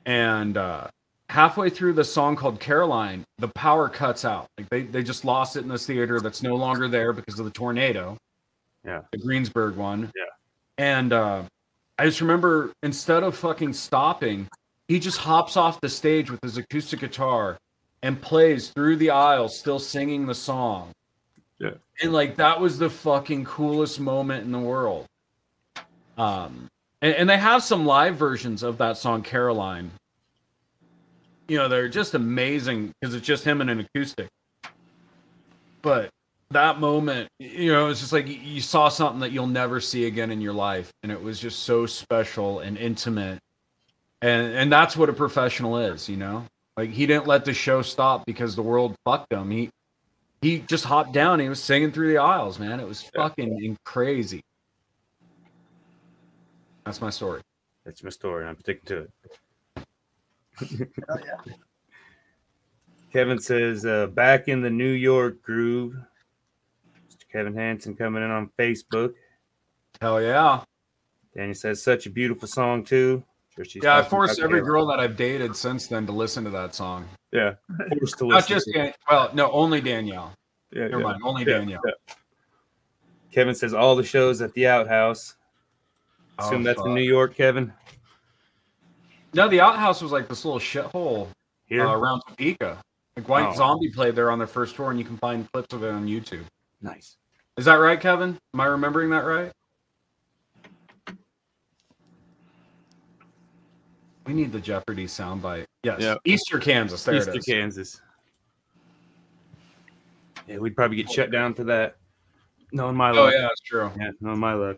And 0.05 0.57
uh, 0.57 0.87
halfway 1.29 1.69
through 1.69 1.93
the 1.93 2.03
song 2.03 2.35
called 2.35 2.59
Caroline, 2.59 3.23
the 3.37 3.47
power 3.49 3.89
cuts 3.89 4.25
out. 4.25 4.47
Like 4.57 4.69
they, 4.69 4.83
they 4.83 5.03
just 5.03 5.25
lost 5.25 5.55
it 5.55 5.63
in 5.63 5.67
this 5.67 5.85
theater 5.85 6.19
that's 6.19 6.43
no 6.43 6.55
longer 6.55 6.87
there 6.87 7.13
because 7.13 7.39
of 7.39 7.45
the 7.45 7.51
tornado. 7.51 8.17
Yeah. 8.85 9.01
The 9.11 9.17
Greensburg 9.17 9.75
one. 9.75 10.11
Yeah. 10.15 10.23
And 10.77 11.13
uh, 11.13 11.43
I 11.97 12.05
just 12.05 12.21
remember 12.21 12.71
instead 12.83 13.23
of 13.23 13.35
fucking 13.35 13.73
stopping, 13.73 14.47
he 14.87 14.99
just 14.99 15.17
hops 15.17 15.57
off 15.57 15.81
the 15.81 15.89
stage 15.89 16.29
with 16.29 16.39
his 16.43 16.57
acoustic 16.57 16.99
guitar 16.99 17.57
and 18.03 18.21
plays 18.21 18.69
through 18.69 18.97
the 18.97 19.09
aisle, 19.09 19.49
still 19.49 19.79
singing 19.79 20.25
the 20.25 20.35
song. 20.35 20.91
Yeah. 21.59 21.71
And 22.01 22.13
like 22.13 22.35
that 22.35 22.59
was 22.59 22.77
the 22.77 22.89
fucking 22.89 23.45
coolest 23.45 23.99
moment 23.99 24.43
in 24.45 24.51
the 24.51 24.59
world. 24.59 25.05
Um, 26.17 26.67
and, 27.01 27.15
and 27.15 27.29
they 27.29 27.37
have 27.37 27.63
some 27.63 27.85
live 27.85 28.15
versions 28.15 28.63
of 28.63 28.77
that 28.77 28.97
song, 28.97 29.23
Caroline. 29.23 29.91
You 31.47 31.57
know, 31.57 31.67
they're 31.67 31.89
just 31.89 32.13
amazing 32.13 32.91
because 32.99 33.15
it's 33.15 33.25
just 33.25 33.43
him 33.43 33.61
and 33.61 33.69
an 33.69 33.79
acoustic. 33.81 34.27
But 35.81 36.09
that 36.51 36.79
moment, 36.79 37.29
you 37.39 37.71
know, 37.71 37.89
it's 37.89 37.99
just 37.99 38.13
like 38.13 38.27
you- 38.27 38.33
you 38.33 38.61
saw 38.61 38.89
something 38.89 39.19
that 39.19 39.31
you'll 39.31 39.47
never 39.47 39.79
see 39.79 40.05
again 40.05 40.31
in 40.31 40.41
your 40.41 40.53
life, 40.53 40.91
and 41.03 41.11
it 41.11 41.21
was 41.21 41.39
just 41.39 41.63
so 41.63 41.85
special 41.85 42.59
and 42.59 42.77
intimate. 42.77 43.39
And 44.21 44.53
and 44.53 44.71
that's 44.71 44.95
what 44.97 45.09
a 45.09 45.13
professional 45.13 45.77
is, 45.77 46.09
you 46.09 46.17
know. 46.17 46.45
Like 46.77 46.89
he 46.89 47.05
didn't 47.05 47.27
let 47.27 47.45
the 47.45 47.53
show 47.53 47.81
stop 47.81 48.25
because 48.25 48.55
the 48.55 48.61
world 48.61 48.95
fucked 49.05 49.31
him. 49.31 49.51
He 49.51 49.69
he 50.41 50.59
just 50.59 50.85
hopped 50.85 51.13
down. 51.13 51.39
He 51.39 51.49
was 51.49 51.61
singing 51.61 51.91
through 51.91 52.09
the 52.09 52.17
aisles, 52.17 52.59
man. 52.59 52.79
It 52.79 52.87
was 52.87 53.01
fucking 53.15 53.77
crazy. 53.83 54.41
That's 56.85 57.01
my 57.01 57.09
story. 57.09 57.41
That's 57.83 58.03
my 58.03 58.09
story, 58.09 58.41
and 58.41 58.49
I'm 58.49 58.59
sticking 58.59 58.85
to 58.85 58.97
it. 58.97 59.11
Hell 61.07 61.19
yeah. 61.25 61.53
Kevin 63.15 63.39
says, 63.39 63.85
uh, 63.85 64.07
back 64.07 64.49
in 64.49 64.61
the 64.61 64.69
New 64.69 64.91
York 64.91 65.41
groove. 65.41 65.95
Mr. 67.09 67.31
Kevin 67.31 67.55
Hansen 67.55 67.95
coming 67.95 68.21
in 68.21 68.29
on 68.29 68.49
Facebook. 68.59 69.13
Hell 70.01 70.21
yeah. 70.21 70.63
Danny 71.33 71.53
says, 71.53 71.81
such 71.81 72.07
a 72.07 72.09
beautiful 72.09 72.47
song, 72.47 72.83
too. 72.83 73.23
Sure 73.63 73.81
Yeah, 73.83 73.93
I 73.93 73.95
talking 74.01 74.09
forced 74.09 74.39
every 74.39 74.59
Kevin. 74.59 74.65
girl 74.65 74.85
that 74.87 74.99
I've 74.99 75.15
dated 75.15 75.55
since 75.55 75.87
then 75.87 76.05
to 76.07 76.11
listen 76.11 76.43
to 76.43 76.49
that 76.49 76.75
song. 76.75 77.07
Yeah. 77.31 77.53
Forced 77.99 78.17
to 78.19 78.27
Not 78.27 78.47
just 78.47 78.65
to- 78.67 78.73
Dan- 78.73 78.93
well, 79.09 79.29
no, 79.33 79.49
only 79.51 79.79
Danielle. 79.81 80.33
yeah, 80.71 80.83
Never 80.87 80.97
yeah. 80.99 81.03
mind, 81.03 81.21
only 81.23 81.43
Yeah, 81.45 81.59
Danielle. 81.59 81.81
yeah. 81.85 82.15
Kevin 83.31 83.55
says, 83.55 83.73
all 83.73 83.95
the 83.95 84.03
shows 84.03 84.41
at 84.41 84.53
the 84.53 84.67
outhouse. 84.67 85.35
Assume 86.37 86.61
Oh, 86.61 86.63
that's 86.63 86.77
fuck. 86.79 86.87
in 86.87 86.93
New 86.95 87.01
York, 87.01 87.35
Kevin. 87.35 87.71
No, 89.33 89.47
the 89.47 89.59
outhouse 89.61 90.01
was 90.01 90.11
like 90.11 90.27
this 90.27 90.43
little 90.45 90.59
shithole 90.59 91.27
Here. 91.65 91.85
uh, 91.85 91.93
around 91.93 92.21
Topeka. 92.27 92.81
Like 93.17 93.29
White 93.29 93.47
Oh. 93.49 93.55
Zombie 93.55 93.89
played 93.91 94.15
there 94.15 94.31
on 94.31 94.37
their 94.37 94.47
first 94.47 94.75
tour, 94.75 94.89
and 94.89 94.99
you 94.99 95.05
can 95.05 95.17
find 95.17 95.49
clips 95.53 95.73
of 95.73 95.83
it 95.83 95.91
on 95.91 96.05
YouTube. 96.07 96.43
nice. 96.81 97.15
Is 97.57 97.63
that 97.65 97.75
right, 97.75 97.99
Kevin? 98.01 98.37
Am 98.53 98.59
I 98.59 98.65
remembering 98.65 99.09
that 99.11 99.23
right? 99.23 99.51
We 104.25 104.33
need 104.33 104.51
the 104.51 104.59
Jeopardy 104.59 105.05
soundbite. 105.05 105.65
Yes, 105.83 106.01
Yep. 106.01 106.17
Easter, 106.25 106.59
Kansas. 106.59 107.03
There 107.03 107.15
Easter, 107.15 107.31
it 107.31 107.37
is. 107.37 107.45
Kansas. 107.45 108.01
Yeah, 110.47 110.57
we'd 110.57 110.75
probably 110.75 110.97
get 110.97 111.09
shut 111.11 111.31
down 111.31 111.53
for 111.53 111.63
that. 111.65 111.95
No, 112.71 112.89
in 112.89 112.95
my 112.95 113.11
Oh 113.11 113.27
yeah, 113.29 113.41
that's 113.41 113.61
true. 113.61 113.91
Yeah, 113.99 114.11
knowing 114.19 114.39
my 114.39 114.53
luck. 114.53 114.77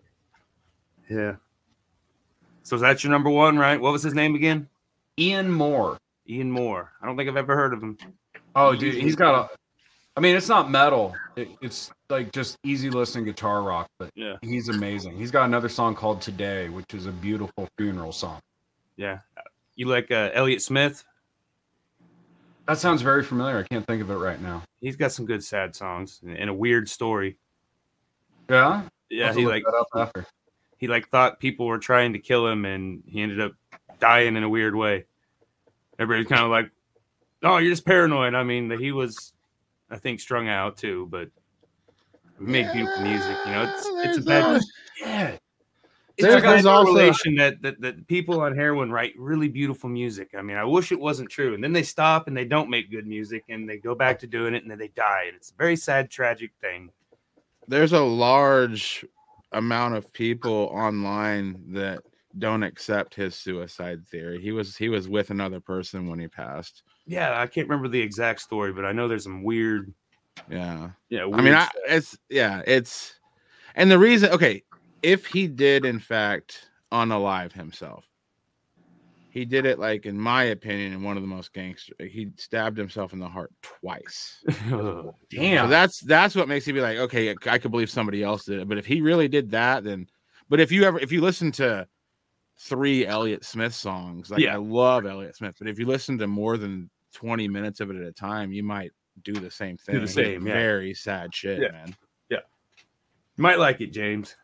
Yeah. 1.09 1.35
So 2.63 2.77
that's 2.77 3.03
your 3.03 3.11
number 3.11 3.29
one, 3.29 3.57
right? 3.57 3.79
What 3.79 3.93
was 3.93 4.03
his 4.03 4.13
name 4.13 4.35
again? 4.35 4.67
Ian 5.17 5.49
Moore. 5.51 5.97
Ian 6.29 6.51
Moore. 6.51 6.91
I 7.01 7.05
don't 7.05 7.15
think 7.15 7.29
I've 7.29 7.37
ever 7.37 7.55
heard 7.55 7.73
of 7.73 7.81
him. 7.81 7.97
Oh, 8.55 8.75
dude, 8.75 8.95
he's 8.95 9.15
got 9.15 9.35
a. 9.35 9.49
I 10.15 10.19
mean, 10.19 10.35
it's 10.35 10.49
not 10.49 10.69
metal. 10.69 11.15
It, 11.35 11.49
it's 11.61 11.91
like 12.09 12.31
just 12.31 12.57
easy 12.63 12.89
listening 12.89 13.23
guitar 13.25 13.61
rock, 13.61 13.87
but 13.99 14.09
Yeah. 14.15 14.35
he's 14.41 14.67
amazing. 14.67 15.15
He's 15.17 15.31
got 15.31 15.45
another 15.45 15.69
song 15.69 15.95
called 15.95 16.21
"Today," 16.21 16.69
which 16.69 16.93
is 16.93 17.05
a 17.05 17.11
beautiful 17.11 17.67
funeral 17.77 18.11
song. 18.11 18.39
Yeah. 18.97 19.19
You 19.75 19.87
like 19.87 20.11
uh, 20.11 20.31
Elliott 20.33 20.61
Smith? 20.61 21.03
That 22.67 22.77
sounds 22.77 23.01
very 23.01 23.23
familiar. 23.23 23.57
I 23.59 23.63
can't 23.63 23.85
think 23.87 24.01
of 24.01 24.09
it 24.09 24.15
right 24.15 24.41
now. 24.41 24.63
He's 24.81 24.97
got 24.97 25.11
some 25.13 25.25
good 25.25 25.43
sad 25.43 25.73
songs 25.75 26.19
and, 26.23 26.35
and 26.37 26.49
a 26.49 26.53
weird 26.53 26.89
story. 26.89 27.37
Yeah, 28.49 28.83
Yeah, 29.09 29.33
he 29.33 29.45
like 29.45 29.63
after. 29.95 30.25
he 30.77 30.87
like 30.87 31.07
thought 31.09 31.39
people 31.39 31.65
were 31.65 31.79
trying 31.79 32.13
to 32.13 32.19
kill 32.19 32.47
him 32.47 32.65
and 32.65 33.03
he 33.05 33.21
ended 33.21 33.39
up 33.39 33.53
dying 33.99 34.35
in 34.35 34.43
a 34.43 34.49
weird 34.49 34.75
way. 34.75 35.05
Everybody's 35.99 36.27
kind 36.29 36.43
of 36.43 36.49
like, 36.49 36.69
"Oh, 37.43 37.57
you're 37.57 37.71
just 37.71 37.85
paranoid." 37.85 38.35
I 38.35 38.43
mean, 38.43 38.69
he 38.77 38.91
was 38.91 39.33
I 39.89 39.97
think 39.97 40.19
strung 40.19 40.47
out 40.47 40.77
too, 40.77 41.07
but 41.09 41.29
he 42.39 42.45
made 42.45 42.71
beautiful 42.73 43.03
music, 43.03 43.35
you 43.45 43.51
know. 43.51 43.73
It's 43.75 43.87
it's 44.09 44.17
a 44.19 44.21
bad 44.21 44.61
Yeah, 45.01 45.37
it's 46.17 46.25
There's- 46.27 46.43
a 46.43 46.47
there's 46.47 46.65
also- 46.65 46.91
correlation 46.91 47.35
that, 47.35 47.61
that 47.61 47.79
that 47.81 48.07
people 48.07 48.41
on 48.41 48.55
heroin 48.55 48.91
write 48.91 49.13
really 49.17 49.47
beautiful 49.47 49.89
music. 49.89 50.29
I 50.37 50.41
mean, 50.41 50.57
I 50.57 50.63
wish 50.63 50.91
it 50.91 50.99
wasn't 50.99 51.29
true. 51.29 51.53
And 51.53 51.63
then 51.63 51.73
they 51.73 51.83
stop 51.83 52.27
and 52.27 52.35
they 52.35 52.45
don't 52.45 52.69
make 52.69 52.89
good 52.91 53.05
music 53.07 53.43
and 53.49 53.69
they 53.69 53.77
go 53.77 53.93
back 53.95 54.17
to 54.19 54.27
doing 54.27 54.53
it 54.55 54.63
and 54.63 54.71
then 54.71 54.79
they 54.79 54.87
die. 54.89 55.25
And 55.27 55.35
it's 55.35 55.51
a 55.51 55.55
very 55.55 55.75
sad, 55.75 56.09
tragic 56.09 56.51
thing. 56.61 56.89
there's 57.67 57.93
a 57.93 57.99
large 58.01 59.05
amount 59.51 59.95
of 59.95 60.11
people 60.13 60.69
online 60.73 61.61
that 61.69 61.99
don't 62.39 62.63
accept 62.63 63.13
his 63.15 63.35
suicide 63.35 64.07
theory. 64.07 64.41
He 64.41 64.51
was 64.51 64.75
he 64.77 64.89
was 64.89 65.07
with 65.09 65.29
another 65.31 65.59
person 65.59 66.07
when 66.07 66.19
he 66.19 66.27
passed. 66.27 66.83
Yeah, 67.05 67.39
I 67.39 67.47
can't 67.47 67.67
remember 67.67 67.87
the 67.89 67.99
exact 68.01 68.41
story, 68.41 68.71
but 68.73 68.85
I 68.85 68.91
know 68.91 69.07
there's 69.07 69.23
some 69.23 69.43
weird. 69.43 69.93
Yeah. 70.49 70.89
Yeah, 71.09 71.25
I 71.33 71.41
mean, 71.41 71.53
I, 71.53 71.67
it's 71.87 72.17
yeah, 72.29 72.61
it's 72.67 73.15
and 73.75 73.89
the 73.91 73.97
reason 73.99 74.29
okay, 74.31 74.63
if 75.01 75.25
he 75.25 75.47
did 75.47 75.85
in 75.85 75.99
fact 75.99 76.69
unalive 76.91 77.51
himself, 77.51 78.05
he 79.29 79.45
did 79.45 79.65
it 79.65 79.77
like 79.77 80.05
in 80.05 80.19
my 80.19 80.45
opinion 80.45 80.93
in 80.93 81.03
one 81.03 81.17
of 81.17 81.23
the 81.23 81.27
most 81.27 81.53
gangster. 81.53 81.93
He 81.99 82.31
stabbed 82.37 82.77
himself 82.77 83.13
in 83.13 83.19
the 83.19 83.27
heart 83.27 83.51
twice. 83.61 84.43
Damn. 85.29 85.65
So 85.65 85.67
that's 85.67 85.99
that's 86.01 86.35
what 86.35 86.47
makes 86.47 86.65
me 86.65 86.73
be 86.73 86.81
like, 86.81 86.97
okay, 86.97 87.35
I 87.45 87.57
could 87.57 87.71
believe 87.71 87.89
somebody 87.89 88.23
else 88.23 88.45
did 88.45 88.59
it. 88.59 88.67
But 88.67 88.77
if 88.77 88.85
he 88.85 89.01
really 89.01 89.27
did 89.27 89.51
that, 89.51 89.83
then 89.83 90.07
but 90.49 90.59
if 90.59 90.71
you 90.71 90.83
ever 90.83 90.99
if 90.99 91.11
you 91.11 91.21
listen 91.21 91.51
to 91.53 91.87
three 92.59 93.05
Elliott 93.05 93.45
Smith 93.45 93.75
songs, 93.75 94.31
like 94.31 94.39
Yeah. 94.39 94.53
I 94.53 94.57
love 94.57 95.05
Elliott 95.05 95.35
Smith, 95.35 95.55
but 95.59 95.67
if 95.67 95.77
you 95.77 95.85
listen 95.85 96.17
to 96.17 96.27
more 96.27 96.57
than 96.57 96.89
20 97.13 97.47
minutes 97.47 97.79
of 97.79 97.91
it 97.91 97.97
at 97.97 98.03
a 98.03 98.11
time, 98.11 98.51
you 98.51 98.63
might 98.63 98.91
do 99.23 99.33
the 99.33 99.51
same 99.51 99.77
thing. 99.77 99.95
Do 99.95 100.01
the 100.01 100.07
same, 100.07 100.47
yeah. 100.47 100.53
Very 100.53 100.93
sad 100.93 101.33
shit, 101.33 101.59
man. 101.59 101.95
Yeah. 102.29 102.37
man. 102.37 102.43
might 103.37 103.59
like 103.59 103.81
it, 103.81 103.93
James. 103.93 104.35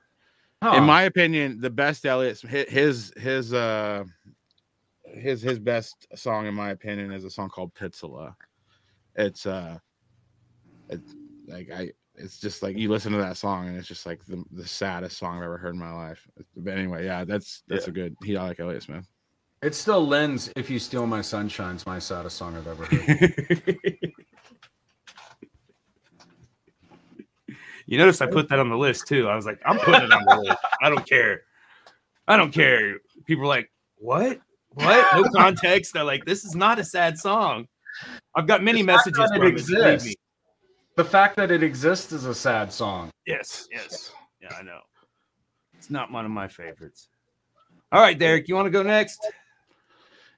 Huh. 0.63 0.77
In 0.77 0.85
my 0.85 1.01
opinion, 1.03 1.59
the 1.59 1.69
best 1.69 2.05
Elliott 2.05 2.39
his 2.39 3.11
his 3.17 3.53
uh 3.53 4.05
his 5.03 5.41
his 5.41 5.59
best 5.59 6.07
song 6.15 6.47
in 6.47 6.53
my 6.53 6.69
opinion 6.69 7.11
is 7.11 7.25
a 7.25 7.29
song 7.29 7.49
called 7.49 7.73
Pitseleh. 7.73 8.33
It's 9.17 9.45
uh 9.45 9.77
it's 10.87 11.15
like 11.47 11.69
I 11.69 11.91
it's 12.15 12.39
just 12.39 12.63
like 12.63 12.77
you 12.77 12.87
listen 12.87 13.11
to 13.11 13.17
that 13.17 13.35
song 13.35 13.67
and 13.67 13.75
it's 13.77 13.89
just 13.89 14.05
like 14.05 14.23
the, 14.25 14.41
the 14.51 14.65
saddest 14.65 15.17
song 15.17 15.39
I've 15.39 15.43
ever 15.43 15.57
heard 15.57 15.73
in 15.73 15.81
my 15.81 15.91
life. 15.91 16.25
But 16.55 16.77
anyway, 16.77 17.03
yeah, 17.03 17.25
that's 17.25 17.63
that's 17.67 17.89
a 17.89 17.91
good 17.91 18.15
he 18.23 18.37
I 18.37 18.43
like 18.43 18.61
Elliott 18.61 18.83
Smith. 18.83 19.05
It's 19.61 19.77
still 19.77 20.07
lends 20.07 20.49
If 20.55 20.69
You 20.69 20.79
Steal 20.79 21.07
My 21.07 21.21
Sunshine's 21.21 21.85
my 21.85 21.99
saddest 21.99 22.37
song 22.37 22.55
I've 22.55 22.67
ever 22.67 22.85
heard. 22.85 23.79
you 27.93 27.99
notice 27.99 28.21
I 28.21 28.25
put 28.27 28.49
that 28.49 28.59
on 28.59 28.69
the 28.69 28.77
list 28.77 29.07
too. 29.07 29.27
I 29.29 29.35
was 29.35 29.45
like, 29.45 29.59
I'm 29.65 29.77
putting 29.85 30.01
it 30.03 30.11
on 30.11 30.25
the 30.25 30.37
list. 30.41 30.57
I 30.81 30.89
don't 30.89 31.07
care. 31.07 31.41
I 32.27 32.35
don't 32.37 32.51
care. 32.51 32.97
People 33.25 33.43
are 33.45 33.47
like, 33.47 33.69
what? 33.97 34.39
What? 34.69 35.15
No 35.15 35.23
context. 35.35 35.93
They're 35.93 36.03
like, 36.03 36.25
this 36.25 36.43
is 36.43 36.55
not 36.55 36.79
a 36.79 36.83
sad 36.83 37.17
song. 37.17 37.67
I've 38.35 38.47
got 38.47 38.63
many 38.63 38.81
The 38.81 38.87
messages 38.87 39.19
it 39.19 39.27
from 39.27 39.35
it. 39.35 39.39
believe 39.39 39.53
exists. 39.53 40.07
me. 40.07 40.15
the 40.95 41.05
fact 41.05 41.35
that 41.37 41.51
it 41.51 41.61
exists 41.63 42.11
is 42.11 42.25
a 42.25 42.33
sad 42.33 42.73
song. 42.73 43.11
Yes, 43.27 43.67
yes. 43.71 44.11
Yeah, 44.41 44.53
I 44.57 44.63
know. 44.63 44.79
It's 45.77 45.89
not 45.91 46.11
one 46.11 46.25
of 46.25 46.31
my 46.31 46.47
favorites. 46.47 47.09
All 47.91 48.01
right, 48.01 48.17
Derek, 48.17 48.47
you 48.47 48.55
want 48.55 48.65
to 48.65 48.71
go 48.71 48.81
next? 48.83 49.19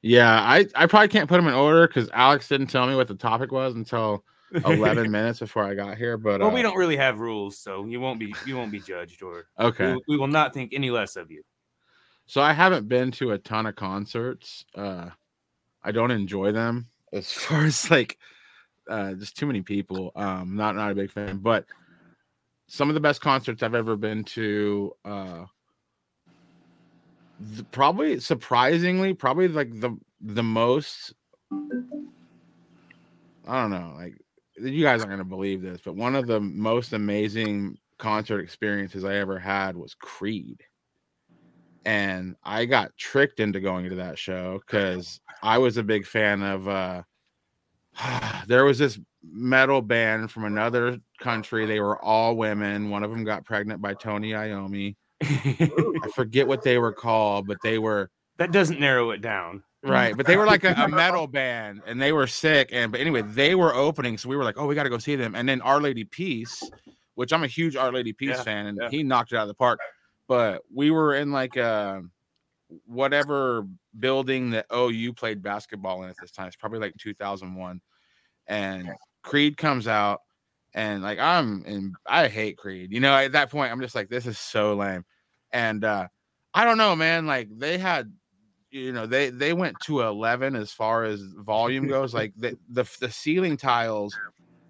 Yeah, 0.02 0.30
I, 0.42 0.66
I 0.76 0.86
probably 0.88 1.08
can't 1.08 1.30
put 1.30 1.38
them 1.38 1.48
in 1.48 1.54
order 1.54 1.88
because 1.88 2.10
Alex 2.14 2.48
didn't 2.48 2.68
tell 2.68 2.86
me 2.88 2.96
what 2.96 3.08
the 3.08 3.16
topic 3.16 3.52
was 3.52 3.76
until 3.76 4.24
11 4.64 5.10
minutes 5.12 5.40
before 5.40 5.64
I 5.64 5.74
got 5.74 5.98
here. 5.98 6.18
But 6.18 6.42
Well, 6.42 6.52
uh, 6.52 6.54
we 6.54 6.62
don't 6.62 6.78
really 6.78 6.98
have 6.98 7.20
rules, 7.20 7.58
so 7.60 7.86
you 7.86 8.00
won't 8.00 8.20
be 8.20 8.36
you 8.46 8.56
won't 8.58 8.72
be 8.72 8.80
judged, 8.80 9.22
or 9.24 9.46
Okay. 9.60 9.94
we, 9.94 10.02
we 10.08 10.18
will 10.18 10.28
not 10.28 10.54
think 10.54 10.74
any 10.74 10.90
less 10.92 11.16
of 11.16 11.32
you. 11.32 11.44
So 12.28 12.42
I 12.42 12.54
haven't 12.54 12.88
been 12.88 13.12
to 13.12 13.32
a 13.32 13.38
ton 13.38 13.66
of 13.66 13.76
concerts. 13.76 14.66
Uh 14.76 15.10
I 15.84 15.92
don't 15.92 16.12
enjoy 16.12 16.52
them 16.52 16.88
as 17.14 17.32
far 17.44 17.66
as 17.66 17.90
like 17.92 18.18
uh 18.90 19.14
just 19.14 19.38
too 19.38 19.46
many 19.46 19.62
people. 19.62 20.12
Um 20.16 20.56
not 20.56 20.76
not 20.76 20.92
a 20.92 20.96
big 20.96 21.12
fan, 21.12 21.38
but 21.38 21.66
some 22.68 22.90
of 22.90 22.96
the 22.96 23.00
best 23.02 23.22
concerts 23.22 23.62
I've 23.62 23.76
ever 23.76 23.96
been 23.96 24.24
to 24.24 24.92
uh 25.06 25.46
th- 27.54 27.66
probably 27.72 28.20
surprisingly 28.20 29.14
probably 29.14 29.48
like 29.48 29.80
the 29.80 29.96
the 30.22 30.44
most 30.44 31.14
I 33.48 33.62
don't 33.62 33.70
know, 33.70 33.94
like 33.96 34.18
you 34.60 34.84
guys 34.84 35.02
aren't 35.02 35.10
going 35.10 35.20
to 35.20 35.26
believe 35.26 35.62
this, 35.62 35.82
but 35.84 35.96
one 35.96 36.16
of 36.16 36.28
the 36.28 36.40
most 36.40 36.94
amazing 36.94 37.78
concert 37.98 38.40
experiences 38.40 39.04
I 39.04 39.16
ever 39.16 39.40
had 39.40 39.76
was 39.76 39.94
Creed 39.94 40.64
and 41.86 42.36
I 42.44 42.66
got 42.66 42.98
tricked 42.98 43.40
into 43.40 43.60
going 43.60 43.90
to 43.90 43.96
that 43.96 44.18
show 44.18 44.60
because 44.66 45.20
I 45.42 45.60
was 45.60 45.78
a 45.78 45.84
big 45.84 46.06
fan 46.06 46.42
of. 46.42 46.68
uh 46.68 47.04
There 48.48 48.66
was 48.66 48.78
this 48.78 49.00
metal 49.24 49.82
band 49.82 50.32
from 50.32 50.46
another 50.46 51.00
country. 51.20 51.66
They 51.66 51.80
were 51.80 52.04
all 52.04 52.36
women. 52.36 52.90
One 52.90 53.04
of 53.04 53.12
them 53.12 53.24
got 53.24 53.46
pregnant 53.46 53.82
by 53.82 53.94
Tony 53.94 54.32
Iommi. 54.32 54.96
I 55.24 56.10
forget 56.14 56.48
what 56.48 56.64
they 56.64 56.78
were 56.78 56.92
called, 56.92 57.48
but 57.48 57.58
they 57.64 57.80
were 57.80 58.10
that 58.38 58.52
doesn't 58.52 58.80
narrow 58.80 59.12
it 59.12 59.22
down. 59.22 59.64
Right. 59.86 60.16
But 60.16 60.26
they 60.26 60.38
were 60.38 60.46
like 60.46 60.64
a, 60.64 60.74
a 60.74 60.88
metal 60.88 61.28
band, 61.40 61.82
and 61.86 62.02
they 62.02 62.12
were 62.12 62.28
sick. 62.28 62.70
And 62.72 62.92
but 62.92 63.02
anyway, 63.02 63.22
they 63.22 63.56
were 63.56 63.74
opening, 63.74 64.18
so 64.18 64.30
we 64.30 64.36
were 64.36 64.44
like, 64.44 64.58
"Oh, 64.58 64.66
we 64.66 64.76
got 64.76 64.84
to 64.84 64.90
go 64.90 64.98
see 64.98 65.16
them." 65.16 65.36
And 65.36 65.48
then 65.48 65.62
Our 65.62 65.80
Lady 65.82 66.04
Peace, 66.04 66.62
which 67.16 67.32
I'm 67.32 67.44
a 67.44 67.48
huge 67.48 67.76
Our 67.76 67.92
Lady 67.92 68.14
Peace 68.14 68.30
Yeah, 68.38 68.44
fan, 68.44 68.68
and 68.68 68.80
yeah. 68.82 68.90
he 68.90 69.04
knocked 69.04 69.32
it 69.32 69.38
out 69.38 69.44
of 69.44 69.48
the 69.48 69.54
park. 69.54 69.80
But 70.28 70.64
we 70.74 70.92
were 70.92 71.16
in 71.16 71.32
like 71.32 71.56
a 71.56 72.04
whatever 72.86 73.68
building 74.00 74.52
that 74.52 74.66
OU 74.74 75.14
played 75.14 75.42
basketball 75.42 76.04
in 76.04 76.10
at 76.10 76.16
this 76.20 76.32
time. 76.32 76.48
It's 76.48 76.56
probably 76.56 76.80
like 76.80 76.96
2001, 76.98 77.82
and 78.48 78.90
Creed 79.24 79.58
comes 79.58 79.88
out, 79.88 80.22
and 80.74 81.04
like 81.04 81.20
I'm 81.20 81.64
and 81.66 81.96
I 82.06 82.28
hate 82.28 82.58
Creed. 82.58 82.92
You 82.92 83.00
know, 83.00 83.16
at 83.16 83.34
that 83.34 83.52
point, 83.52 83.72
I'm 83.72 83.82
just 83.82 83.96
like, 83.96 84.10
this 84.10 84.26
is 84.26 84.38
so 84.38 84.76
lame. 84.76 85.06
And 85.52 85.84
uh 85.84 86.08
I 86.56 86.64
don't 86.64 86.78
know, 86.78 86.96
man. 86.96 87.26
Like 87.26 87.50
they 87.52 87.78
had, 87.78 88.14
you 88.76 88.92
know, 88.92 89.06
they 89.06 89.30
they 89.30 89.54
went 89.54 89.80
to 89.86 90.02
11 90.02 90.56
as 90.56 90.72
far 90.72 91.06
as 91.06 91.22
volume 91.22 91.88
goes. 91.88 92.14
Like 92.16 92.34
the 92.36 92.58
the 92.70 92.84
the 93.00 93.12
ceiling 93.12 93.58
tiles 93.58 94.18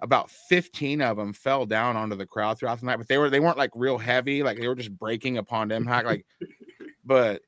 about 0.02 0.30
15 0.30 1.02
of 1.02 1.18
them 1.18 1.34
fell 1.34 1.66
down 1.66 1.96
onto 1.96 2.16
the 2.16 2.26
crowd 2.26 2.58
throughout 2.58 2.80
the 2.80 2.86
night, 2.86 2.98
but 2.98 3.08
they 3.08 3.18
were 3.18 3.30
they 3.30 3.40
weren't 3.40 3.58
like 3.58 3.72
real 3.76 3.98
heavy, 3.98 4.42
like 4.44 4.58
they 4.58 4.68
were 4.68 4.76
just 4.76 4.98
breaking 4.98 5.38
upon 5.38 5.72
impact. 5.72 6.08
Like, 6.08 6.26
but 7.06 7.42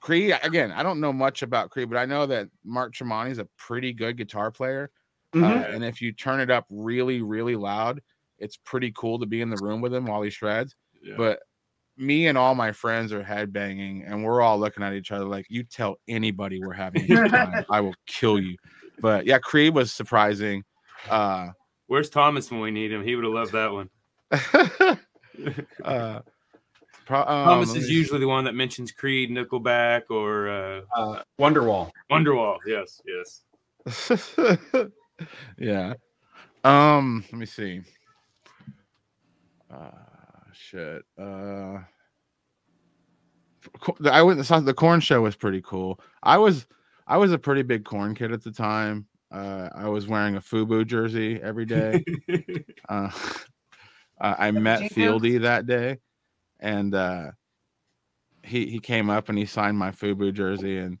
Creed 0.00 0.38
again, 0.42 0.72
I 0.72 0.82
don't 0.82 1.00
know 1.00 1.12
much 1.12 1.42
about 1.42 1.70
Creed, 1.70 1.88
but 1.88 1.98
I 1.98 2.04
know 2.04 2.26
that 2.26 2.48
Mark 2.64 2.94
Tremonti 2.94 3.30
is 3.30 3.38
a 3.38 3.48
pretty 3.56 3.92
good 3.92 4.16
guitar 4.16 4.50
player. 4.50 4.90
Uh, 5.34 5.64
and 5.68 5.84
if 5.84 6.00
you 6.00 6.12
turn 6.12 6.40
it 6.40 6.50
up 6.50 6.66
really, 6.70 7.20
really 7.20 7.56
loud, 7.56 8.00
it's 8.38 8.56
pretty 8.56 8.92
cool 8.96 9.18
to 9.18 9.26
be 9.26 9.40
in 9.42 9.50
the 9.50 9.58
room 9.60 9.80
with 9.80 9.92
him 9.92 10.06
while 10.06 10.22
he 10.22 10.30
shreds. 10.30 10.74
But 11.16 11.40
me 11.98 12.26
and 12.26 12.36
all 12.36 12.54
my 12.54 12.72
friends 12.72 13.12
are 13.12 13.22
headbanging, 13.22 14.04
and 14.06 14.24
we're 14.24 14.40
all 14.40 14.58
looking 14.58 14.82
at 14.82 14.92
each 14.92 15.12
other 15.12 15.24
like, 15.24 15.46
"You 15.48 15.64
tell 15.64 15.96
anybody 16.08 16.60
we're 16.60 16.72
having 16.72 17.04
a 17.04 17.06
good 17.06 17.30
time, 17.30 17.64
I 17.70 17.80
will 17.80 17.94
kill 18.06 18.38
you." 18.38 18.56
But 19.00 19.26
yeah, 19.26 19.38
Creed 19.38 19.74
was 19.74 19.92
surprising. 19.92 20.64
Uh, 21.08 21.48
Where's 21.86 22.10
Thomas 22.10 22.50
when 22.50 22.60
we 22.60 22.70
need 22.70 22.92
him? 22.92 23.02
He 23.02 23.14
would 23.14 23.24
have 23.24 23.32
loved 23.32 23.52
that 23.52 23.72
one. 23.72 23.88
uh, 25.84 26.20
pro- 27.06 27.20
um, 27.20 27.44
Thomas 27.44 27.74
is 27.74 27.88
me- 27.88 27.94
usually 27.94 28.20
the 28.20 28.28
one 28.28 28.44
that 28.44 28.54
mentions 28.54 28.90
Creed, 28.90 29.30
Nickelback, 29.30 30.02
or 30.10 30.48
uh, 30.48 30.80
Uh, 30.94 31.22
Wonderwall. 31.38 31.90
Wonderwall. 32.10 32.58
Yes, 32.66 33.00
yes. 33.06 33.42
yeah. 35.58 35.94
Um, 36.64 37.24
let 37.30 37.38
me 37.38 37.46
see. 37.46 37.82
Uh 39.70 39.90
shit. 40.56 41.02
Uh 41.18 41.78
I 44.08 44.22
went 44.22 44.44
to 44.44 44.60
the 44.60 44.74
Korn 44.74 45.00
show 45.00 45.22
was 45.22 45.36
pretty 45.36 45.62
cool. 45.62 46.00
I 46.22 46.38
was 46.38 46.66
I 47.06 47.16
was 47.16 47.32
a 47.32 47.38
pretty 47.38 47.62
big 47.62 47.84
Korn 47.84 48.14
kid 48.14 48.32
at 48.32 48.42
the 48.42 48.52
time. 48.52 49.06
Uh 49.30 49.68
I 49.74 49.88
was 49.88 50.06
wearing 50.06 50.36
a 50.36 50.40
Fubu 50.40 50.86
jersey 50.86 51.40
every 51.42 51.64
day. 51.64 52.04
uh, 52.88 53.10
uh, 54.20 54.34
I 54.38 54.50
met 54.50 54.90
Fieldy 54.92 55.40
that 55.42 55.66
day 55.66 55.98
and 56.60 56.94
uh 56.94 57.30
he 58.42 58.66
he 58.66 58.78
came 58.78 59.10
up 59.10 59.28
and 59.28 59.36
he 59.36 59.44
signed 59.44 59.76
my 59.76 59.90
Fubu 59.90 60.32
jersey 60.32 60.78
and 60.78 60.98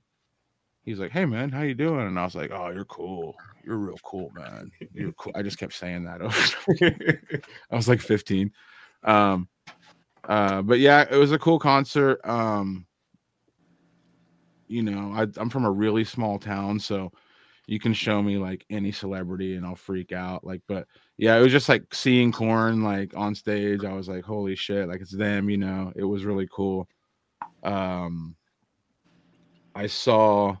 he's 0.86 0.98
like, 0.98 1.10
"Hey 1.10 1.26
man, 1.26 1.50
how 1.50 1.62
you 1.62 1.74
doing?" 1.74 2.06
And 2.06 2.18
I 2.18 2.24
was 2.24 2.34
like, 2.34 2.50
"Oh, 2.50 2.70
you're 2.70 2.86
cool. 2.86 3.36
You're 3.64 3.76
real 3.76 3.98
cool, 4.02 4.32
man. 4.34 4.70
You're 4.92 5.12
cool." 5.12 5.32
I 5.34 5.42
just 5.42 5.58
kept 5.58 5.74
saying 5.74 6.04
that 6.04 6.22
over. 6.22 7.40
I 7.70 7.76
was 7.76 7.88
like 7.88 8.00
15. 8.00 8.50
Um, 9.02 9.48
uh, 10.28 10.62
but 10.62 10.78
yeah, 10.78 11.04
it 11.10 11.16
was 11.16 11.32
a 11.32 11.38
cool 11.38 11.58
concert. 11.58 12.20
Um, 12.24 12.86
you 14.68 14.82
know, 14.82 15.12
I, 15.14 15.26
I'm 15.40 15.50
from 15.50 15.64
a 15.64 15.70
really 15.70 16.04
small 16.04 16.38
town, 16.38 16.80
so 16.80 17.12
you 17.66 17.80
can 17.80 17.92
show 17.92 18.22
me 18.22 18.38
like 18.38 18.64
any 18.70 18.92
celebrity 18.92 19.56
and 19.56 19.66
I'll 19.66 19.76
freak 19.76 20.12
out. 20.12 20.44
Like, 20.44 20.62
but 20.68 20.86
yeah, 21.16 21.36
it 21.36 21.40
was 21.40 21.52
just 21.52 21.68
like 21.68 21.92
seeing 21.92 22.32
Korn 22.32 22.82
like 22.82 23.16
on 23.16 23.34
stage. 23.34 23.84
I 23.84 23.92
was 23.92 24.08
like, 24.08 24.24
holy 24.24 24.56
shit, 24.56 24.88
like 24.88 25.00
it's 25.00 25.16
them. 25.16 25.50
You 25.50 25.58
know, 25.58 25.92
it 25.96 26.04
was 26.04 26.24
really 26.24 26.48
cool. 26.52 26.88
Um, 27.62 28.36
I 29.74 29.86
saw 29.88 30.56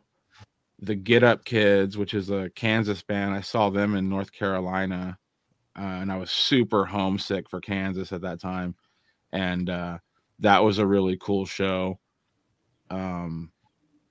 the 0.80 0.94
Get 0.94 1.22
Up 1.22 1.44
Kids, 1.44 1.96
which 1.96 2.14
is 2.14 2.30
a 2.30 2.50
Kansas 2.54 3.02
band. 3.02 3.34
I 3.34 3.40
saw 3.40 3.70
them 3.70 3.94
in 3.94 4.08
North 4.08 4.32
Carolina, 4.32 5.16
uh, 5.78 5.82
and 5.82 6.10
I 6.10 6.16
was 6.16 6.30
super 6.30 6.84
homesick 6.84 7.48
for 7.48 7.60
Kansas 7.60 8.12
at 8.12 8.22
that 8.22 8.40
time, 8.40 8.74
and 9.32 9.68
uh, 9.68 9.98
that 10.38 10.62
was 10.62 10.78
a 10.78 10.86
really 10.86 11.16
cool 11.20 11.44
show. 11.44 11.98
Um, 12.90 13.50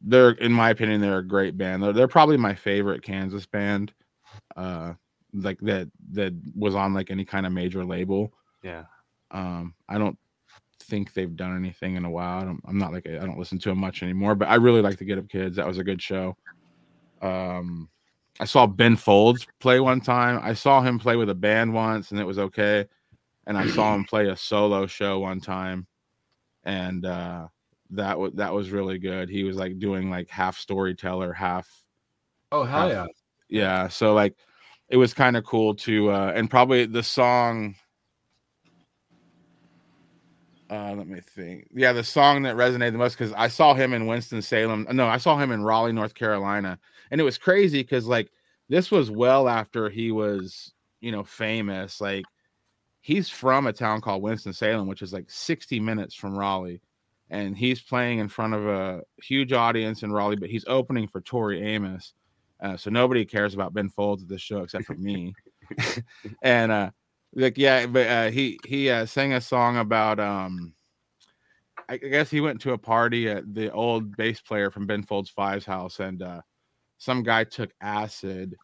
they're, 0.02 0.32
in 0.32 0.52
my 0.52 0.70
opinion, 0.70 1.02
they're 1.02 1.20
a 1.20 1.28
great 1.28 1.58
band. 1.58 1.82
They're, 1.82 1.94
they're 1.94 2.08
probably 2.08 2.38
my 2.38 2.54
favorite 2.54 3.02
Kansas 3.02 3.46
band, 3.46 3.94
uh, 4.56 4.94
like 5.34 5.60
that 5.62 5.90
that 6.12 6.34
was 6.56 6.76
on 6.76 6.94
like 6.94 7.10
any 7.10 7.26
kind 7.26 7.46
of 7.46 7.52
major 7.52 7.84
label. 7.84 8.34
Yeah. 8.64 8.84
Um, 9.32 9.74
I 9.90 9.98
don't 9.98 10.18
think 10.80 11.14
they've 11.14 11.36
done 11.36 11.56
anything 11.56 11.96
in 11.96 12.06
a 12.06 12.10
while. 12.10 12.42
I 12.42 12.44
don't, 12.46 12.62
I'm 12.68 12.78
not 12.78 12.94
like 12.94 13.08
I 13.08 13.26
don't 13.26 13.40
listen 13.40 13.58
to 13.60 13.70
them 13.70 13.80
much 13.80 14.04
anymore, 14.04 14.36
but 14.36 14.50
I 14.50 14.56
really 14.56 14.82
like 14.82 14.98
the 14.98 15.06
Get 15.06 15.18
Up 15.18 15.28
Kids. 15.28 15.56
That 15.56 15.68
was 15.68 15.80
a 15.80 15.84
good 15.84 16.02
show. 16.02 16.38
Um, 17.22 17.90
I 18.40 18.46
saw 18.46 18.68
Ben 18.68 18.96
Folds 18.96 19.48
play 19.60 19.80
one 19.80 20.02
time. 20.02 20.40
I 20.44 20.54
saw 20.54 20.82
him 20.82 21.00
play 21.00 21.16
with 21.16 21.30
a 21.30 21.36
band 21.36 21.74
once, 21.74 22.12
and 22.12 22.20
it 22.20 22.26
was 22.26 22.38
okay. 22.40 22.86
And 23.48 23.58
I 23.58 23.68
saw 23.68 23.96
him 23.96 24.04
play 24.10 24.28
a 24.28 24.36
solo 24.36 24.88
show 24.88 25.20
one 25.20 25.40
time, 25.40 25.88
and 26.64 27.06
uh, 27.06 27.48
that 27.92 28.20
was 28.20 28.34
that 28.34 28.54
was 28.54 28.72
really 28.72 28.98
good. 28.98 29.30
He 29.30 29.44
was 29.44 29.56
like 29.56 29.80
doing 29.80 30.10
like 30.10 30.30
half 30.30 30.58
storyteller, 30.58 31.32
half 31.32 31.70
Oh 32.52 32.64
hell 32.64 32.88
Uh, 32.88 32.92
yeah! 32.92 33.06
yeah 33.50 33.88
so 33.88 34.14
like 34.14 34.36
it 34.90 34.98
was 34.98 35.14
kind 35.14 35.38
of 35.38 35.44
cool 35.44 35.76
to 35.76 36.10
uh 36.10 36.32
and 36.36 36.50
probably 36.50 36.86
the 36.86 37.04
song 37.04 37.76
uh 40.70 40.94
let 40.94 41.08
me 41.08 41.20
think 41.20 41.68
yeah 41.74 41.92
the 41.94 42.04
song 42.04 42.42
that 42.44 42.56
resonated 42.56 42.92
the 42.92 42.98
most 42.98 43.18
because 43.18 43.34
i 43.34 43.48
saw 43.48 43.74
him 43.74 43.94
in 43.94 44.08
winston-salem 44.08 44.88
no 44.92 45.06
i 45.06 45.18
saw 45.18 45.38
him 45.38 45.52
in 45.52 45.64
raleigh 45.64 45.92
north 45.94 46.16
carolina 46.16 46.80
and 47.12 47.22
it 47.22 47.24
was 47.24 47.38
crazy 47.38 47.82
because 47.82 48.06
like 48.06 48.32
this 48.70 48.92
was 48.92 49.12
well 49.12 49.48
after 49.48 49.90
he 49.90 50.12
was 50.12 50.74
you 51.02 51.12
know 51.12 51.24
famous 51.24 52.02
like 52.02 52.26
he's 53.02 53.30
from 53.30 53.68
a 53.68 53.74
town 53.74 54.02
called 54.02 54.22
winston-salem 54.22 54.88
which 54.88 55.02
is 55.02 55.14
like 55.14 55.30
60 55.30 55.80
minutes 55.80 56.16
from 56.16 56.38
raleigh 56.38 56.82
and 57.30 57.58
he's 57.58 57.82
playing 57.82 58.20
in 58.20 58.28
front 58.28 58.54
of 58.54 58.68
a 58.68 59.02
huge 59.22 59.52
audience 59.52 60.04
in 60.04 60.12
Raleigh, 60.12 60.36
but 60.36 60.50
he's 60.50 60.66
opening 60.68 61.08
for 61.08 61.22
Tori 61.22 61.62
Amos. 61.62 62.14
Uh, 62.62 62.78
so 62.78 62.90
nobody 62.90 63.26
cares 63.26 63.54
about 63.54 63.74
Ben 63.74 63.90
Folds 63.90 64.24
at 64.24 64.30
this 64.30 64.42
show 64.42 64.60
except 64.60 64.86
for 64.86 64.96
me. 64.96 65.34
and 66.44 66.72
uh, 66.72 66.92
like 67.34 67.58
yeah, 67.58 67.86
but 67.88 68.08
uh, 68.08 68.32
he 68.32 68.60
he 68.66 68.90
uh, 68.90 69.06
sang 69.06 69.34
a 69.34 69.42
song 69.42 69.78
about 69.78 70.20
um, 70.20 70.74
I 71.90 71.98
guess 71.98 72.30
he 72.30 72.42
went 72.42 72.62
to 72.62 72.74
a 72.74 72.78
party 72.78 73.30
at 73.30 73.54
the 73.54 73.72
old 73.72 74.16
bass 74.16 74.40
player 74.40 74.72
from 74.72 74.88
Ben 74.88 75.04
Folds 75.04 75.30
Five's 75.30 75.66
house, 75.66 76.00
and 76.00 76.22
uh, 76.22 76.42
some 76.98 77.24
guy 77.24 77.44
took 77.44 77.72
acid 77.82 78.56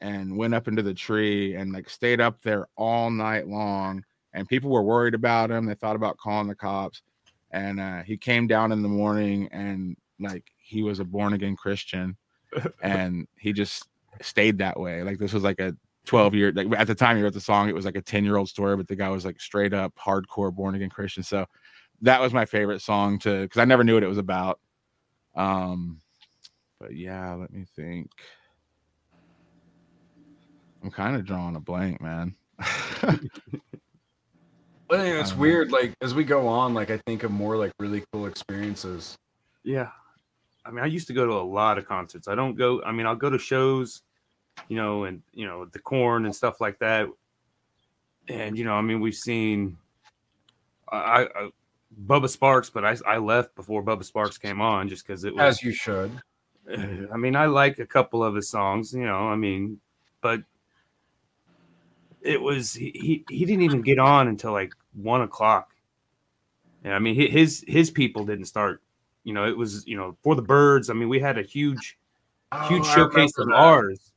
and 0.00 0.36
went 0.36 0.54
up 0.54 0.68
into 0.68 0.82
the 0.82 0.94
tree 0.94 1.54
and 1.54 1.72
like 1.72 1.88
stayed 1.88 2.20
up 2.20 2.40
there 2.42 2.66
all 2.76 3.10
night 3.10 3.46
long. 3.48 4.04
And 4.32 4.48
people 4.48 4.70
were 4.70 4.82
worried 4.82 5.14
about 5.14 5.50
him. 5.50 5.66
They 5.66 5.74
thought 5.74 5.96
about 5.96 6.16
calling 6.16 6.48
the 6.48 6.54
cops. 6.54 7.02
And 7.50 7.80
uh, 7.80 8.02
he 8.02 8.16
came 8.16 8.46
down 8.46 8.72
in 8.72 8.82
the 8.82 8.88
morning 8.88 9.48
and 9.50 9.96
like 10.20 10.44
he 10.56 10.82
was 10.82 11.00
a 11.00 11.04
born 11.04 11.32
again 11.32 11.56
Christian, 11.56 12.16
and 12.82 13.26
he 13.36 13.52
just 13.52 13.88
stayed 14.22 14.58
that 14.58 14.78
way. 14.78 15.02
Like 15.02 15.18
this 15.18 15.32
was 15.32 15.42
like 15.42 15.58
a 15.58 15.74
12 16.06 16.34
year 16.34 16.52
like 16.52 16.66
at 16.78 16.86
the 16.86 16.94
time 16.94 17.16
he 17.16 17.22
wrote 17.22 17.34
the 17.34 17.40
song 17.40 17.68
it 17.68 17.74
was 17.74 17.84
like 17.84 17.94
a 17.94 18.00
10 18.00 18.24
year 18.24 18.36
old 18.36 18.48
story 18.48 18.74
but 18.74 18.88
the 18.88 18.96
guy 18.96 19.10
was 19.10 19.24
like 19.24 19.38
straight 19.38 19.74
up 19.74 19.94
hardcore 19.96 20.52
born 20.52 20.74
again 20.74 20.88
christian 20.88 21.22
so 21.22 21.44
that 22.00 22.20
was 22.20 22.32
my 22.32 22.46
favorite 22.46 22.80
song 22.80 23.18
to 23.18 23.42
because 23.42 23.60
i 23.60 23.64
never 23.66 23.84
knew 23.84 23.94
what 23.94 24.02
it 24.02 24.08
was 24.08 24.18
about 24.18 24.58
um 25.36 26.00
but 26.80 26.96
yeah 26.96 27.34
let 27.34 27.52
me 27.52 27.64
think 27.76 28.10
i'm 30.82 30.90
kind 30.90 31.14
of 31.14 31.24
drawing 31.24 31.56
a 31.56 31.60
blank 31.60 32.00
man 32.00 32.34
I 34.92 34.96
think 34.96 35.20
it's 35.20 35.34
weird. 35.34 35.70
Like 35.70 35.94
as 36.02 36.14
we 36.14 36.24
go 36.24 36.48
on, 36.48 36.74
like 36.74 36.90
I 36.90 36.98
think 37.06 37.22
of 37.22 37.30
more 37.30 37.56
like 37.56 37.72
really 37.78 38.04
cool 38.12 38.26
experiences. 38.26 39.16
Yeah. 39.62 39.90
I 40.64 40.70
mean, 40.70 40.84
I 40.84 40.88
used 40.88 41.06
to 41.06 41.12
go 41.12 41.26
to 41.26 41.32
a 41.32 41.42
lot 41.42 41.78
of 41.78 41.86
concerts. 41.86 42.28
I 42.28 42.34
don't 42.34 42.54
go, 42.54 42.82
I 42.82 42.92
mean, 42.92 43.06
I'll 43.06 43.16
go 43.16 43.30
to 43.30 43.38
shows, 43.38 44.02
you 44.68 44.76
know, 44.76 45.04
and, 45.04 45.22
you 45.32 45.46
know, 45.46 45.64
the 45.64 45.78
Korn 45.78 46.26
and 46.26 46.34
stuff 46.34 46.60
like 46.60 46.78
that. 46.80 47.08
And, 48.28 48.58
you 48.58 48.64
know, 48.64 48.74
I 48.74 48.82
mean, 48.82 49.00
we've 49.00 49.14
seen, 49.14 49.78
I, 50.90 51.22
I 51.34 51.50
Bubba 52.06 52.36
Sparxxx, 52.36 52.72
but 52.72 52.84
I, 52.84 52.96
I 53.06 53.18
left 53.18 53.54
before 53.54 53.82
Bubba 53.82 54.08
Sparxxx 54.08 54.40
came 54.40 54.60
on 54.60 54.88
just 54.88 55.06
because 55.06 55.24
it 55.24 55.34
was, 55.34 55.42
As 55.42 55.62
you 55.62 55.72
should. 55.72 56.10
I 57.12 57.16
mean, 57.16 57.36
I 57.36 57.46
like 57.46 57.78
a 57.78 57.86
couple 57.86 58.22
of 58.22 58.34
his 58.34 58.48
songs, 58.48 58.92
you 58.94 59.04
know, 59.04 59.28
I 59.28 59.36
mean, 59.36 59.80
but 60.20 60.42
it 62.20 62.40
was, 62.40 62.74
he, 62.74 62.90
he, 62.94 63.24
he 63.28 63.44
didn't 63.44 63.62
even 63.62 63.82
get 63.82 63.98
on 63.98 64.28
until 64.28 64.52
like 64.52 64.74
one 64.94 65.22
o'clock. 65.22 65.74
And 66.84 66.94
I 66.94 66.98
mean, 66.98 67.14
his, 67.14 67.64
his 67.66 67.90
people 67.90 68.24
didn't 68.24 68.46
start, 68.46 68.82
you 69.24 69.34
know, 69.34 69.46
it 69.46 69.56
was, 69.56 69.86
you 69.86 69.96
know, 69.96 70.16
for 70.22 70.34
the 70.34 70.42
birds. 70.42 70.90
I 70.90 70.94
mean, 70.94 71.08
we 71.08 71.20
had 71.20 71.38
a 71.38 71.42
huge, 71.42 71.98
huge 72.68 72.86
Oh, 72.86 72.94
showcase 72.94 73.32
of 73.38 73.48
ours. 73.50 74.12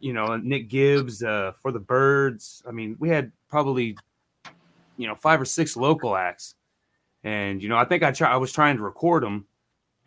You 0.00 0.12
know, 0.12 0.36
Nick 0.36 0.68
Gibbs 0.68 1.22
uh, 1.24 1.52
for 1.60 1.72
the 1.72 1.80
Birds. 1.80 2.62
I 2.66 2.70
mean, 2.70 2.96
we 3.00 3.08
had 3.08 3.32
probably, 3.48 3.96
you 4.96 5.08
know, 5.08 5.16
five 5.16 5.40
or 5.40 5.44
six 5.44 5.76
local 5.76 6.14
acts, 6.16 6.54
and 7.24 7.60
you 7.60 7.68
know, 7.68 7.76
I 7.76 7.84
think 7.84 8.04
I 8.04 8.12
try, 8.12 8.32
I 8.32 8.36
was 8.36 8.52
trying 8.52 8.76
to 8.76 8.82
record 8.82 9.24
them, 9.24 9.46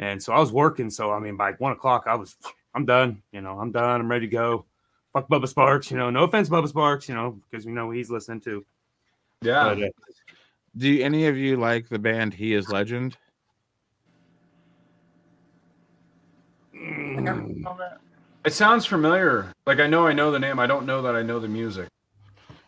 and 0.01 0.21
so 0.21 0.33
I 0.33 0.39
was 0.39 0.51
working. 0.51 0.89
So 0.89 1.11
I 1.11 1.19
mean, 1.19 1.37
by 1.37 1.53
one 1.53 1.71
o'clock, 1.71 2.03
I 2.07 2.15
was, 2.15 2.35
I'm 2.75 2.85
done. 2.85 3.23
You 3.31 3.39
know, 3.39 3.57
I'm 3.59 3.71
done. 3.71 4.01
I'm 4.01 4.11
ready 4.11 4.27
to 4.27 4.31
go. 4.31 4.65
Fuck 5.13 5.29
Bubba 5.29 5.51
Sparxxx. 5.51 5.91
You 5.91 5.97
know, 5.97 6.09
no 6.09 6.23
offense, 6.23 6.49
Bubba 6.49 6.69
Sparxxx. 6.69 7.07
You 7.07 7.15
know, 7.15 7.39
because 7.49 7.65
we 7.65 7.71
know 7.71 7.91
he's 7.91 8.09
listening 8.09 8.41
to. 8.41 8.65
Yeah. 9.41 9.73
But, 9.73 9.83
uh, 9.83 9.89
do 10.77 11.01
any 11.01 11.27
of 11.27 11.37
you 11.37 11.57
like 11.57 11.89
the 11.89 11.99
band 11.99 12.33
he 12.33 12.53
is 12.53 12.69
legend 12.69 13.17
I 16.73 17.15
think 17.15 17.27
I 17.27 17.31
remember 17.31 17.69
all 17.69 17.75
that. 17.75 17.99
It 18.45 18.53
sounds 18.53 18.85
familiar. 18.85 19.53
Like 19.65 19.79
I 19.79 19.87
know 19.87 20.07
I 20.07 20.13
know 20.13 20.31
the 20.31 20.39
name. 20.39 20.59
I 20.59 20.65
don't 20.65 20.85
know 20.85 21.01
that 21.03 21.15
I 21.15 21.21
know 21.21 21.39
the 21.39 21.47
music. 21.47 21.89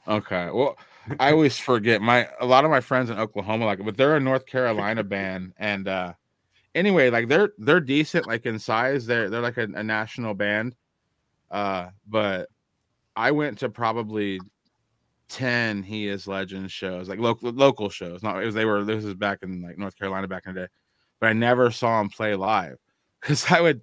Okay. 0.07 0.49
Well, 0.51 0.77
I 1.19 1.31
always 1.31 1.57
forget 1.57 2.01
my 2.01 2.29
a 2.39 2.45
lot 2.45 2.65
of 2.65 2.71
my 2.71 2.81
friends 2.81 3.09
in 3.09 3.17
Oklahoma 3.17 3.65
like, 3.65 3.79
it, 3.79 3.85
but 3.85 3.97
they're 3.97 4.15
a 4.15 4.19
North 4.19 4.45
Carolina 4.45 5.03
band, 5.03 5.53
and 5.57 5.87
uh 5.87 6.13
anyway, 6.75 7.09
like 7.09 7.27
they're 7.27 7.51
they're 7.57 7.79
decent 7.79 8.27
like 8.27 8.45
in 8.45 8.59
size. 8.59 9.05
They're 9.05 9.29
they're 9.29 9.41
like 9.41 9.57
a, 9.57 9.63
a 9.63 9.83
national 9.83 10.33
band. 10.33 10.75
Uh, 11.51 11.89
but 12.07 12.49
I 13.15 13.31
went 13.31 13.59
to 13.59 13.69
probably 13.69 14.39
ten 15.29 15.83
He 15.83 16.07
Is 16.07 16.27
Legend 16.27 16.71
shows, 16.71 17.09
like 17.09 17.19
local 17.19 17.51
local 17.51 17.89
shows. 17.89 18.23
Not 18.23 18.41
it 18.41 18.45
was 18.45 18.55
they 18.55 18.65
were 18.65 18.83
this 18.83 19.05
is 19.05 19.13
back 19.13 19.39
in 19.43 19.61
like 19.61 19.77
North 19.77 19.97
Carolina 19.97 20.27
back 20.27 20.43
in 20.45 20.53
the 20.53 20.61
day, 20.61 20.67
but 21.19 21.29
I 21.29 21.33
never 21.33 21.71
saw 21.71 22.01
him 22.01 22.09
play 22.09 22.35
live 22.35 22.77
because 23.21 23.51
I 23.51 23.61
would 23.61 23.81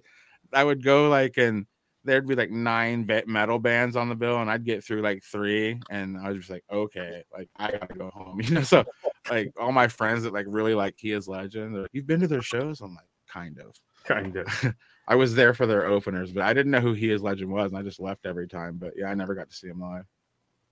I 0.53 0.63
would 0.63 0.83
go 0.83 1.09
like 1.09 1.37
and 1.37 1.65
there'd 2.03 2.27
be 2.27 2.35
like 2.35 2.51
nine 2.51 3.07
metal 3.27 3.59
bands 3.59 3.95
on 3.95 4.09
the 4.09 4.15
bill, 4.15 4.41
and 4.41 4.49
I'd 4.49 4.65
get 4.65 4.83
through 4.83 5.01
like 5.01 5.23
three, 5.23 5.79
and 5.89 6.17
I 6.17 6.29
was 6.29 6.37
just 6.37 6.49
like, 6.49 6.63
okay, 6.71 7.23
like 7.31 7.49
I 7.57 7.71
gotta 7.71 7.93
go 7.93 8.09
home, 8.09 8.41
you 8.43 8.55
know. 8.55 8.63
So 8.63 8.83
like 9.29 9.51
all 9.59 9.71
my 9.71 9.87
friends 9.87 10.23
that 10.23 10.33
like 10.33 10.45
really 10.47 10.73
like 10.73 10.95
He 10.97 11.11
Is 11.11 11.27
Legend, 11.27 11.75
like, 11.75 11.89
you've 11.93 12.07
been 12.07 12.19
to 12.21 12.27
their 12.27 12.41
shows? 12.41 12.81
I'm 12.81 12.95
like, 12.95 13.05
kind 13.27 13.59
of. 13.59 13.75
kind 14.03 14.35
of. 14.37 14.47
I 15.07 15.15
was 15.15 15.35
there 15.35 15.53
for 15.53 15.65
their 15.65 15.85
openers, 15.85 16.31
but 16.31 16.43
I 16.43 16.53
didn't 16.53 16.71
know 16.71 16.79
who 16.79 16.93
He 16.93 17.11
Is 17.11 17.21
Legend 17.21 17.51
was, 17.51 17.71
and 17.71 17.77
I 17.77 17.81
just 17.81 17.99
left 17.99 18.25
every 18.25 18.47
time. 18.47 18.77
But 18.77 18.93
yeah, 18.95 19.07
I 19.07 19.13
never 19.13 19.35
got 19.35 19.49
to 19.49 19.55
see 19.55 19.67
him 19.67 19.81
live. 19.81 20.05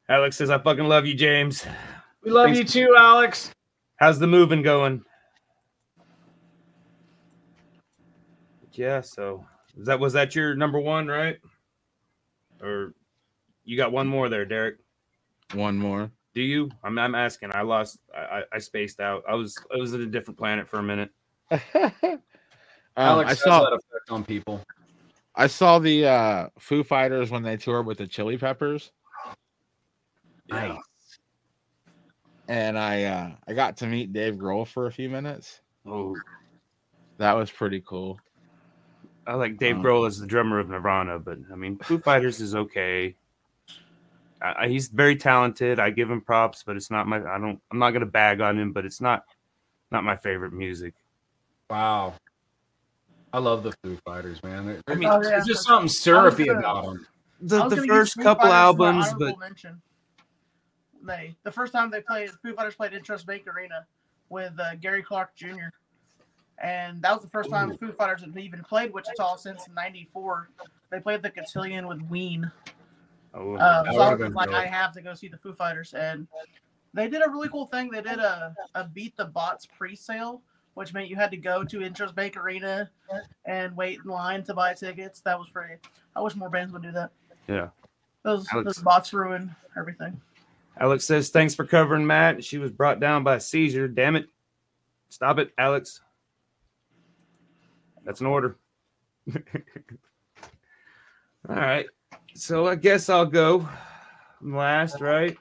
Alex 0.07 0.37
says, 0.37 0.49
"I 0.49 0.57
fucking 0.57 0.85
love 0.85 1.05
you, 1.05 1.15
James." 1.15 1.65
We 2.21 2.31
love 2.31 2.47
Thanks. 2.47 2.75
you 2.75 2.85
too, 2.85 2.95
Alex. 2.99 3.49
How's 3.95 4.19
the 4.19 4.27
moving 4.27 4.61
going? 4.61 5.05
Yeah, 8.73 8.99
so 8.99 9.45
is 9.77 9.85
that 9.85 10.01
was 10.01 10.11
that 10.13 10.35
your 10.35 10.53
number 10.53 10.81
one, 10.81 11.07
right? 11.07 11.37
Or 12.61 12.93
you 13.63 13.77
got 13.77 13.93
one 13.93 14.07
more 14.07 14.27
there, 14.27 14.45
Derek? 14.45 14.79
One 15.53 15.77
more. 15.77 16.11
Do 16.39 16.45
you? 16.45 16.71
I'm, 16.85 16.97
I'm 16.97 17.15
asking. 17.15 17.51
I 17.53 17.63
lost. 17.63 17.99
I, 18.15 18.19
I, 18.19 18.43
I 18.53 18.59
spaced 18.59 19.01
out. 19.01 19.25
I 19.27 19.35
was 19.35 19.57
I 19.75 19.77
was 19.77 19.93
at 19.93 19.99
a 19.99 20.05
different 20.05 20.37
planet 20.37 20.69
for 20.69 20.79
a 20.79 20.81
minute. 20.81 21.09
um, 21.51 21.59
Alex 22.95 23.27
I 23.27 23.29
has 23.31 23.39
saw 23.41 23.59
that 23.65 23.73
effect 23.73 24.09
on 24.09 24.23
people. 24.23 24.63
I 25.35 25.47
saw 25.47 25.79
the 25.79 26.05
uh 26.05 26.47
Foo 26.57 26.85
Fighters 26.85 27.29
when 27.29 27.43
they 27.43 27.57
toured 27.57 27.85
with 27.85 27.97
the 27.97 28.07
Chili 28.07 28.37
Peppers. 28.37 28.93
Nice. 30.49 30.77
and 32.47 32.79
I 32.79 33.03
uh 33.03 33.31
I 33.45 33.53
got 33.53 33.75
to 33.79 33.87
meet 33.87 34.13
Dave 34.13 34.35
Grohl 34.35 34.65
for 34.65 34.87
a 34.87 34.91
few 34.93 35.09
minutes. 35.09 35.59
Oh, 35.85 36.15
That 37.17 37.33
was 37.33 37.51
pretty 37.51 37.83
cool. 37.85 38.17
I 39.27 39.33
like 39.33 39.57
Dave 39.57 39.75
Um, 39.75 39.83
Grohl 39.83 40.07
as 40.07 40.21
the 40.21 40.25
drummer 40.25 40.59
of 40.59 40.69
Nirvana, 40.69 41.19
but 41.19 41.37
I 41.51 41.55
mean, 41.57 41.79
Foo 41.79 41.97
Fighters 42.05 42.39
is 42.39 42.55
okay. 42.55 43.17
I, 44.41 44.65
I- 44.65 44.67
he's 44.67 44.87
very 44.87 45.15
talented. 45.15 45.79
I 45.79 45.89
give 45.89 46.09
him 46.09 46.21
props, 46.21 46.63
but 46.65 46.75
it's 46.75 46.89
not 46.91 47.07
my. 47.07 47.17
I 47.17 47.37
don't. 47.39 47.59
I'm 47.71 47.79
not 47.79 47.91
gonna 47.91 48.05
bag 48.05 48.41
on 48.41 48.57
him, 48.59 48.71
but 48.73 48.85
it's 48.85 49.01
not 49.01 49.23
not 49.91 50.03
my 50.03 50.15
favorite 50.15 50.53
music. 50.53 50.93
Wow. 51.69 52.13
I 53.31 53.37
love 53.39 53.61
the 53.63 53.73
Foo 53.83 53.97
Fighters, 54.05 54.41
man. 54.43 54.65
There- 54.65 54.81
I 54.87 54.95
mean, 54.95 55.07
Oh, 55.09 55.15
yeah. 55.21 55.29
There's 55.29 55.45
just 55.45 55.65
something 55.65 55.87
syrupy 55.89 56.45
gonna- 56.45 56.59
about 56.59 56.85
them. 56.85 57.07
The, 57.41 57.67
the 57.69 57.83
first 57.87 58.17
couple 58.17 58.47
albums, 58.47 59.05
but 59.17 59.39
mention. 59.39 59.81
they 61.03 61.35
the 61.43 61.51
first 61.51 61.71
time 61.71 61.89
they 61.89 62.01
played 62.01 62.31
Foo 62.43 62.53
Fighters 62.53 62.75
played 62.75 62.91
Intrust 62.91 63.25
Bank 63.25 63.45
Arena 63.47 63.85
with 64.29 64.53
uh, 64.59 64.75
Gary 64.75 65.01
Clark 65.03 65.35
Jr. 65.35 65.69
And 66.61 67.01
that 67.01 67.13
was 67.13 67.23
the 67.23 67.29
first 67.29 67.49
time 67.49 67.77
Foo 67.77 67.93
Fighters 67.93 68.21
had 68.21 68.37
even 68.37 68.61
played 68.63 68.91
Wichita 68.93 69.37
since 69.37 69.63
'94. 69.73 70.49
They 70.91 70.99
played 70.99 71.21
the 71.21 71.29
Cotillion 71.29 71.87
with 71.87 72.01
Ween. 72.09 72.51
Oh, 73.33 73.55
Um, 73.57 73.85
so 73.93 73.99
I 74.01 74.13
was 74.15 74.33
like, 74.33 74.49
dope. 74.49 74.55
I 74.59 74.65
have 74.65 74.91
to 74.93 75.01
go 75.01 75.13
see 75.13 75.27
the 75.27 75.37
Foo 75.37 75.53
Fighters, 75.53 75.93
and 75.93 76.27
they 76.93 77.07
did 77.07 77.21
a 77.25 77.29
really 77.29 77.49
cool 77.49 77.67
thing. 77.67 77.89
They 77.91 78.01
did 78.01 78.19
a, 78.19 78.55
a 78.75 78.85
Beat 78.85 79.15
the 79.17 79.25
Bots 79.25 79.67
pre-sale, 79.77 80.41
which 80.73 80.93
meant 80.93 81.09
you 81.09 81.15
had 81.15 81.29
to 81.31 81.37
go 81.37 81.63
to 81.63 81.79
Intrust 81.79 82.15
Bank 82.15 82.37
Arena 82.37 82.89
and 83.45 83.75
wait 83.75 83.99
in 84.03 84.09
line 84.09 84.43
to 84.45 84.53
buy 84.53 84.73
tickets. 84.73 85.21
That 85.21 85.37
was 85.37 85.49
pretty. 85.49 85.75
I 86.15 86.21
wish 86.21 86.35
more 86.35 86.49
bands 86.49 86.73
would 86.73 86.81
do 86.83 86.91
that. 86.91 87.11
Yeah. 87.47 87.69
Those 88.23 88.47
Alex- 88.51 88.65
those 88.65 88.83
bots 88.83 89.13
ruin 89.13 89.55
everything. 89.77 90.19
Alex 90.79 91.03
says, 91.05 91.29
thanks 91.29 91.53
for 91.53 91.65
covering 91.65 92.07
Matt. 92.07 92.43
She 92.43 92.57
was 92.57 92.71
brought 92.71 92.99
down 92.99 93.23
by 93.23 93.35
a 93.35 93.39
seizure. 93.39 93.87
Damn 93.87 94.15
it. 94.15 94.27
Stop 95.09 95.37
it, 95.39 95.51
Alex. 95.57 96.01
That's 98.05 98.21
an 98.21 98.27
order. 98.27 98.57
All 101.47 101.55
right. 101.55 101.85
So 102.33 102.67
I 102.67 102.75
guess 102.75 103.09
I'll 103.09 103.25
go 103.25 103.67
last, 104.41 105.01
right? 105.01 105.37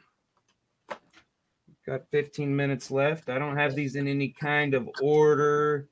Got 1.86 2.10
15 2.10 2.54
minutes 2.54 2.90
left. 2.90 3.28
I 3.30 3.38
don't 3.38 3.56
have 3.56 3.74
these 3.74 3.96
in 3.96 4.08
any 4.08 4.28
kind 4.28 4.74
of 4.74 4.88
order. 5.00 5.88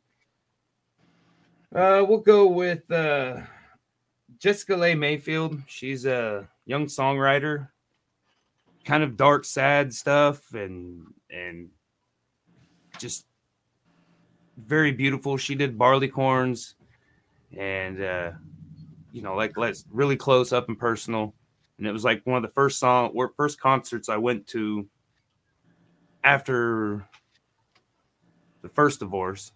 Uh, 1.75 2.05
we'll 2.07 2.19
go 2.19 2.47
with 2.47 2.91
uh, 2.91 3.39
Jessica 4.39 4.77
Lea 4.77 4.95
Mayfield. 4.95 5.59
She's 5.67 6.05
a 6.05 6.49
young 6.67 6.87
songwriter 6.87 7.69
kind 8.87 9.03
of 9.03 9.17
dark, 9.17 9.45
sad 9.45 9.93
stuff, 9.93 10.55
and 10.55 11.05
and 11.29 11.69
just 12.99 13.27
very 14.57 14.93
beautiful. 14.93 15.37
She 15.37 15.55
did 15.55 15.77
Barleycorns, 15.77 16.75
and 17.59 18.03
uh, 18.03 18.31
you 19.17 19.23
know, 19.23 19.35
like 19.35 19.57
let's 19.57 19.87
really 19.91 20.15
close 20.15 20.53
up 20.53 20.69
and 20.69 20.79
personal. 20.79 21.35
And 21.79 21.87
it 21.87 21.93
was 21.93 22.05
like 22.05 22.21
one 22.27 22.37
of 22.37 22.43
the 22.43 22.53
first 22.55 22.79
song, 22.79 23.13
or 23.15 23.33
first 23.35 23.59
concerts 23.59 24.11
I 24.11 24.19
went 24.19 24.47
to 24.49 24.87
after 26.23 27.03
the 28.61 28.69
first 28.69 29.01
divorce. 29.01 29.53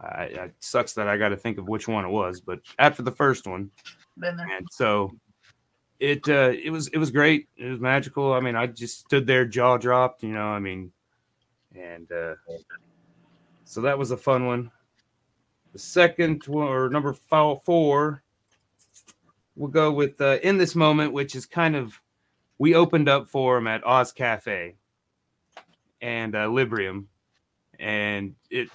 I, 0.00 0.22
it 0.24 0.54
sucks 0.60 0.94
that 0.94 1.08
I 1.08 1.18
got 1.18 1.28
to 1.28 1.36
think 1.36 1.58
of 1.58 1.68
which 1.68 1.86
one 1.88 2.06
it 2.06 2.10
was, 2.10 2.40
but 2.40 2.60
after 2.78 3.02
the 3.02 3.10
first 3.12 3.46
one, 3.46 3.70
Been 4.18 4.34
there. 4.38 4.48
and 4.56 4.66
so 4.70 5.10
it 5.98 6.26
uh 6.30 6.50
it 6.64 6.70
was 6.70 6.88
it 6.88 6.96
was 6.96 7.10
great 7.10 7.48
it 7.58 7.68
was 7.68 7.78
magical 7.78 8.32
i 8.32 8.40
mean 8.40 8.56
i 8.56 8.66
just 8.66 9.00
stood 9.00 9.26
there 9.26 9.44
jaw 9.44 9.76
dropped 9.76 10.22
you 10.22 10.30
know 10.30 10.46
i 10.46 10.58
mean 10.58 10.90
and 11.76 12.10
uh 12.10 12.34
so 13.64 13.82
that 13.82 13.98
was 13.98 14.10
a 14.10 14.16
fun 14.16 14.46
one 14.46 14.70
the 15.74 15.78
second 15.78 16.42
one 16.46 16.66
or 16.68 16.88
number 16.88 17.12
fo- 17.12 17.58
four 17.66 18.22
we'll 19.60 19.68
go 19.68 19.92
with 19.92 20.18
uh 20.22 20.38
in 20.42 20.56
this 20.56 20.74
moment 20.74 21.12
which 21.12 21.34
is 21.36 21.44
kind 21.44 21.76
of 21.76 22.00
we 22.58 22.74
opened 22.74 23.10
up 23.10 23.28
for 23.28 23.58
him 23.58 23.66
at 23.66 23.84
oz 23.84 24.10
cafe 24.10 24.74
and 26.00 26.34
uh 26.34 26.46
librium 26.46 27.04
and 27.78 28.34
it 28.50 28.70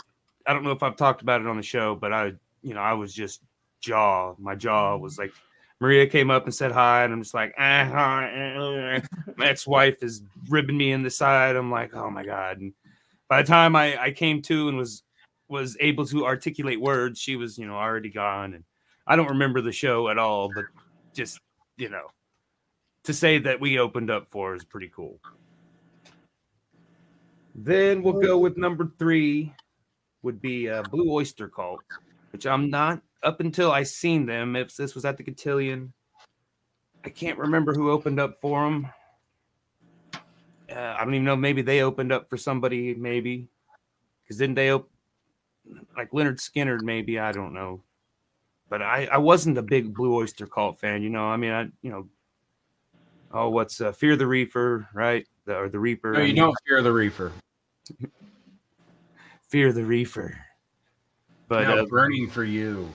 i 0.46 0.54
don't 0.54 0.64
know 0.64 0.72
if 0.72 0.84
i've 0.84 0.96
talked 0.96 1.24
about 1.24 1.42
it 1.42 1.48
on 1.48 1.58
the 1.58 1.64
show 1.64 1.96
but 1.96 2.14
i 2.14 2.32
you 2.62 2.76
know 2.76 2.82
i 2.82 2.94
was 2.94 3.12
just 3.12 3.42
jaw 3.82 4.36
my 4.38 4.54
jaw 4.54 4.96
was 4.96 5.18
like 5.18 5.34
Maria 5.82 6.08
came 6.08 6.32
up 6.32 6.46
and 6.46 6.56
said 6.56 6.72
hi, 6.72 7.04
and 7.04 7.12
I'm 7.12 7.22
just 7.22 7.34
like, 7.34 7.54
ah, 7.60 7.92
ah." 7.94 9.02
my 9.36 9.46
ex-wife 9.46 10.02
is 10.02 10.24
ribbing 10.48 10.78
me 10.78 10.94
in 10.94 11.04
the 11.04 11.10
side. 11.10 11.58
I'm 11.58 11.70
like, 11.70 11.94
oh 11.94 12.10
my 12.10 12.24
god! 12.24 12.62
And 12.62 12.74
by 13.28 13.42
the 13.42 13.48
time 13.48 13.76
I, 13.76 14.02
I 14.02 14.12
came 14.12 14.42
to 14.44 14.70
and 14.70 14.78
was 14.78 15.04
was 15.50 15.76
able 15.82 16.06
to 16.06 16.26
articulate 16.26 16.80
words, 16.80 17.20
she 17.20 17.36
was 17.36 17.58
you 17.58 17.68
know 17.68 17.76
already 17.76 18.10
gone, 18.10 18.54
and 18.54 18.64
I 19.08 19.16
don't 19.16 19.30
remember 19.30 19.62
the 19.62 19.72
show 19.72 20.10
at 20.10 20.18
all. 20.18 20.50
But 20.54 20.66
just 21.14 21.40
you 21.78 21.90
know, 21.90 22.08
to 23.04 23.14
say 23.14 23.38
that 23.40 23.60
we 23.60 23.80
opened 23.80 24.10
up 24.10 24.30
for 24.30 24.56
is 24.56 24.64
pretty 24.64 24.92
cool. 24.94 25.20
Then 27.54 28.04
we'll 28.04 28.22
go 28.22 28.38
with 28.38 28.58
number 28.58 28.92
three, 29.00 29.54
would 30.24 30.42
be 30.42 30.70
uh, 30.70 30.84
Blue 30.84 31.10
Oyster 31.10 31.48
Cult, 31.48 31.80
which 32.32 32.46
I'm 32.46 32.70
not 32.70 33.02
up 33.24 33.40
until 33.40 33.72
I 33.72 33.84
seen 33.84 34.26
them. 34.26 34.58
If 34.58 34.76
this 34.76 34.94
was 34.94 35.06
at 35.06 35.16
the 35.16 35.24
Cotillion, 35.24 35.94
I 37.06 37.10
can't 37.10 37.38
remember 37.38 37.74
who 37.74 37.92
opened 37.92 38.20
up 38.20 38.42
for 38.42 38.66
them. 38.66 38.88
Uh, 40.70 40.96
I 40.98 41.04
don't 41.06 41.14
even 41.14 41.26
know. 41.26 41.36
Maybe 41.36 41.62
they 41.62 41.82
opened 41.82 42.12
up 42.12 42.30
for 42.30 42.36
somebody. 42.36 42.94
Maybe 42.94 43.48
because 44.24 44.38
didn't 44.38 44.56
they 44.56 44.72
op- 44.72 44.90
like 45.96 46.12
Lynyrd 46.12 46.40
Skynyrd? 46.40 46.82
Maybe 46.82 47.20
I 47.20 47.32
don't 47.32 47.54
know. 47.54 47.82
But 48.70 48.82
I 48.82 49.08
I 49.12 49.18
wasn't 49.18 49.58
a 49.58 49.62
big 49.62 49.94
Blue 49.94 50.16
Oyster 50.16 50.48
Cult 50.48 50.80
fan. 50.80 51.02
You 51.02 51.10
know, 51.10 51.26
I 51.26 51.38
mean, 51.38 51.52
I 51.52 51.64
you 51.82 51.92
know. 51.92 52.08
Oh, 53.32 53.50
what's 53.50 53.82
uh, 53.82 53.92
Fear 53.92 54.16
the 54.16 54.28
Reaper, 54.28 54.88
right? 54.94 55.28
The, 55.46 55.58
or 55.58 55.68
the 55.70 55.80
Reaper. 55.80 56.14
No, 56.14 56.20
I 56.20 56.22
you 56.22 56.28
mean, 56.28 56.36
don't 56.38 56.56
fear 56.66 56.82
the 56.82 56.92
reefer. 56.92 57.34
Fear 59.50 59.74
the 59.74 59.84
Reafer. 59.84 60.38
But 61.48 61.64
no, 61.68 61.80
uh, 61.80 61.86
burning 61.86 62.30
for 62.30 62.44
you. 62.44 62.90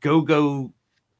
Go 0.00 0.20
Go 0.20 0.72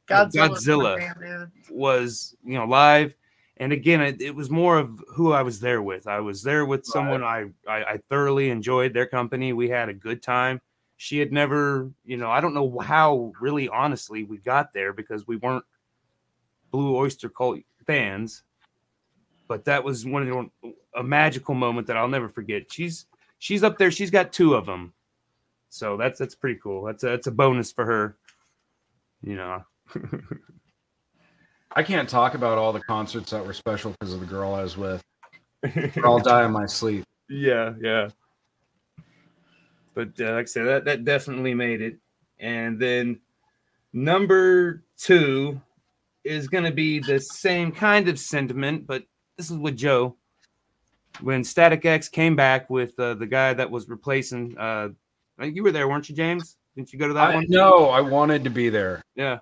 Godzilla. 0.08 0.50
Godzilla. 0.50 1.18
Dude. 1.18 1.50
was 1.70 2.36
you 2.44 2.54
know 2.54 2.64
live 2.64 3.14
and 3.56 3.72
again 3.72 4.00
it, 4.00 4.20
it 4.20 4.34
was 4.34 4.50
more 4.50 4.78
of 4.78 5.02
who 5.14 5.32
i 5.32 5.42
was 5.42 5.60
there 5.60 5.82
with 5.82 6.06
i 6.06 6.20
was 6.20 6.42
there 6.42 6.66
with 6.66 6.84
someone 6.84 7.22
I, 7.22 7.46
I 7.68 7.84
i 7.84 7.98
thoroughly 8.10 8.50
enjoyed 8.50 8.92
their 8.92 9.06
company 9.06 9.52
we 9.52 9.68
had 9.68 9.88
a 9.88 9.94
good 9.94 10.22
time 10.22 10.60
she 11.04 11.18
had 11.18 11.32
never 11.32 11.90
you 12.06 12.16
know 12.16 12.30
i 12.30 12.40
don't 12.40 12.54
know 12.54 12.78
how 12.78 13.30
really 13.38 13.68
honestly 13.68 14.24
we 14.24 14.38
got 14.38 14.72
there 14.72 14.94
because 14.94 15.26
we 15.26 15.36
weren't 15.36 15.64
blue 16.70 16.96
oyster 16.96 17.28
cult 17.28 17.58
fans 17.86 18.42
but 19.46 19.66
that 19.66 19.84
was 19.84 20.06
one 20.06 20.26
of 20.26 20.28
the 20.28 20.72
a 20.96 21.02
magical 21.02 21.54
moment 21.54 21.86
that 21.86 21.98
i'll 21.98 22.08
never 22.08 22.28
forget 22.28 22.72
she's 22.72 23.04
she's 23.38 23.62
up 23.62 23.76
there 23.76 23.90
she's 23.90 24.10
got 24.10 24.32
two 24.32 24.54
of 24.54 24.64
them 24.64 24.94
so 25.68 25.98
that's 25.98 26.18
that's 26.18 26.34
pretty 26.34 26.58
cool 26.62 26.84
that's 26.84 27.04
a, 27.04 27.08
that's 27.08 27.26
a 27.26 27.30
bonus 27.30 27.70
for 27.70 27.84
her 27.84 28.16
you 29.22 29.36
know 29.36 29.62
I 31.76 31.82
can't 31.82 32.08
talk 32.08 32.34
about 32.34 32.56
all 32.56 32.72
the 32.72 32.78
concerts 32.78 33.32
that 33.32 33.44
were 33.44 33.52
special 33.52 33.90
because 33.90 34.14
of 34.14 34.20
the 34.20 34.26
girl 34.26 34.54
I 34.54 34.62
was 34.62 34.76
with. 34.76 35.02
I'll 36.04 36.20
die 36.20 36.44
in 36.44 36.52
my 36.52 36.66
sleep. 36.66 37.04
Yeah, 37.28 37.72
yeah. 37.80 38.10
But 39.94 40.20
uh, 40.20 40.32
like 40.32 40.42
I 40.42 40.44
said, 40.44 40.66
that 40.66 40.84
that 40.84 41.04
definitely 41.04 41.54
made 41.54 41.80
it. 41.80 41.98
And 42.38 42.78
then 42.78 43.20
number 43.92 44.84
two 44.98 45.60
is 46.24 46.48
going 46.48 46.64
to 46.64 46.72
be 46.72 46.98
the 46.98 47.20
same 47.20 47.70
kind 47.70 48.08
of 48.08 48.18
sentiment, 48.18 48.86
but 48.86 49.04
this 49.36 49.50
is 49.50 49.58
with 49.58 49.76
Joe. 49.76 50.16
When 51.20 51.44
Static 51.44 51.84
X 51.84 52.08
came 52.08 52.34
back 52.34 52.68
with 52.68 52.98
uh, 52.98 53.14
the 53.14 53.26
guy 53.26 53.54
that 53.54 53.70
was 53.70 53.88
replacing, 53.88 54.58
uh, 54.58 54.88
you 55.40 55.62
were 55.62 55.70
there, 55.70 55.86
weren't 55.86 56.08
you, 56.08 56.16
James? 56.16 56.56
Didn't 56.74 56.92
you 56.92 56.98
go 56.98 57.06
to 57.06 57.14
that 57.14 57.30
I, 57.30 57.34
one? 57.36 57.46
no, 57.48 57.88
I 57.88 58.00
wanted 58.00 58.42
to 58.44 58.50
be 58.50 58.68
there. 58.68 59.00
Yeah. 59.14 59.38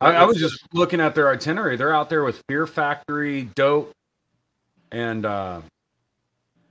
I, 0.00 0.12
I 0.14 0.24
was 0.24 0.38
just 0.38 0.66
looking 0.72 0.98
at 0.98 1.14
their 1.14 1.28
itinerary. 1.28 1.76
They're 1.76 1.94
out 1.94 2.08
there 2.08 2.24
with 2.24 2.42
Fear 2.48 2.66
Factory, 2.66 3.50
Dope, 3.54 3.92
and 4.90 5.26
uh, 5.26 5.60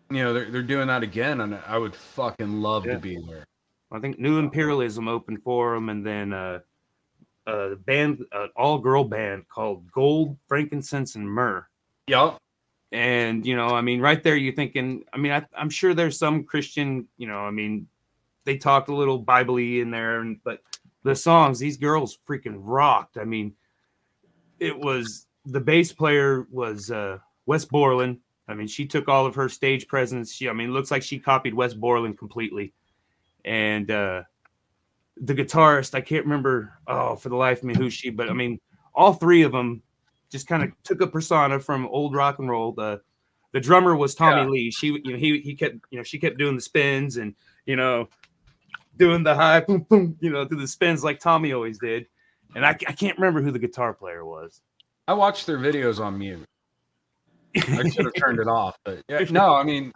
you 0.09 0.23
know 0.23 0.33
they're 0.33 0.49
they're 0.49 0.61
doing 0.63 0.87
that 0.87 1.03
again, 1.03 1.41
and 1.41 1.55
I 1.67 1.77
would 1.77 1.95
fucking 1.95 2.61
love 2.61 2.85
Yeah. 2.85 2.93
to 2.93 2.99
be 2.99 3.17
there. 3.27 3.45
I 3.91 3.99
think 3.99 4.19
New 4.19 4.37
Imperialism 4.37 5.07
opened 5.07 5.41
for 5.43 5.73
them, 5.73 5.89
and 5.89 6.05
then 6.05 6.33
uh, 6.33 6.59
a 7.47 7.75
band, 7.75 8.23
an 8.31 8.49
all-girl 8.55 9.03
band 9.05 9.47
called 9.49 9.91
Gold, 9.91 10.37
Frankincense, 10.47 11.15
and 11.15 11.27
Myrrh. 11.27 11.65
Yep. 12.07 12.37
And 12.91 13.45
you 13.45 13.55
know, 13.55 13.67
I 13.69 13.81
mean, 13.81 13.99
right 14.01 14.21
there, 14.23 14.35
you're 14.35 14.53
thinking. 14.53 15.03
I 15.13 15.17
mean, 15.17 15.31
I, 15.31 15.45
I'm 15.55 15.69
sure 15.69 15.93
there's 15.93 16.17
some 16.17 16.43
Christian. 16.43 17.07
You 17.17 17.27
know, 17.27 17.39
I 17.39 17.51
mean, 17.51 17.87
they 18.45 18.57
talked 18.57 18.89
a 18.89 18.95
little 18.95 19.19
Bible-y 19.19 19.81
in 19.81 19.91
there, 19.91 20.21
and 20.21 20.43
but 20.43 20.61
the 21.03 21.15
songs, 21.15 21.59
these 21.59 21.77
girls 21.77 22.17
freaking 22.27 22.57
rocked. 22.57 23.17
I 23.17 23.25
mean, 23.25 23.53
it 24.59 24.77
was 24.77 25.27
the 25.45 25.59
bass 25.59 25.93
player 25.93 26.47
was 26.51 26.89
uh, 26.91 27.19
Wes 27.45 27.65
Borland. 27.65 28.19
I 28.49 28.55
mean, 28.55 28.67
she 28.67 28.85
took 28.85 29.07
all 29.07 29.25
of 29.25 29.35
her 29.35 29.47
stage 29.47 29.87
presence. 29.87 30.33
She, 30.33 30.49
I 30.49 30.53
mean, 30.53 30.69
it 30.69 30.73
looks 30.73 30.89
like 30.89 31.03
she 31.03 31.19
copied 31.19 31.53
Wes 31.53 31.73
Borland 31.73 32.17
completely. 32.17 32.73
And 33.45 33.89
uh, 33.91 34.23
the 35.17 35.35
guitarist, 35.35 35.93
I 35.93 36.01
can't 36.01 36.25
remember, 36.25 36.73
oh, 36.87 37.15
for 37.15 37.29
the 37.29 37.35
life 37.35 37.59
of 37.59 37.65
me, 37.65 37.75
who 37.75 37.89
she, 37.89 38.09
but 38.09 38.29
I 38.29 38.33
mean, 38.33 38.59
all 38.95 39.13
three 39.13 39.43
of 39.43 39.51
them 39.51 39.83
just 40.29 40.47
kind 40.47 40.63
of 40.63 40.71
took 40.83 41.01
a 41.01 41.07
persona 41.07 41.59
from 41.59 41.87
old 41.87 42.15
rock 42.15 42.39
and 42.39 42.49
roll. 42.49 42.71
The 42.71 43.01
the 43.51 43.59
drummer 43.59 43.95
was 43.95 44.13
Tommy 44.13 44.41
Yeah. 44.41 44.47
Lee. 44.47 44.71
She, 44.71 44.87
you 44.87 45.11
know, 45.13 45.17
he 45.17 45.39
he 45.39 45.55
kept, 45.55 45.75
you 45.89 45.97
know, 45.97 46.03
she 46.03 46.19
kept 46.19 46.37
doing 46.37 46.55
the 46.55 46.61
spins 46.61 47.17
and 47.17 47.35
you 47.65 47.75
know, 47.75 48.09
doing 48.97 49.23
the 49.23 49.35
high 49.35 49.61
boom 49.61 49.85
boom, 49.89 50.17
you 50.19 50.29
know, 50.29 50.45
do 50.45 50.55
the 50.55 50.67
spins 50.67 51.03
like 51.03 51.19
Tommy 51.19 51.53
always 51.53 51.79
did. 51.79 52.07
And 52.55 52.65
I, 52.65 52.71
I 52.71 52.93
can't 52.93 53.17
remember 53.17 53.41
who 53.41 53.51
the 53.51 53.59
guitar 53.59 53.93
player 53.93 54.25
was. 54.25 54.61
I 55.07 55.13
watched 55.13 55.45
their 55.45 55.59
videos 55.59 55.99
on 55.99 56.17
mute. 56.17 56.45
I 57.55 57.89
should 57.89 58.05
have 58.05 58.13
turned 58.15 58.39
it 58.39 58.47
off, 58.47 58.77
but 58.83 59.03
yeah, 59.09 59.23
no, 59.29 59.53
I 59.55 59.63
mean, 59.63 59.91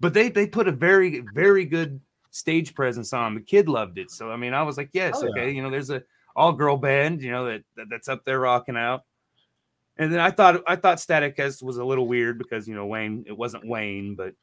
but 0.00 0.14
they 0.14 0.28
they 0.30 0.46
put 0.46 0.68
a 0.68 0.72
very 0.72 1.22
very 1.34 1.64
good 1.64 2.00
stage 2.30 2.74
presence 2.74 3.12
on. 3.12 3.34
The 3.34 3.40
kid 3.40 3.68
loved 3.68 3.98
it, 3.98 4.10
so 4.10 4.30
I 4.30 4.36
mean, 4.36 4.54
I 4.54 4.62
was 4.62 4.76
like, 4.76 4.90
yes, 4.92 5.14
Oh, 5.16 5.24
yeah. 5.24 5.30
okay, 5.30 5.50
you 5.50 5.62
know, 5.62 5.70
there's 5.70 5.90
a 5.90 6.02
all 6.36 6.52
girl 6.52 6.76
band, 6.76 7.20
you 7.20 7.30
know, 7.32 7.46
that, 7.46 7.62
that 7.76 7.86
that's 7.90 8.08
up 8.08 8.24
there 8.24 8.38
rocking 8.40 8.76
out. 8.76 9.02
And 9.96 10.12
then 10.12 10.20
I 10.20 10.30
thought 10.30 10.62
I 10.66 10.76
thought 10.76 11.00
Static 11.00 11.38
X 11.38 11.60
was 11.62 11.78
a 11.78 11.84
little 11.84 12.06
weird 12.06 12.38
because 12.38 12.68
you 12.68 12.74
know 12.74 12.86
Wayne 12.86 13.24
it 13.26 13.36
wasn't 13.36 13.66
Wayne, 13.66 14.14
but 14.14 14.34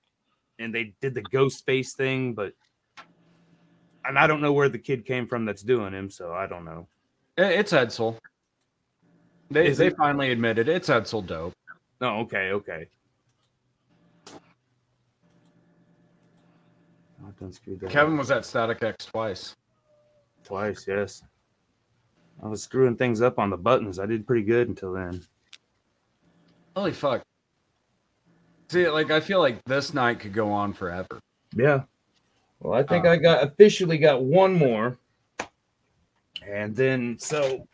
and 0.60 0.76
they 0.76 0.94
did 1.02 1.14
the 1.14 1.22
ghost 1.22 1.66
face 1.66 1.94
thing, 1.94 2.34
but 2.34 2.54
and 4.04 4.20
I 4.20 4.28
don't 4.28 4.42
know 4.42 4.54
where 4.54 4.70
the 4.70 4.78
kid 4.78 5.06
came 5.06 5.28
from 5.28 5.46
that's 5.46 5.64
doing 5.64 5.94
him, 5.94 6.10
so 6.10 6.34
I 6.34 6.46
don't 6.48 6.66
know. 6.66 6.88
it's 7.38 7.72
Edsel. 7.72 8.18
They 9.52 9.68
Is 9.68 9.78
they 9.78 9.88
it? 9.88 9.98
finally 9.98 10.32
admitted 10.32 10.68
it's 10.68 10.90
Edsel 10.90 11.26
dope. 11.26 11.54
No, 12.02 12.18
okay, 12.20 12.52
okay. 12.52 12.88
Oh, 17.24 17.32
done 17.40 17.52
screwed 17.54 17.80
that. 17.80 17.90
Kevin 17.90 18.18
was 18.18 18.32
at 18.32 18.46
Static 18.46 18.84
X 18.84 19.06
twice. 19.06 19.56
Twice, 20.44 20.86
yes. 20.88 21.24
I 22.44 22.48
was 22.48 22.62
screwing 22.62 22.96
things 22.98 23.22
up 23.22 23.40
on 23.40 23.50
the 23.50 23.58
buttons. 23.58 23.98
I 24.00 24.06
did 24.06 24.28
pretty 24.28 24.44
good 24.44 24.68
until 24.68 24.94
then. 24.94 25.22
Holy 26.76 26.92
fuck. 26.92 27.24
See, 28.68 28.88
like 28.90 29.12
I 29.12 29.20
feel 29.20 29.40
like 29.40 29.64
this 29.66 29.94
night 29.94 30.20
could 30.20 30.34
go 30.34 30.52
on 30.52 30.74
forever. 30.74 31.20
Yeah. 31.56 31.84
Well, 32.60 32.74
I 32.74 32.84
think 32.84 33.06
Uh, 33.06 33.12
I 33.12 33.18
got 33.18 33.44
officially 33.44 33.98
got 33.98 34.24
one 34.24 34.54
more. 34.54 34.98
And 36.46 36.76
then 36.76 37.18
so 37.18 37.68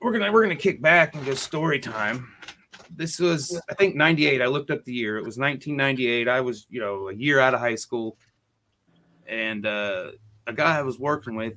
we're 0.00 0.12
gonna 0.12 0.30
we're 0.32 0.42
gonna 0.42 0.56
kick 0.56 0.80
back 0.80 1.14
and 1.14 1.24
go 1.24 1.34
story 1.34 1.78
time. 1.78 2.32
This 2.94 3.18
was 3.18 3.60
I 3.70 3.74
think 3.74 3.96
98. 3.96 4.40
I 4.42 4.46
looked 4.46 4.70
up 4.70 4.84
the 4.84 4.92
year. 4.92 5.16
It 5.18 5.24
was 5.24 5.38
1998. 5.38 6.28
I 6.28 6.40
was, 6.40 6.66
you 6.70 6.80
know, 6.80 7.08
a 7.08 7.14
year 7.14 7.38
out 7.40 7.54
of 7.54 7.60
high 7.60 7.74
school. 7.74 8.16
and 9.26 9.66
uh, 9.66 10.12
a 10.46 10.52
guy 10.52 10.78
I 10.78 10.82
was 10.82 10.98
working 10.98 11.34
with 11.34 11.54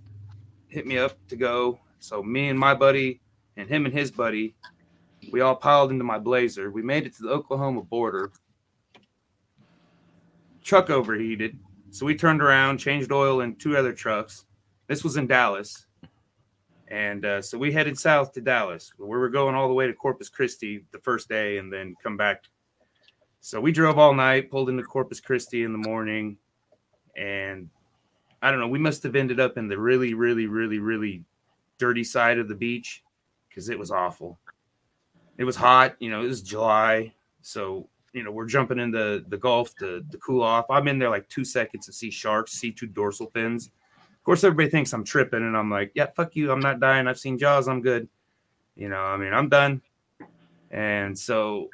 hit 0.68 0.86
me 0.86 0.98
up 0.98 1.18
to 1.30 1.36
go. 1.36 1.80
So 2.00 2.22
me 2.22 2.50
and 2.50 2.60
my 2.60 2.74
buddy 2.74 3.22
and 3.58 3.70
him 3.70 3.86
and 3.86 3.94
his 3.94 4.12
buddy, 4.12 4.56
we 5.32 5.42
all 5.42 5.56
piled 5.56 5.92
into 5.92 6.04
my 6.04 6.18
Blazer. 6.18 6.72
We 6.72 6.82
made 6.82 7.06
it 7.06 7.16
to 7.18 7.24
the 7.24 7.30
Oklahoma 7.30 7.82
border. 7.84 8.32
Truck 10.64 10.90
overheated, 10.90 11.58
so 11.90 12.06
we 12.06 12.16
turned 12.16 12.42
around, 12.42 12.78
changed 12.78 13.12
oil 13.12 13.42
in 13.42 13.56
two 13.56 13.76
other 13.76 13.94
trucks. 13.94 14.46
This 14.88 15.04
was 15.04 15.18
in 15.18 15.26
Dallas, 15.26 15.88
and 16.92 17.24
uh, 17.24 17.42
so 17.42 17.58
we 17.58 17.72
headed 17.72 17.98
south 17.98 18.34
to 18.34 18.42
Dallas. 18.42 18.92
We 18.98 19.08
were 19.08 19.30
going 19.30 19.56
all 19.56 19.70
the 19.70 19.74
way 19.74 19.88
to 19.88 19.94
Corpus 19.94 20.28
Christi 20.28 20.84
the 20.92 21.00
first 21.00 21.30
day, 21.30 21.58
and 21.58 21.72
then 21.72 21.96
come 22.04 22.18
back. 22.18 22.44
So 23.40 23.62
we 23.62 23.72
drove 23.72 23.98
all 23.98 24.14
night, 24.14 24.52
pulled 24.52 24.70
into 24.70 24.84
Corpus 24.84 25.22
Christi 25.22 25.64
in 25.64 25.72
the 25.72 25.78
morning, 25.78 26.38
and 27.16 27.70
I 28.42 28.52
don't 28.52 28.60
know. 28.60 28.68
We 28.68 28.78
must 28.78 29.04
have 29.04 29.16
ended 29.16 29.40
up 29.40 29.58
in 29.58 29.70
the 29.70 29.80
really, 29.80 30.14
really, 30.14 30.48
really, 30.48 30.80
really 30.80 31.24
dirty 31.78 32.04
side 32.04 32.38
of 32.38 32.50
the 32.50 32.56
beach 32.56 33.04
because 33.48 33.70
it 33.70 33.80
was 33.80 33.90
awful. 33.90 34.38
It 35.38 35.46
was 35.46 35.56
hot, 35.56 35.96
you 36.00 36.12
know. 36.12 36.22
It 36.22 36.28
was 36.28 36.42
July, 36.42 37.14
so 37.42 37.88
you 38.12 38.24
know 38.24 38.32
we're 38.32 38.46
jumping 38.48 38.80
in 38.80 38.92
the 38.92 39.24
the 39.30 39.38
Gulf 39.38 39.74
to 39.78 40.04
to 40.12 40.18
cool 40.18 40.44
off. 40.44 40.66
I'm 40.70 40.90
in 40.90 41.00
there 41.00 41.10
like 41.10 41.30
two 41.30 41.46
seconds 41.46 41.86
to 41.86 41.94
see 41.94 42.12
sharks, 42.12 42.52
see 42.52 42.74
two 42.74 42.88
dorsal 42.88 43.28
fins. 43.28 43.70
Of 44.22 44.26
course, 44.26 44.44
everybody 44.44 44.70
thinks 44.70 44.94
I'm 44.94 45.04
tripping, 45.04 45.42
and 45.42 45.58
I'm 45.58 45.72
like, 45.72 45.92
yeah, 45.96 46.06
fuck 46.16 46.36
you. 46.36 46.52
I'm 46.52 46.60
not 46.60 46.80
dying. 46.80 47.08
I've 47.08 47.18
seen 47.18 47.40
Jaws. 47.40 47.68
I'm 47.68 47.82
good. 47.82 48.08
You 48.76 48.88
know, 48.88 49.02
I 49.02 49.18
mean, 49.18 49.34
I'm 49.34 49.50
done. 49.50 49.82
And 50.70 51.18
so 51.18 51.70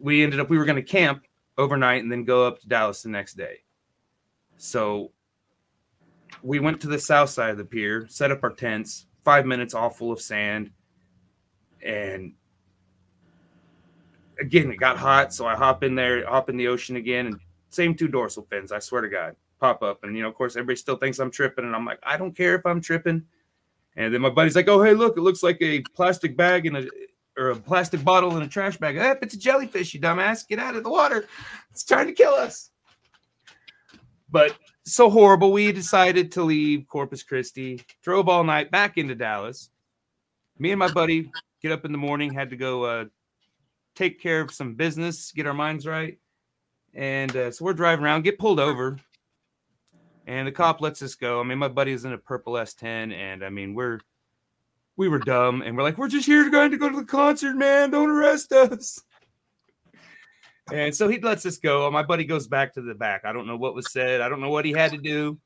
we 0.00 0.22
ended 0.22 0.38
up 0.38 0.50
we 0.50 0.58
were 0.58 0.66
going 0.66 0.76
to 0.76 0.82
camp 0.82 1.24
overnight 1.56 2.02
and 2.02 2.12
then 2.12 2.24
go 2.24 2.46
up 2.46 2.60
to 2.60 2.68
Dallas 2.68 3.02
the 3.02 3.08
next 3.08 3.38
day. 3.38 3.60
So 4.58 5.12
we 6.42 6.60
went 6.60 6.78
to 6.82 6.88
the 6.88 6.98
south 6.98 7.30
side 7.30 7.50
of 7.50 7.56
the 7.56 7.64
pier, 7.64 8.06
set 8.08 8.30
up 8.30 8.42
our 8.42 8.52
tents, 8.52 9.06
five 9.24 9.46
minutes 9.46 9.72
all 9.72 9.88
full 9.88 10.12
of 10.12 10.20
sand. 10.20 10.70
And 11.82 12.34
again, 14.38 14.70
it 14.70 14.76
got 14.76 14.98
hot. 14.98 15.32
So 15.32 15.46
I 15.46 15.54
hop 15.54 15.82
in 15.82 15.94
there, 15.94 16.26
hop 16.26 16.50
in 16.50 16.58
the 16.58 16.68
ocean 16.68 16.96
again, 16.96 17.28
and 17.28 17.40
same 17.70 17.94
two 17.94 18.08
dorsal 18.08 18.46
fins, 18.50 18.72
I 18.72 18.78
swear 18.78 19.00
to 19.00 19.08
God, 19.08 19.36
pop 19.62 19.82
up. 19.82 20.02
And, 20.02 20.16
you 20.16 20.22
know, 20.22 20.28
of 20.28 20.34
course, 20.34 20.56
everybody 20.56 20.76
still 20.76 20.96
thinks 20.96 21.20
I'm 21.20 21.30
tripping. 21.30 21.64
And 21.64 21.74
I'm 21.74 21.86
like, 21.86 22.00
I 22.02 22.16
don't 22.16 22.36
care 22.36 22.56
if 22.56 22.66
I'm 22.66 22.80
tripping. 22.80 23.22
And 23.96 24.12
then 24.12 24.20
my 24.20 24.30
buddy's 24.30 24.56
like, 24.56 24.68
oh, 24.68 24.82
hey, 24.82 24.92
look, 24.92 25.16
it 25.16 25.20
looks 25.20 25.42
like 25.42 25.58
a 25.60 25.80
plastic 25.94 26.36
bag 26.36 26.66
in 26.66 26.76
a, 26.76 26.86
or 27.38 27.50
a 27.50 27.56
plastic 27.56 28.02
bottle 28.02 28.36
in 28.36 28.42
a 28.42 28.48
trash 28.48 28.76
bag. 28.76 28.96
Eh, 28.96 29.14
it's 29.22 29.34
a 29.34 29.38
jellyfish, 29.38 29.94
you 29.94 30.00
dumbass. 30.00 30.48
Get 30.48 30.58
out 30.58 30.74
of 30.74 30.82
the 30.82 30.90
water. 30.90 31.26
It's 31.70 31.84
trying 31.84 32.08
to 32.08 32.12
kill 32.12 32.34
us. 32.34 32.70
But 34.30 34.56
so 34.84 35.08
horrible. 35.08 35.52
We 35.52 35.70
decided 35.70 36.32
to 36.32 36.42
leave 36.42 36.88
Corpus 36.88 37.22
Christi, 37.22 37.82
drove 38.02 38.28
all 38.28 38.42
night 38.42 38.70
back 38.70 38.98
into 38.98 39.14
Dallas. 39.14 39.70
Me 40.58 40.72
and 40.72 40.78
my 40.78 40.90
buddy 40.90 41.30
get 41.62 41.70
up 41.70 41.84
in 41.84 41.92
the 41.92 41.98
morning, 41.98 42.32
had 42.32 42.50
to 42.50 42.56
go 42.56 42.84
uh, 42.84 43.04
take 43.94 44.20
care 44.20 44.40
of 44.40 44.50
some 44.52 44.74
business, 44.74 45.30
get 45.32 45.46
our 45.46 45.54
minds 45.54 45.86
right. 45.86 46.18
And 46.94 47.34
uh, 47.36 47.50
so 47.50 47.64
we're 47.64 47.74
driving 47.74 48.04
around, 48.04 48.22
get 48.22 48.38
pulled 48.38 48.60
over, 48.60 48.98
and 50.26 50.46
the 50.46 50.52
cop 50.52 50.80
lets 50.80 51.02
us 51.02 51.14
go. 51.14 51.40
I 51.40 51.42
mean, 51.42 51.58
my 51.58 51.68
buddy 51.68 51.92
is 51.92 52.04
in 52.04 52.12
a 52.12 52.18
purple 52.18 52.54
S10, 52.54 53.12
and 53.12 53.44
I 53.44 53.50
mean, 53.50 53.74
we're 53.74 54.00
we 54.96 55.08
were 55.08 55.18
dumb, 55.18 55.62
and 55.62 55.76
we're 55.76 55.82
like, 55.82 55.98
we're 55.98 56.08
just 56.08 56.26
here 56.26 56.50
going 56.50 56.70
to 56.70 56.76
go 56.76 56.88
to 56.88 56.96
the 56.96 57.04
concert, 57.04 57.54
man. 57.56 57.90
Don't 57.90 58.10
arrest 58.10 58.52
us. 58.52 59.02
And 60.72 60.94
so 60.94 61.08
he 61.08 61.18
lets 61.18 61.44
us 61.44 61.56
go. 61.58 61.90
My 61.90 62.02
buddy 62.02 62.24
goes 62.24 62.46
back 62.46 62.72
to 62.74 62.82
the 62.82 62.94
back. 62.94 63.24
I 63.24 63.32
don't 63.32 63.46
know 63.46 63.56
what 63.56 63.74
was 63.74 63.90
said. 63.90 64.20
I 64.20 64.28
don't 64.28 64.40
know 64.40 64.50
what 64.50 64.64
he 64.64 64.72
had 64.72 64.92
to 64.92 64.98
do. 64.98 65.38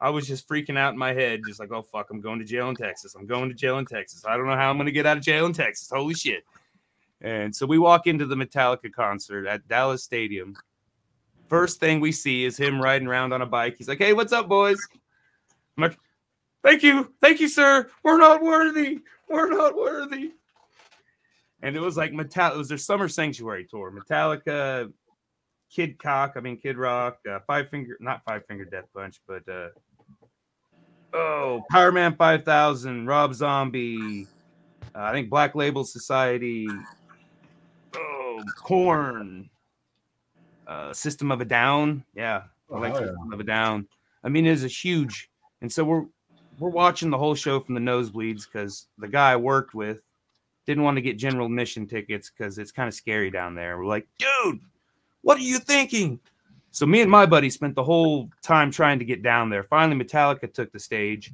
I 0.00 0.10
was 0.10 0.26
just 0.26 0.48
freaking 0.48 0.78
out 0.78 0.92
in 0.92 0.98
my 0.98 1.12
head, 1.12 1.42
just 1.46 1.60
like, 1.60 1.70
oh 1.70 1.82
fuck, 1.82 2.10
I'm 2.10 2.20
going 2.20 2.40
to 2.40 2.44
jail 2.44 2.68
in 2.68 2.74
Texas. 2.74 3.14
I'm 3.14 3.26
going 3.26 3.48
to 3.48 3.54
jail 3.54 3.78
in 3.78 3.86
Texas. 3.86 4.24
I 4.26 4.36
don't 4.36 4.46
know 4.46 4.56
how 4.56 4.70
I'm 4.70 4.76
going 4.76 4.86
to 4.86 4.92
get 4.92 5.06
out 5.06 5.16
of 5.16 5.22
jail 5.22 5.46
in 5.46 5.52
Texas. 5.52 5.90
Holy 5.90 6.14
shit. 6.14 6.44
And 7.20 7.54
so 7.54 7.66
we 7.66 7.78
walk 7.78 8.08
into 8.08 8.26
the 8.26 8.34
Metallica 8.34 8.92
concert 8.92 9.46
at 9.46 9.68
Dallas 9.68 10.02
Stadium. 10.02 10.56
First 11.52 11.78
thing 11.80 12.00
we 12.00 12.12
see 12.12 12.44
is 12.44 12.56
him 12.56 12.80
riding 12.80 13.06
around 13.06 13.32
on 13.32 13.42
a 13.42 13.46
bike. 13.46 13.76
He's 13.76 13.88
like, 13.88 13.98
hey, 13.98 14.14
what's 14.14 14.32
up, 14.32 14.48
boys? 14.48 14.80
I'm 15.76 15.82
like, 15.82 15.98
thank 16.64 16.82
you. 16.82 17.12
Thank 17.20 17.40
you, 17.40 17.48
sir. 17.48 17.90
We're 18.02 18.16
not 18.16 18.42
worthy. 18.42 19.00
We're 19.28 19.50
not 19.50 19.76
worthy 19.76 20.32
and 21.62 21.76
it 21.76 21.80
was 21.80 21.96
like 21.96 22.12
Metallica. 22.12 22.54
It 22.54 22.58
was 22.58 22.68
their 22.68 22.78
summer 22.78 23.08
sanctuary 23.08 23.66
tour. 23.68 23.92
Metallica, 23.92 24.92
Kid 25.70 25.98
Cock. 25.98 26.34
I 26.36 26.40
mean 26.40 26.58
Kid 26.58 26.76
Rock. 26.76 27.18
Uh, 27.28 27.38
five 27.46 27.70
finger, 27.70 27.96
not 28.00 28.22
Five 28.24 28.44
Finger 28.46 28.64
Death 28.64 28.86
Punch, 28.94 29.20
but 29.26 29.48
uh, 29.48 29.68
oh, 31.14 31.62
Power 31.70 31.92
Man 31.92 32.14
Five 32.16 32.44
Thousand, 32.44 33.06
Rob 33.06 33.34
Zombie. 33.34 34.26
Uh, 34.94 35.02
I 35.02 35.12
think 35.12 35.30
Black 35.30 35.54
Label 35.54 35.84
Society. 35.84 36.68
Oh, 37.94 38.42
Korn. 38.56 39.48
Uh, 40.72 40.92
System 40.94 41.30
of 41.30 41.40
a 41.40 41.44
Down. 41.44 42.02
Yeah, 42.14 42.44
I 42.72 42.78
like 42.78 42.94
Oh, 42.94 43.00
yeah. 43.00 43.06
System 43.06 43.32
of 43.32 43.40
a 43.40 43.44
Down. 43.44 43.86
I 44.24 44.28
mean, 44.28 44.46
it's 44.46 44.62
a 44.62 44.68
huge, 44.68 45.30
and 45.60 45.70
so 45.70 45.84
we're 45.84 46.04
we're 46.58 46.70
watching 46.70 47.10
the 47.10 47.18
whole 47.18 47.34
show 47.34 47.60
from 47.60 47.74
the 47.74 47.80
nosebleeds 47.80 48.46
because 48.50 48.86
the 48.98 49.08
guy 49.08 49.32
I 49.32 49.36
worked 49.36 49.74
with 49.74 50.02
didn't 50.64 50.84
want 50.84 50.96
to 50.96 51.02
get 51.02 51.18
general 51.18 51.46
admission 51.46 51.86
tickets 51.86 52.30
because 52.30 52.56
it's 52.58 52.72
kind 52.72 52.88
of 52.88 52.94
scary 52.94 53.30
down 53.30 53.54
there. 53.54 53.76
We're 53.76 53.86
like, 53.86 54.06
dude, 54.18 54.60
what 55.22 55.36
are 55.38 55.42
you 55.42 55.58
thinking? 55.58 56.20
So 56.70 56.86
me 56.86 57.02
and 57.02 57.10
my 57.10 57.26
buddy 57.26 57.50
spent 57.50 57.74
the 57.74 57.84
whole 57.84 58.30
time 58.42 58.70
trying 58.70 58.98
to 58.98 59.04
get 59.04 59.22
down 59.22 59.50
there. 59.50 59.64
Finally, 59.64 60.02
Metallica 60.02 60.50
took 60.52 60.72
the 60.72 60.78
stage, 60.78 61.32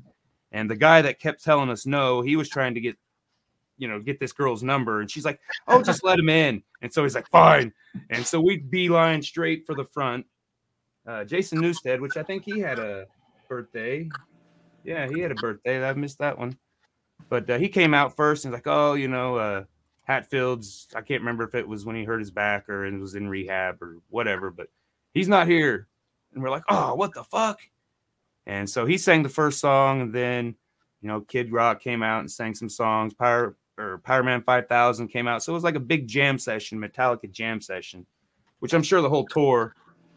and 0.51 0.69
the 0.69 0.77
guy 0.77 1.01
that 1.03 1.21
kept 1.21 1.45
telling 1.45 1.71
us 1.71 1.87
no, 1.87 2.23
he 2.23 2.35
was 2.35 2.49
trying 2.49 2.75
to 2.75 2.81
get, 2.81 2.97
you 3.79 3.89
know, 3.89 4.01
get 4.01 4.21
this 4.21 4.33
girl's 4.33 4.63
number, 4.63 5.01
and 5.01 5.11
she's 5.11 5.25
like, 5.25 5.41
"Oh, 5.67 5.83
just 5.83 6.05
let 6.05 6.19
him 6.19 6.29
in." 6.29 6.63
And 6.83 6.93
so 6.93 7.03
he's 7.03 7.15
like, 7.15 7.29
"Fine." 7.31 7.73
And 8.11 8.27
so 8.27 8.41
we 8.41 8.59
beeline 8.59 9.23
straight 9.23 9.67
for 9.67 9.75
the 9.75 9.85
front. 9.85 10.27
Uh, 11.07 11.25
Jason 11.25 11.61
Newsted, 11.61 12.01
which 12.01 12.17
I 12.17 12.23
think 12.23 12.45
he 12.45 12.61
had 12.61 12.79
a 12.79 13.07
birthday. 13.49 14.09
Yeah, 14.85 15.09
he 15.09 15.21
had 15.21 15.33
a 15.33 15.37
birthday. 15.37 15.83
I 15.83 15.93
missed 15.95 16.19
that 16.19 16.39
one. 16.39 16.59
But 17.29 17.49
uh, 17.49 17.59
he 17.59 17.69
came 17.69 17.95
out 17.95 18.17
first 18.17 18.45
and 18.45 18.53
like, 18.53 18.67
oh, 18.67 18.95
you 18.95 19.09
know, 19.09 19.37
uh, 19.37 19.65
Hetfield's. 20.05 20.89
I 20.95 21.01
can't 21.01 21.23
remember 21.23 21.45
if 21.45 21.55
it 21.55 21.67
was 21.67 21.85
when 21.85 21.97
he 21.97 22.05
hurt 22.05 22.21
his 22.21 22.31
back 22.31 22.69
or 22.69 22.91
was 22.99 23.15
in 23.15 23.29
rehab 23.29 23.83
or 23.83 23.97
whatever, 24.09 24.51
but 24.51 24.69
he's 25.15 25.29
not 25.29 25.49
here. 25.49 25.89
And 26.35 26.43
we're 26.43 26.51
like, 26.51 26.65
oh, 26.69 26.95
what 26.95 27.15
the 27.15 27.25
fuck? 27.25 27.61
And 28.47 28.69
so 28.69 28.87
he 28.87 28.97
sang 28.97 29.23
the 29.23 29.29
first 29.29 29.61
song, 29.61 30.01
and 30.01 30.15
then 30.15 30.55
you 31.01 31.09
know, 31.09 31.21
Kid 31.21 31.53
Rock 31.53 31.81
came 31.81 32.03
out 32.03 32.21
and 32.21 32.31
sang 32.31 32.55
some 32.55 32.69
songs. 32.69 33.15
Power 33.15 33.57
or 33.79 33.99
Power 33.99 34.23
Man 34.23 34.43
5000 34.43 35.09
came 35.09 35.29
out. 35.29 35.43
So 35.43 35.53
it 35.53 35.55
was 35.55 35.65
like 35.65 35.77
a 35.77 35.81
big 35.81 36.09
jam 36.09 36.39
session, 36.39 36.79
Metallica 36.81 37.31
jam 37.31 37.61
session, 37.61 38.05
which 38.59 38.75
I'm 38.75 38.83
sure 38.83 39.01
the 39.01 39.09
whole 39.09 39.27
tour 39.27 39.75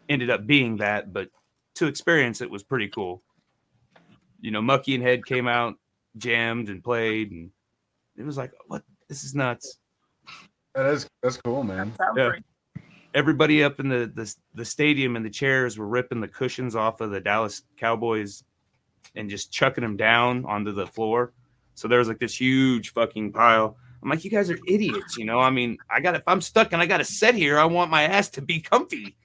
ended 0.08 0.30
up 0.30 0.46
being 0.46 0.76
that, 0.78 1.12
but 1.12 1.28
to 1.76 1.86
experience 1.86 2.40
it 2.40 2.50
was 2.50 2.62
pretty 2.62 2.88
cool. 2.88 3.22
You 4.40 4.50
know, 4.50 4.60
Munky 4.60 4.94
and 4.94 5.02
Head 5.02 5.24
came 5.24 5.46
out, 5.46 5.76
jammed 6.18 6.68
and 6.68 6.82
played, 6.82 7.30
and 7.30 7.50
it 8.16 8.24
was 8.24 8.36
like, 8.36 8.52
what? 8.66 8.82
This 9.08 9.24
is 9.24 9.34
nuts. 9.34 9.78
That 10.74 10.86
is 10.86 11.08
that's 11.22 11.36
cool, 11.36 11.62
man. 11.62 11.92
Sounds 11.96 12.16
Yeah. 12.16 12.28
great. 12.30 12.42
Everybody 13.14 13.62
up 13.62 13.78
in 13.78 13.88
the, 13.88 14.10
the 14.14 14.34
the 14.54 14.64
stadium 14.64 15.16
and 15.16 15.24
the 15.24 15.30
chairs 15.30 15.78
were 15.78 15.86
ripping 15.86 16.20
the 16.20 16.28
cushions 16.28 16.74
off 16.74 17.00
of 17.00 17.10
the 17.10 17.20
Dallas 17.20 17.62
Cowboys 17.76 18.42
and 19.14 19.28
just 19.28 19.52
chucking 19.52 19.82
them 19.82 19.96
down 19.98 20.44
onto 20.46 20.72
the 20.72 20.86
floor. 20.86 21.32
So 21.82 21.88
there 21.88 21.98
was 21.98 22.06
like 22.06 22.20
this 22.20 22.40
huge 22.40 22.92
fucking 22.92 23.32
pile. 23.32 23.76
I'm 24.00 24.08
like, 24.08 24.24
you 24.24 24.30
guys 24.30 24.48
are 24.52 24.58
idiots, 24.68 25.16
you 25.16 25.24
know. 25.24 25.40
I 25.40 25.50
mean, 25.50 25.78
I 25.90 25.98
got 25.98 26.14
if 26.14 26.22
I'm 26.28 26.40
stuck 26.40 26.72
and 26.72 26.80
I 26.80 26.86
got 26.86 26.98
to 26.98 27.04
sit 27.04 27.34
here, 27.34 27.58
I 27.58 27.64
want 27.64 27.90
my 27.90 28.04
ass 28.04 28.28
to 28.30 28.40
be 28.40 28.60
comfy. 28.60 29.16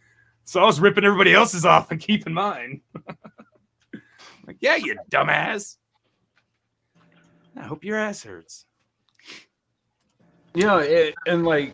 So 0.43 0.59
I 0.59 0.65
was 0.65 0.79
ripping 0.79 1.03
everybody 1.03 1.35
else's 1.35 1.65
off 1.65 1.91
and 1.91 1.99
keeping 1.99 2.33
mine. 2.33 2.81
like, 4.47 4.57
yeah, 4.59 4.75
you 4.75 4.97
dumbass. 5.11 5.77
I 7.55 7.61
hope 7.61 7.83
your 7.83 7.99
ass 7.99 8.23
hurts. 8.23 8.65
You 10.55 10.63
know, 10.63 10.79
it, 10.79 11.13
and 11.27 11.45
like 11.45 11.73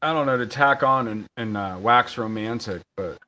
I 0.00 0.12
don't 0.12 0.26
know 0.26 0.38
to 0.38 0.46
tack 0.46 0.84
on 0.84 1.08
and, 1.08 1.26
and 1.36 1.56
uh, 1.56 1.76
wax 1.80 2.16
romantic, 2.16 2.82
but 2.96 3.18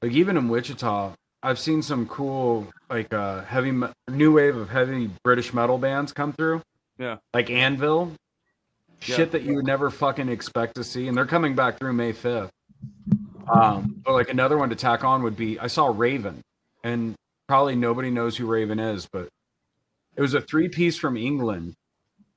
like 0.00 0.12
even 0.12 0.38
in 0.38 0.48
Wichita, 0.48 1.12
I've 1.42 1.58
seen 1.58 1.82
some 1.82 2.06
cool 2.06 2.66
like 2.90 3.12
uh 3.14 3.42
heavy 3.44 3.72
new 4.08 4.32
wave 4.34 4.56
of 4.56 4.68
heavy 4.68 5.10
British 5.24 5.52
metal 5.54 5.78
bands 5.78 6.12
come 6.12 6.32
through. 6.32 6.62
Yeah. 6.98 7.16
like 7.32 7.48
Anvil, 7.48 8.12
Yeah. 9.06 9.16
shit 9.16 9.30
that 9.32 9.42
you 9.42 9.54
would 9.54 9.64
never 9.64 9.88
fucking 9.90 10.28
expect 10.28 10.74
to 10.74 10.84
see, 10.84 11.08
and 11.08 11.16
they're 11.16 11.24
coming 11.26 11.54
back 11.54 11.78
through 11.78 11.94
May 11.94 12.12
fifth. 12.12 12.50
Um, 13.50 14.02
but 14.04 14.12
like 14.12 14.28
another 14.28 14.58
one 14.58 14.68
to 14.70 14.76
tack 14.76 15.02
on 15.02 15.22
would 15.22 15.36
be 15.36 15.58
I 15.58 15.66
saw 15.66 15.86
Raven, 15.86 16.42
and 16.84 17.14
probably 17.48 17.74
nobody 17.74 18.10
knows 18.10 18.36
who 18.36 18.46
Raven 18.46 18.78
is, 18.78 19.08
but 19.10 19.28
it 20.14 20.20
was 20.20 20.34
a 20.34 20.40
three 20.42 20.68
piece 20.68 20.98
from 20.98 21.16
England 21.16 21.72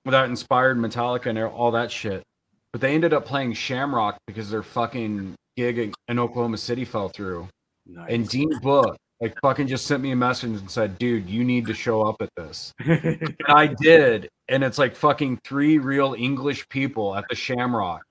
that 0.05 0.29
inspired 0.29 0.77
Metallica 0.77 1.25
and 1.27 1.37
all 1.39 1.71
that 1.71 1.91
shit. 1.91 2.23
But 2.71 2.81
they 2.81 2.95
ended 2.95 3.13
up 3.13 3.25
playing 3.25 3.53
Shamrock 3.53 4.17
because 4.27 4.49
their 4.49 4.63
fucking 4.63 5.35
gig 5.57 5.93
in 6.07 6.19
Oklahoma 6.19 6.57
City 6.57 6.85
fell 6.85 7.09
through. 7.09 7.47
And 8.09 8.27
Dean 8.27 8.49
Book 8.61 8.97
like 9.21 9.39
fucking 9.41 9.67
just 9.67 9.85
sent 9.87 10.01
me 10.03 10.11
a 10.11 10.15
message 10.15 10.59
and 10.59 10.69
said, 10.69 10.97
"Dude, 10.97 11.29
you 11.29 11.43
need 11.43 11.65
to 11.67 11.73
show 11.73 12.01
up 12.01 12.17
at 12.21 12.29
this." 12.35 12.73
and 12.79 13.35
I 13.47 13.67
did, 13.81 14.29
and 14.49 14.63
it's 14.63 14.77
like 14.77 14.95
fucking 14.95 15.39
three 15.45 15.77
real 15.77 16.13
English 16.17 16.67
people 16.69 17.15
at 17.15 17.23
the 17.29 17.35
Shamrock, 17.35 18.01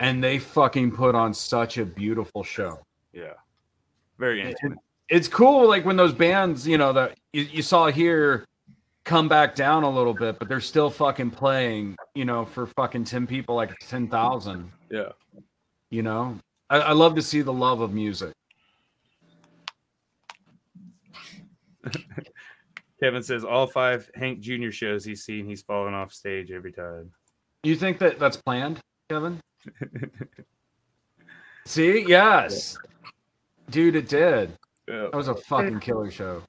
and 0.00 0.22
they 0.22 0.38
fucking 0.38 0.92
put 0.92 1.14
on 1.14 1.34
such 1.34 1.78
a 1.78 1.84
beautiful 1.84 2.42
show. 2.44 2.78
yeah, 3.12 3.32
very 4.18 4.42
It- 4.42 4.56
It's 5.08 5.26
cool, 5.28 5.66
like 5.68 5.84
when 5.86 5.96
those 5.96 6.12
bands, 6.12 6.68
you 6.68 6.76
know, 6.78 6.92
that 6.92 7.16
you, 7.32 7.42
you 7.44 7.62
saw 7.62 7.86
here 7.90 8.44
come 9.04 9.26
back 9.26 9.54
down 9.54 9.82
a 9.84 9.90
little 9.90 10.12
bit, 10.14 10.38
but 10.38 10.48
they're 10.48 10.60
still 10.60 10.90
fucking 10.90 11.30
playing, 11.30 11.96
you 12.14 12.26
know, 12.26 12.44
for 12.44 12.66
fucking 12.66 13.04
ten 13.04 13.26
people, 13.26 13.54
like 13.56 13.74
ten 13.80 14.06
thousand. 14.06 14.70
Yeah. 14.90 15.12
You 15.90 16.02
know, 16.02 16.38
I, 16.68 16.76
I 16.78 16.92
love 16.92 17.14
to 17.16 17.22
see 17.22 17.40
the 17.40 17.52
love 17.52 17.80
of 17.80 17.92
music. 17.94 18.32
Kevin 23.02 23.22
says 23.22 23.44
all 23.44 23.66
five 23.66 24.10
Hank 24.14 24.40
Jr. 24.40 24.70
shows 24.70 25.04
he's 25.04 25.24
seen, 25.24 25.46
he's 25.46 25.62
fallen 25.62 25.94
off 25.94 26.12
stage 26.12 26.50
every 26.50 26.72
time. 26.72 27.10
You 27.62 27.76
think 27.76 27.98
that 27.98 28.18
that's 28.18 28.36
planned, 28.36 28.80
Kevin? 29.08 29.40
See, 31.66 32.04
yes, 32.08 32.78
dude, 33.70 33.96
it 33.96 34.08
did. 34.08 34.56
Yeah. 34.88 35.02
That 35.02 35.14
was 35.14 35.28
a 35.28 35.34
fucking 35.34 35.80
killer 35.80 36.10
show, 36.10 36.42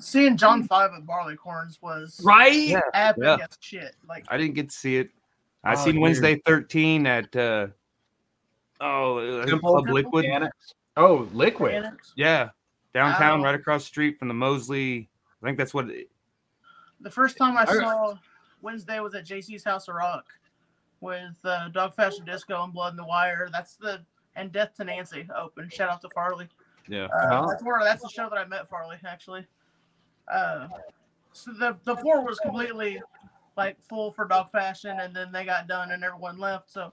Seeing 0.00 0.36
John 0.36 0.64
Five 0.64 0.90
at 0.96 1.06
Barleycorns 1.06 1.80
was 1.80 2.20
right? 2.24 2.52
Yeah. 2.52 2.80
epic 2.92 3.22
Yeah. 3.22 3.36
as 3.40 3.56
shit. 3.60 3.94
Like 4.08 4.24
I 4.28 4.36
didn't 4.36 4.54
get 4.54 4.70
to 4.70 4.74
see 4.74 4.96
it. 4.96 5.10
I 5.62 5.72
Oh, 5.74 5.76
seen 5.76 5.94
dude. 5.94 6.02
Wednesday 6.02 6.40
13 6.44 7.06
at 7.06 7.34
uh 7.36 7.68
oh 8.80 9.18
uh, 9.18 9.46
Temple? 9.46 9.70
Club 9.70 9.88
Liquid. 9.90 10.24
Annex. 10.24 10.74
Oh, 10.96 11.28
liquid. 11.32 11.74
Annex. 11.74 12.12
Yeah. 12.16 12.50
Downtown, 12.94 13.40
Wow. 13.40 13.46
right 13.46 13.54
across 13.56 13.82
the 13.82 13.86
street 13.88 14.18
from 14.18 14.28
the 14.28 14.34
Mosley. 14.34 15.08
I 15.42 15.46
think 15.46 15.58
that's 15.58 15.74
what 15.74 15.90
it, 15.90 16.08
The 17.00 17.10
first 17.10 17.36
time 17.36 17.56
I 17.58 17.62
I- 17.62 17.66
saw 17.66 18.14
Wednesday 18.62 19.00
was 19.00 19.14
at 19.14 19.24
JC's 19.26 19.64
House 19.64 19.88
of 19.88 19.96
Rock 19.96 20.26
with 21.00 21.36
uh, 21.44 21.68
Dog 21.68 21.94
Fashion 21.94 22.24
Disco 22.24 22.62
and 22.62 22.72
Blood 22.72 22.92
in 22.92 22.96
the 22.96 23.04
Wire. 23.04 23.48
That's 23.52 23.76
the 23.76 24.00
and 24.36 24.50
Death 24.50 24.74
to 24.76 24.84
Nancy 24.84 25.28
open. 25.36 25.68
Shout 25.68 25.90
out 25.90 26.00
to 26.00 26.08
Farley. 26.14 26.48
yeah. 26.88 27.04
Uh, 27.06 27.42
Oh. 27.42 27.48
That's 27.50 27.62
where 27.62 27.82
that's 27.84 28.02
the 28.02 28.08
show 28.08 28.28
that 28.30 28.38
I 28.38 28.44
met 28.46 28.68
Farley 28.70 28.96
actually. 29.04 29.46
Uh, 30.32 30.68
so 31.32 31.52
the 31.52 31.76
the 31.84 31.96
floor 31.96 32.24
was 32.24 32.38
completely 32.40 33.02
like 33.56 33.76
full 33.82 34.12
for 34.12 34.24
Dog 34.24 34.50
Fashion, 34.50 34.98
and 35.00 35.14
then 35.14 35.30
they 35.32 35.44
got 35.44 35.66
done 35.68 35.90
and 35.90 36.02
everyone 36.02 36.38
left. 36.38 36.70
So 36.70 36.92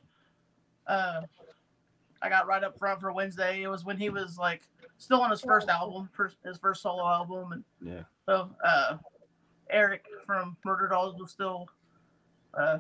uh, 0.88 1.22
I 2.22 2.30
got 2.30 2.48
right 2.48 2.64
up 2.64 2.78
front 2.78 3.00
for 3.00 3.12
Wednesday. 3.14 3.62
It 3.64 3.68
was 3.70 3.86
when 3.86 3.98
he 3.98 4.10
was 4.10 4.38
like 4.38 4.64
still 5.02 5.22
on 5.22 5.32
his 5.32 5.42
first 5.42 5.68
album, 5.68 6.08
first, 6.14 6.38
his 6.46 6.58
first 6.58 6.82
solo 6.84 7.06
album, 7.06 7.52
and 7.54 7.64
Yeah. 7.82 8.04
so 8.28 8.50
uh, 8.64 8.98
Eric 9.70 10.06
from 10.26 10.56
Murder 10.64 10.88
Dolls 10.88 11.20
was 11.20 11.32
still 11.32 11.68
uh, 12.54 12.78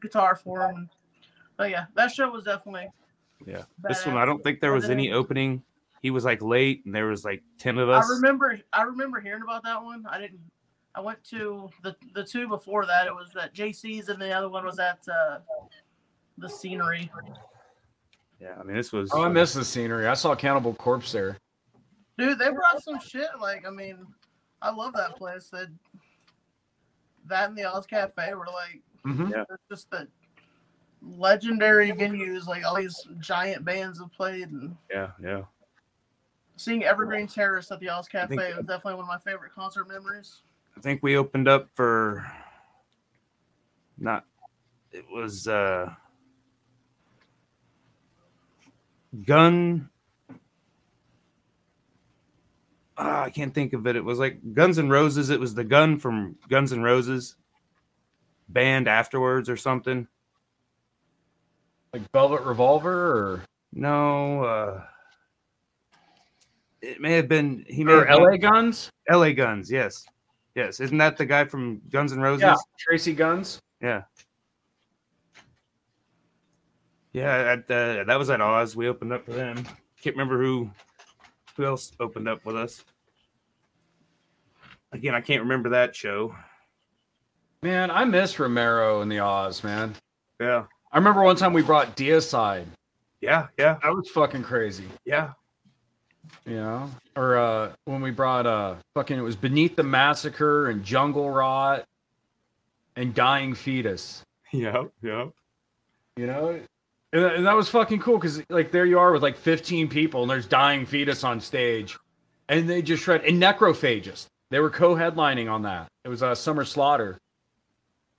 guitar 0.00 0.36
for 0.36 0.68
him. 0.68 0.88
But 1.56 1.70
yeah, 1.70 1.86
that 1.94 2.12
show 2.12 2.30
was 2.30 2.44
definitely 2.44 2.88
Yeah. 3.46 3.62
This 3.82 4.06
one. 4.06 4.16
I 4.16 4.24
don't 4.24 4.42
think 4.42 4.60
there 4.60 4.72
was 4.72 4.88
any 4.90 5.10
opening. 5.12 5.62
He 6.02 6.10
was 6.10 6.24
like 6.24 6.40
late 6.42 6.84
and 6.84 6.94
there 6.94 7.06
was 7.06 7.24
like 7.24 7.42
10 7.58 7.78
of 7.78 7.88
us. 7.88 8.04
I 8.04 8.12
us. 8.12 8.20
remember 8.20 8.60
I 8.72 8.82
remember 8.82 9.18
hearing 9.20 9.42
about 9.42 9.64
that 9.64 9.82
one. 9.82 10.04
I 10.08 10.18
didn't 10.20 10.40
I 10.94 11.00
went 11.00 11.22
to 11.30 11.68
the 11.82 11.96
the 12.14 12.22
two 12.22 12.46
before 12.46 12.86
that. 12.86 13.06
It 13.06 13.14
was 13.14 13.34
at 13.40 13.54
JC's 13.54 14.08
and 14.08 14.20
the 14.20 14.30
other 14.32 14.48
one 14.48 14.64
was 14.64 14.78
at 14.78 15.00
uh, 15.08 15.38
the 16.38 16.48
scenery. 16.48 17.10
Yeah, 18.40 18.54
I 18.60 18.62
mean 18.62 18.76
this 18.76 18.92
was 18.92 19.10
Oh, 19.12 19.22
I 19.24 19.28
miss 19.28 19.54
the 19.54 19.64
scenery. 19.64 20.06
I 20.06 20.14
saw 20.14 20.34
Cannibal 20.34 20.74
Corpse 20.74 21.10
there. 21.10 21.38
Dude, 22.18 22.38
they 22.38 22.50
brought 22.50 22.82
some 22.82 22.98
shit. 22.98 23.28
Like, 23.40 23.66
I 23.66 23.70
mean, 23.70 24.06
I 24.62 24.70
love 24.70 24.94
that 24.94 25.16
place. 25.16 25.48
That 25.50 25.68
that 27.26 27.48
and 27.48 27.58
the 27.58 27.64
Oz 27.64 27.86
Cafe 27.86 28.32
were 28.34 28.46
like 28.46 28.80
Mhm. 29.04 29.30
Yeah. 29.30 29.44
they're 29.48 29.58
just 29.70 29.90
the 29.90 30.08
legendary 31.02 31.92
venues. 31.92 32.46
Like 32.46 32.64
all 32.64 32.76
these 32.76 33.06
giant 33.18 33.64
bands 33.64 33.98
have 34.00 34.12
played, 34.12 34.50
and 34.50 34.76
yeah, 34.90 35.10
yeah. 35.22 35.42
seeing 36.56 36.84
Evergreen 36.84 37.26
Terrace 37.26 37.70
at 37.70 37.80
the 37.80 37.88
Oz 37.90 38.08
Cafe 38.08 38.34
think- 38.36 38.56
was 38.56 38.64
definitely 38.66 38.94
one 38.94 39.02
of 39.04 39.08
my 39.08 39.18
favorite 39.18 39.52
concert 39.52 39.86
memories. 39.88 40.42
I 40.76 40.80
think 40.80 41.02
we 41.02 41.16
opened 41.16 41.48
up 41.48 41.68
for 41.74 42.26
not 43.98 44.24
it 44.92 45.04
was 45.10 45.48
uh 45.48 45.92
gun 49.24 49.88
Ah, 52.98 53.24
I 53.24 53.30
can't 53.30 53.52
think 53.54 53.72
of 53.72 53.86
it. 53.86 53.96
It 53.96 54.04
was 54.04 54.18
like 54.18 54.38
Guns 54.54 54.78
N' 54.78 54.88
Roses. 54.88 55.30
It 55.30 55.38
was 55.38 55.54
the 55.54 55.64
gun 55.64 55.98
from 55.98 56.36
Guns 56.48 56.72
N' 56.72 56.82
Roses 56.82 57.36
band 58.48 58.88
afterwards 58.88 59.48
or 59.50 59.56
something. 59.56 60.06
Like 61.92 62.02
Velvet 62.12 62.42
Revolver 62.42 62.92
or, 62.92 63.42
No, 63.72 64.44
uh 64.44 64.82
it 66.82 67.00
may 67.00 67.14
have 67.14 67.26
been 67.26 67.64
he 67.68 67.82
may 67.84 67.92
or 67.92 68.06
LA 68.06 68.36
Guns? 68.36 68.90
LA 69.10 69.32
Guns, 69.32 69.70
yes. 69.70 70.04
Yes. 70.54 70.80
Isn't 70.80 70.98
that 70.98 71.16
the 71.16 71.26
guy 71.26 71.44
from 71.44 71.80
Guns 71.90 72.12
N' 72.12 72.20
Roses? 72.20 72.42
Yeah, 72.42 72.54
Tracii 72.88 73.16
Guns. 73.16 73.60
Yeah. 73.82 74.02
Yeah, 77.12 77.56
at, 77.56 77.70
uh, 77.70 78.04
that 78.04 78.18
was 78.18 78.28
at 78.30 78.40
Oz. 78.42 78.76
We 78.76 78.88
opened 78.88 79.12
up 79.12 79.24
for 79.24 79.32
them. 79.32 79.56
Can't 80.02 80.14
remember 80.16 80.38
who 80.38 80.70
who 81.56 81.64
else 81.64 81.92
opened 82.00 82.28
up 82.28 82.44
with 82.44 82.56
us. 82.56 82.84
Again, 84.92 85.14
I 85.14 85.20
can't 85.20 85.42
remember 85.42 85.70
that 85.70 85.94
show. 85.94 86.34
Man, 87.62 87.90
I 87.90 88.04
miss 88.04 88.38
Romero 88.38 89.00
and 89.00 89.10
the 89.10 89.18
Oz, 89.20 89.64
man. 89.64 89.94
Yeah, 90.40 90.64
I 90.92 90.98
remember 90.98 91.22
one 91.22 91.36
time 91.36 91.52
we 91.52 91.62
brought 91.62 91.96
Deicide. 91.96 92.66
yeah, 93.20 93.48
yeah, 93.58 93.78
That 93.82 93.94
was 93.94 94.08
fucking 94.10 94.42
crazy. 94.42 94.84
yeah. 95.04 95.32
You 96.44 96.56
know? 96.56 96.90
Or 97.14 97.36
uh 97.38 97.72
when 97.84 98.00
we 98.02 98.10
brought 98.10 98.46
uh 98.46 98.74
fucking 98.94 99.16
it 99.18 99.22
was 99.22 99.36
Beneath 99.36 99.76
the 99.76 99.82
Massacre 99.84 100.68
and 100.70 100.84
Jungle 100.84 101.30
Rot 101.30 101.84
and 102.96 103.14
Dying 103.14 103.54
Fetus. 103.54 104.22
Yep, 104.52 104.92
yep. 105.02 105.30
You 106.16 106.26
know? 106.26 106.60
And, 107.16 107.24
and 107.24 107.46
that 107.46 107.56
was 107.56 107.70
fucking 107.70 108.00
cool 108.00 108.18
because 108.18 108.42
like 108.50 108.70
there 108.70 108.84
you 108.84 108.98
are 108.98 109.10
with 109.10 109.22
like 109.22 109.38
15 109.38 109.88
people 109.88 110.20
and 110.20 110.30
there's 110.30 110.46
Dying 110.46 110.84
Fetus 110.84 111.24
on 111.24 111.40
stage. 111.40 111.96
And 112.50 112.68
they 112.68 112.82
just 112.82 113.02
shred 113.02 113.24
and 113.24 113.42
Necrophagist. 113.42 114.26
They 114.50 114.60
were 114.60 114.68
co-headlining 114.68 115.50
on 115.50 115.62
that. 115.62 115.88
It 116.04 116.10
was 116.10 116.22
uh 116.22 116.34
Summer 116.34 116.64
Slaughter. 116.66 117.16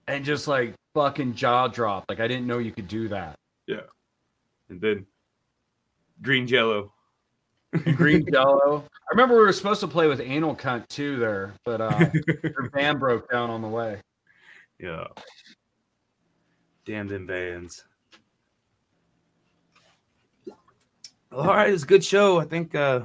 And 0.07 0.25
just 0.25 0.47
like 0.47 0.73
fucking 0.95 1.35
jaw 1.35 1.67
drop. 1.67 2.05
Like 2.09 2.19
I 2.19 2.27
didn't 2.27 2.47
know 2.47 2.57
you 2.57 2.71
could 2.71 2.87
do 2.87 3.07
that. 3.09 3.35
Yeah, 3.67 3.81
and 4.69 4.81
then 4.81 5.05
Green 6.23 6.47
Jello. 6.47 6.91
Green 7.95 8.25
Jello. 8.31 8.83
I 8.89 9.11
remember 9.11 9.35
we 9.35 9.41
were 9.41 9.53
supposed 9.53 9.81
to 9.81 9.87
play 9.87 10.07
with 10.07 10.21
Anal 10.21 10.55
Cunt 10.55 10.87
too 10.87 11.17
there, 11.17 11.53
but 11.65 11.81
uh 11.81 12.09
their 12.41 12.71
van 12.73 12.97
broke 12.97 13.29
down 13.29 13.51
on 13.51 13.61
the 13.61 13.67
way. 13.67 14.01
Yeah. 14.79 15.05
Damn 16.85 17.07
them 17.07 17.27
bands. 17.27 17.83
All 21.31 21.47
right, 21.47 21.71
it's 21.71 21.83
a 21.83 21.87
good 21.87 22.03
show. 22.03 22.39
I 22.39 22.45
think 22.45 22.73
uh 22.73 23.01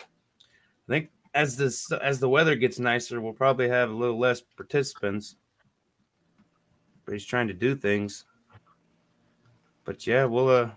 I 0.00 0.88
think 0.88 1.10
as 1.34 1.56
this 1.56 1.90
as 1.92 2.18
the 2.18 2.28
weather 2.28 2.56
gets 2.56 2.78
nicer, 2.78 3.20
we'll 3.20 3.32
probably 3.32 3.68
have 3.68 3.90
a 3.90 3.94
little 3.94 4.18
less 4.18 4.40
participants. 4.40 5.36
But 7.04 7.12
he's 7.12 7.24
trying 7.24 7.48
to 7.48 7.54
do 7.54 7.74
things. 7.76 8.24
But 9.84 10.06
yeah, 10.06 10.24
we'll 10.24 10.48
uh 10.48 10.70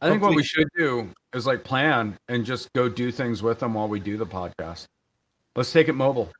I 0.00 0.08
think 0.08 0.22
what 0.22 0.36
we 0.36 0.44
should 0.44 0.68
do 0.76 1.10
is 1.34 1.46
like 1.46 1.64
plan 1.64 2.16
and 2.28 2.44
just 2.44 2.72
go 2.72 2.88
do 2.88 3.10
things 3.10 3.42
with 3.42 3.58
them 3.58 3.74
while 3.74 3.88
we 3.88 3.98
do 3.98 4.16
the 4.16 4.26
podcast. 4.26 4.86
Let's 5.56 5.72
take 5.72 5.88
it 5.88 5.94
mobile. 5.94 6.30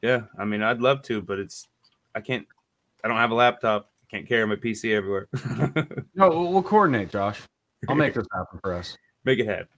yeah, 0.00 0.22
I 0.38 0.46
mean 0.46 0.62
I'd 0.62 0.80
love 0.80 1.02
to, 1.02 1.20
but 1.20 1.38
it's 1.38 1.68
I 2.14 2.20
can't 2.22 2.46
I 3.04 3.08
don't 3.08 3.18
have 3.18 3.32
a 3.32 3.34
laptop. 3.34 3.90
I 4.02 4.16
can't 4.16 4.26
carry 4.28 4.46
my 4.46 4.56
PC 4.56 4.94
everywhere. 4.94 5.28
No, 6.16 6.28
we'll, 6.30 6.52
we'll 6.52 6.62
coordinate, 6.62 7.10
Josh. 7.10 7.42
I'll 7.88 7.94
make 7.96 8.14
this 8.14 8.26
happen 8.32 8.58
for 8.62 8.74
us. 8.74 8.96
Make 9.24 9.38
it 9.38 9.46
happen. 9.46 9.68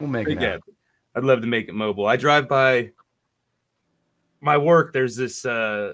We'll 0.00 0.08
make 0.08 0.26
Make 0.28 0.36
it 0.36 0.42
it 0.42 0.46
happen. 0.46 0.60
happen. 0.60 0.74
I'd 1.16 1.24
love 1.24 1.40
to 1.42 1.46
make 1.46 1.68
it 1.68 1.74
mobile. 1.74 2.06
I 2.06 2.16
drive 2.16 2.48
by 2.48 2.90
my 4.40 4.56
work. 4.58 4.92
There's 4.92 5.16
this 5.16 5.44
uh, 5.44 5.92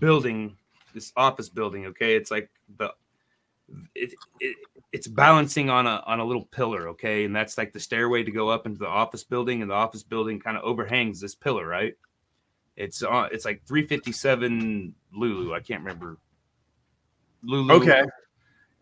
building, 0.00 0.56
this 0.94 1.12
office 1.16 1.48
building. 1.48 1.86
Okay, 1.86 2.16
it's 2.16 2.30
like 2.30 2.50
the 2.78 2.92
it, 3.94 4.12
it 4.40 4.56
it's 4.92 5.06
balancing 5.06 5.70
on 5.70 5.86
a 5.86 6.02
on 6.06 6.20
a 6.20 6.24
little 6.24 6.44
pillar. 6.46 6.88
Okay, 6.88 7.24
and 7.24 7.34
that's 7.34 7.56
like 7.56 7.72
the 7.72 7.80
stairway 7.80 8.22
to 8.22 8.30
go 8.30 8.48
up 8.48 8.66
into 8.66 8.78
the 8.78 8.88
office 8.88 9.24
building, 9.24 9.62
and 9.62 9.70
the 9.70 9.74
office 9.74 10.02
building 10.02 10.40
kind 10.40 10.56
of 10.56 10.64
overhangs 10.64 11.20
this 11.20 11.34
pillar. 11.34 11.66
Right. 11.66 11.94
It's 12.76 13.02
on. 13.02 13.28
It's 13.32 13.44
like 13.44 13.62
357 13.66 14.94
Lulu. 15.14 15.54
I 15.54 15.60
can't 15.60 15.82
remember. 15.82 16.18
Lulu. 17.42 17.74
Okay. 17.74 18.02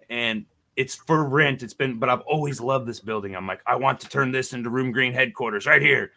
and 0.08 0.46
it's 0.80 0.94
for 0.94 1.28
rent. 1.28 1.62
It's 1.62 1.74
been, 1.74 1.98
but 1.98 2.08
I've 2.08 2.22
always 2.22 2.58
loved 2.58 2.86
this 2.86 3.00
building. 3.00 3.36
I'm 3.36 3.46
like, 3.46 3.60
I 3.66 3.76
want 3.76 4.00
to 4.00 4.08
turn 4.08 4.32
this 4.32 4.54
into 4.54 4.70
Room 4.70 4.92
Green 4.92 5.12
headquarters 5.12 5.66
right 5.66 5.82
here. 5.82 6.12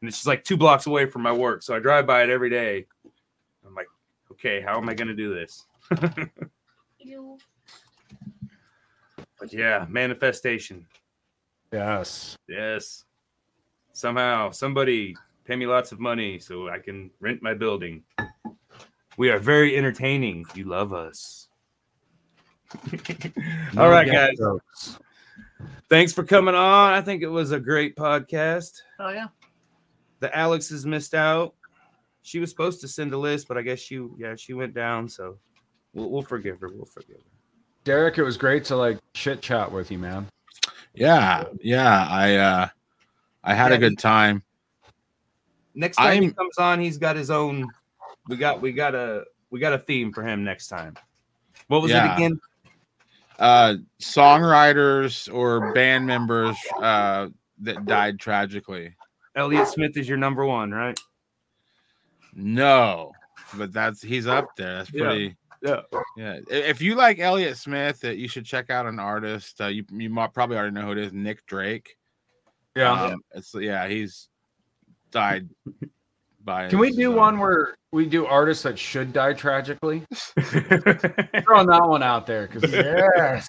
And 0.00 0.08
it's 0.08 0.16
just 0.16 0.26
like 0.26 0.44
two 0.44 0.56
blocks 0.56 0.86
away 0.86 1.04
from 1.04 1.20
my 1.20 1.32
work. 1.32 1.62
So 1.62 1.76
I 1.76 1.78
drive 1.78 2.06
by 2.06 2.22
it 2.22 2.30
every 2.30 2.48
day. 2.48 2.86
I'm 3.66 3.74
like, 3.74 3.88
okay, 4.32 4.62
how 4.62 4.78
am 4.78 4.88
I 4.88 4.94
going 4.94 5.08
to 5.08 5.14
do 5.14 5.34
this? 5.34 5.66
But 9.40 9.52
yeah, 9.52 9.86
manifestation. 9.88 10.84
Yes. 11.72 12.36
Yes. 12.48 13.04
Somehow, 13.92 14.50
somebody 14.50 15.14
pay 15.44 15.54
me 15.54 15.64
lots 15.64 15.92
of 15.92 16.00
money 16.00 16.40
so 16.40 16.68
I 16.68 16.80
can 16.80 17.08
rent 17.20 17.40
my 17.40 17.54
building. 17.54 18.02
We 19.16 19.30
are 19.30 19.38
very 19.38 19.76
entertaining. 19.76 20.44
You 20.56 20.64
love 20.64 20.92
us. 20.92 21.47
All 23.76 23.88
right, 23.88 24.10
guys. 24.10 24.36
Thanks 25.88 26.12
for 26.12 26.22
coming 26.24 26.54
on. 26.54 26.92
I 26.92 27.00
think 27.00 27.22
it 27.22 27.28
was 27.28 27.52
a 27.52 27.60
great 27.60 27.96
podcast. 27.96 28.72
Oh 28.98 29.08
yeah. 29.10 29.28
The 30.20 30.36
Alex 30.36 30.68
has 30.70 30.84
missed 30.84 31.14
out. 31.14 31.54
She 32.22 32.38
was 32.40 32.50
supposed 32.50 32.80
to 32.82 32.88
send 32.88 33.12
a 33.14 33.18
list, 33.18 33.48
but 33.48 33.56
I 33.56 33.62
guess 33.62 33.78
she, 33.78 34.06
yeah, 34.18 34.34
she 34.36 34.52
went 34.52 34.74
down. 34.74 35.08
So 35.08 35.38
we'll, 35.94 36.10
we'll 36.10 36.22
forgive 36.22 36.60
her. 36.60 36.68
We'll 36.68 36.84
forgive 36.84 37.16
her. 37.16 37.22
Derek, 37.84 38.18
it 38.18 38.22
was 38.22 38.36
great 38.36 38.64
to 38.66 38.76
like 38.76 38.98
chit 39.14 39.40
chat 39.40 39.70
with 39.72 39.90
you, 39.90 39.98
man. 39.98 40.26
Yeah, 40.94 41.44
yeah. 41.62 42.06
I 42.10 42.34
uh 42.36 42.68
I 43.44 43.54
had 43.54 43.70
Yeah, 43.70 43.76
a 43.76 43.80
good 43.80 43.98
time. 43.98 44.42
Next 45.74 45.96
time 45.96 46.22
he 46.22 46.28
I'm- 46.28 46.34
comes 46.34 46.58
on, 46.58 46.80
he's 46.80 46.98
got 46.98 47.16
his 47.16 47.30
own. 47.30 47.66
We 48.28 48.36
got, 48.36 48.60
we 48.60 48.72
got 48.72 48.94
a, 48.94 49.24
we 49.48 49.58
got 49.58 49.72
a 49.72 49.78
theme 49.78 50.12
for 50.12 50.22
him 50.22 50.44
next 50.44 50.68
time. 50.68 50.94
What 51.68 51.80
was 51.80 51.90
Yeah. 51.92 52.12
it 52.12 52.16
again? 52.16 52.38
Uh 53.38 53.76
songwriters 54.02 55.32
or 55.32 55.72
band 55.72 56.06
members 56.06 56.56
uh 56.82 57.28
that 57.60 57.84
died 57.86 58.18
tragically. 58.18 58.94
Elliott 59.36 59.68
Smith 59.68 59.96
is 59.96 60.08
your 60.08 60.18
number 60.18 60.44
one, 60.44 60.70
right? 60.72 60.98
No, 62.34 63.12
but 63.56 63.72
that's 63.72 64.02
he's 64.02 64.26
up 64.26 64.56
there. 64.56 64.78
That's 64.78 64.90
pretty. 64.90 65.36
Yeah. 65.62 65.80
Yeah. 66.16 66.38
I- 66.50 66.54
If 66.54 66.80
you 66.80 66.94
like 66.94 67.18
Elliott 67.18 67.56
Smith, 67.56 68.00
that 68.00 68.16
you 68.16 68.28
should 68.28 68.44
check 68.44 68.70
out 68.70 68.86
an 68.86 68.98
artist. 68.98 69.60
Uh, 69.60 69.66
you 69.66 69.84
you 69.92 70.10
might 70.10 70.32
probably 70.34 70.56
already 70.56 70.72
know 70.74 70.82
who 70.82 70.92
it 70.92 70.98
is. 70.98 71.12
Nick 71.12 71.44
Drake. 71.46 71.96
Yeah. 72.76 72.92
Um, 72.92 73.22
it's 73.32 73.52
yeah. 73.54 73.88
He's 73.88 74.28
died 75.10 75.48
by. 76.48 76.68
Can 76.68 76.78
we 76.78 76.90
do 76.90 77.12
uh, 77.12 77.16
one 77.16 77.38
where 77.38 77.74
we 77.92 78.06
do 78.06 78.26
artists 78.26 78.62
that 78.64 78.78
should 78.78 79.12
die 79.12 79.34
tragically? 79.34 80.02
Throwing 80.40 81.66
that 81.66 81.82
one 81.86 82.02
out 82.02 82.26
there 82.26 82.48
because 82.48 82.72
Yes. 82.72 83.46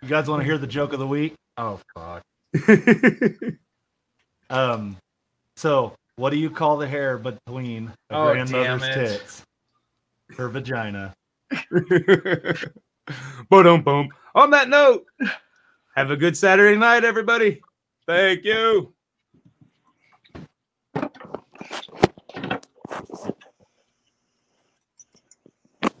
You 0.00 0.08
guys 0.08 0.28
want 0.28 0.40
to 0.40 0.44
hear 0.44 0.58
the 0.58 0.66
joke 0.66 0.92
of 0.92 0.98
the 1.00 1.06
week? 1.06 1.34
oh 1.58 1.78
fuck. 1.94 2.22
Um, 4.50 4.98
so 5.56 5.94
what 6.16 6.28
do 6.28 6.36
you 6.36 6.50
call 6.50 6.76
the 6.76 6.86
hair 6.86 7.16
between 7.16 7.90
a 8.10 8.14
Oh, 8.14 8.32
grandmother's 8.32 8.94
tits? 8.94 9.42
Her 10.36 10.50
vagina. 10.50 11.14
Boom, 13.48 13.82
boom. 13.82 14.10
On 14.34 14.50
that 14.50 14.68
note, 14.68 15.06
have 15.96 16.10
a 16.10 16.16
good 16.16 16.36
Saturday 16.36 16.76
night, 16.76 17.04
everybody. 17.04 17.62
Thank 18.06 18.44
you. 18.44 18.92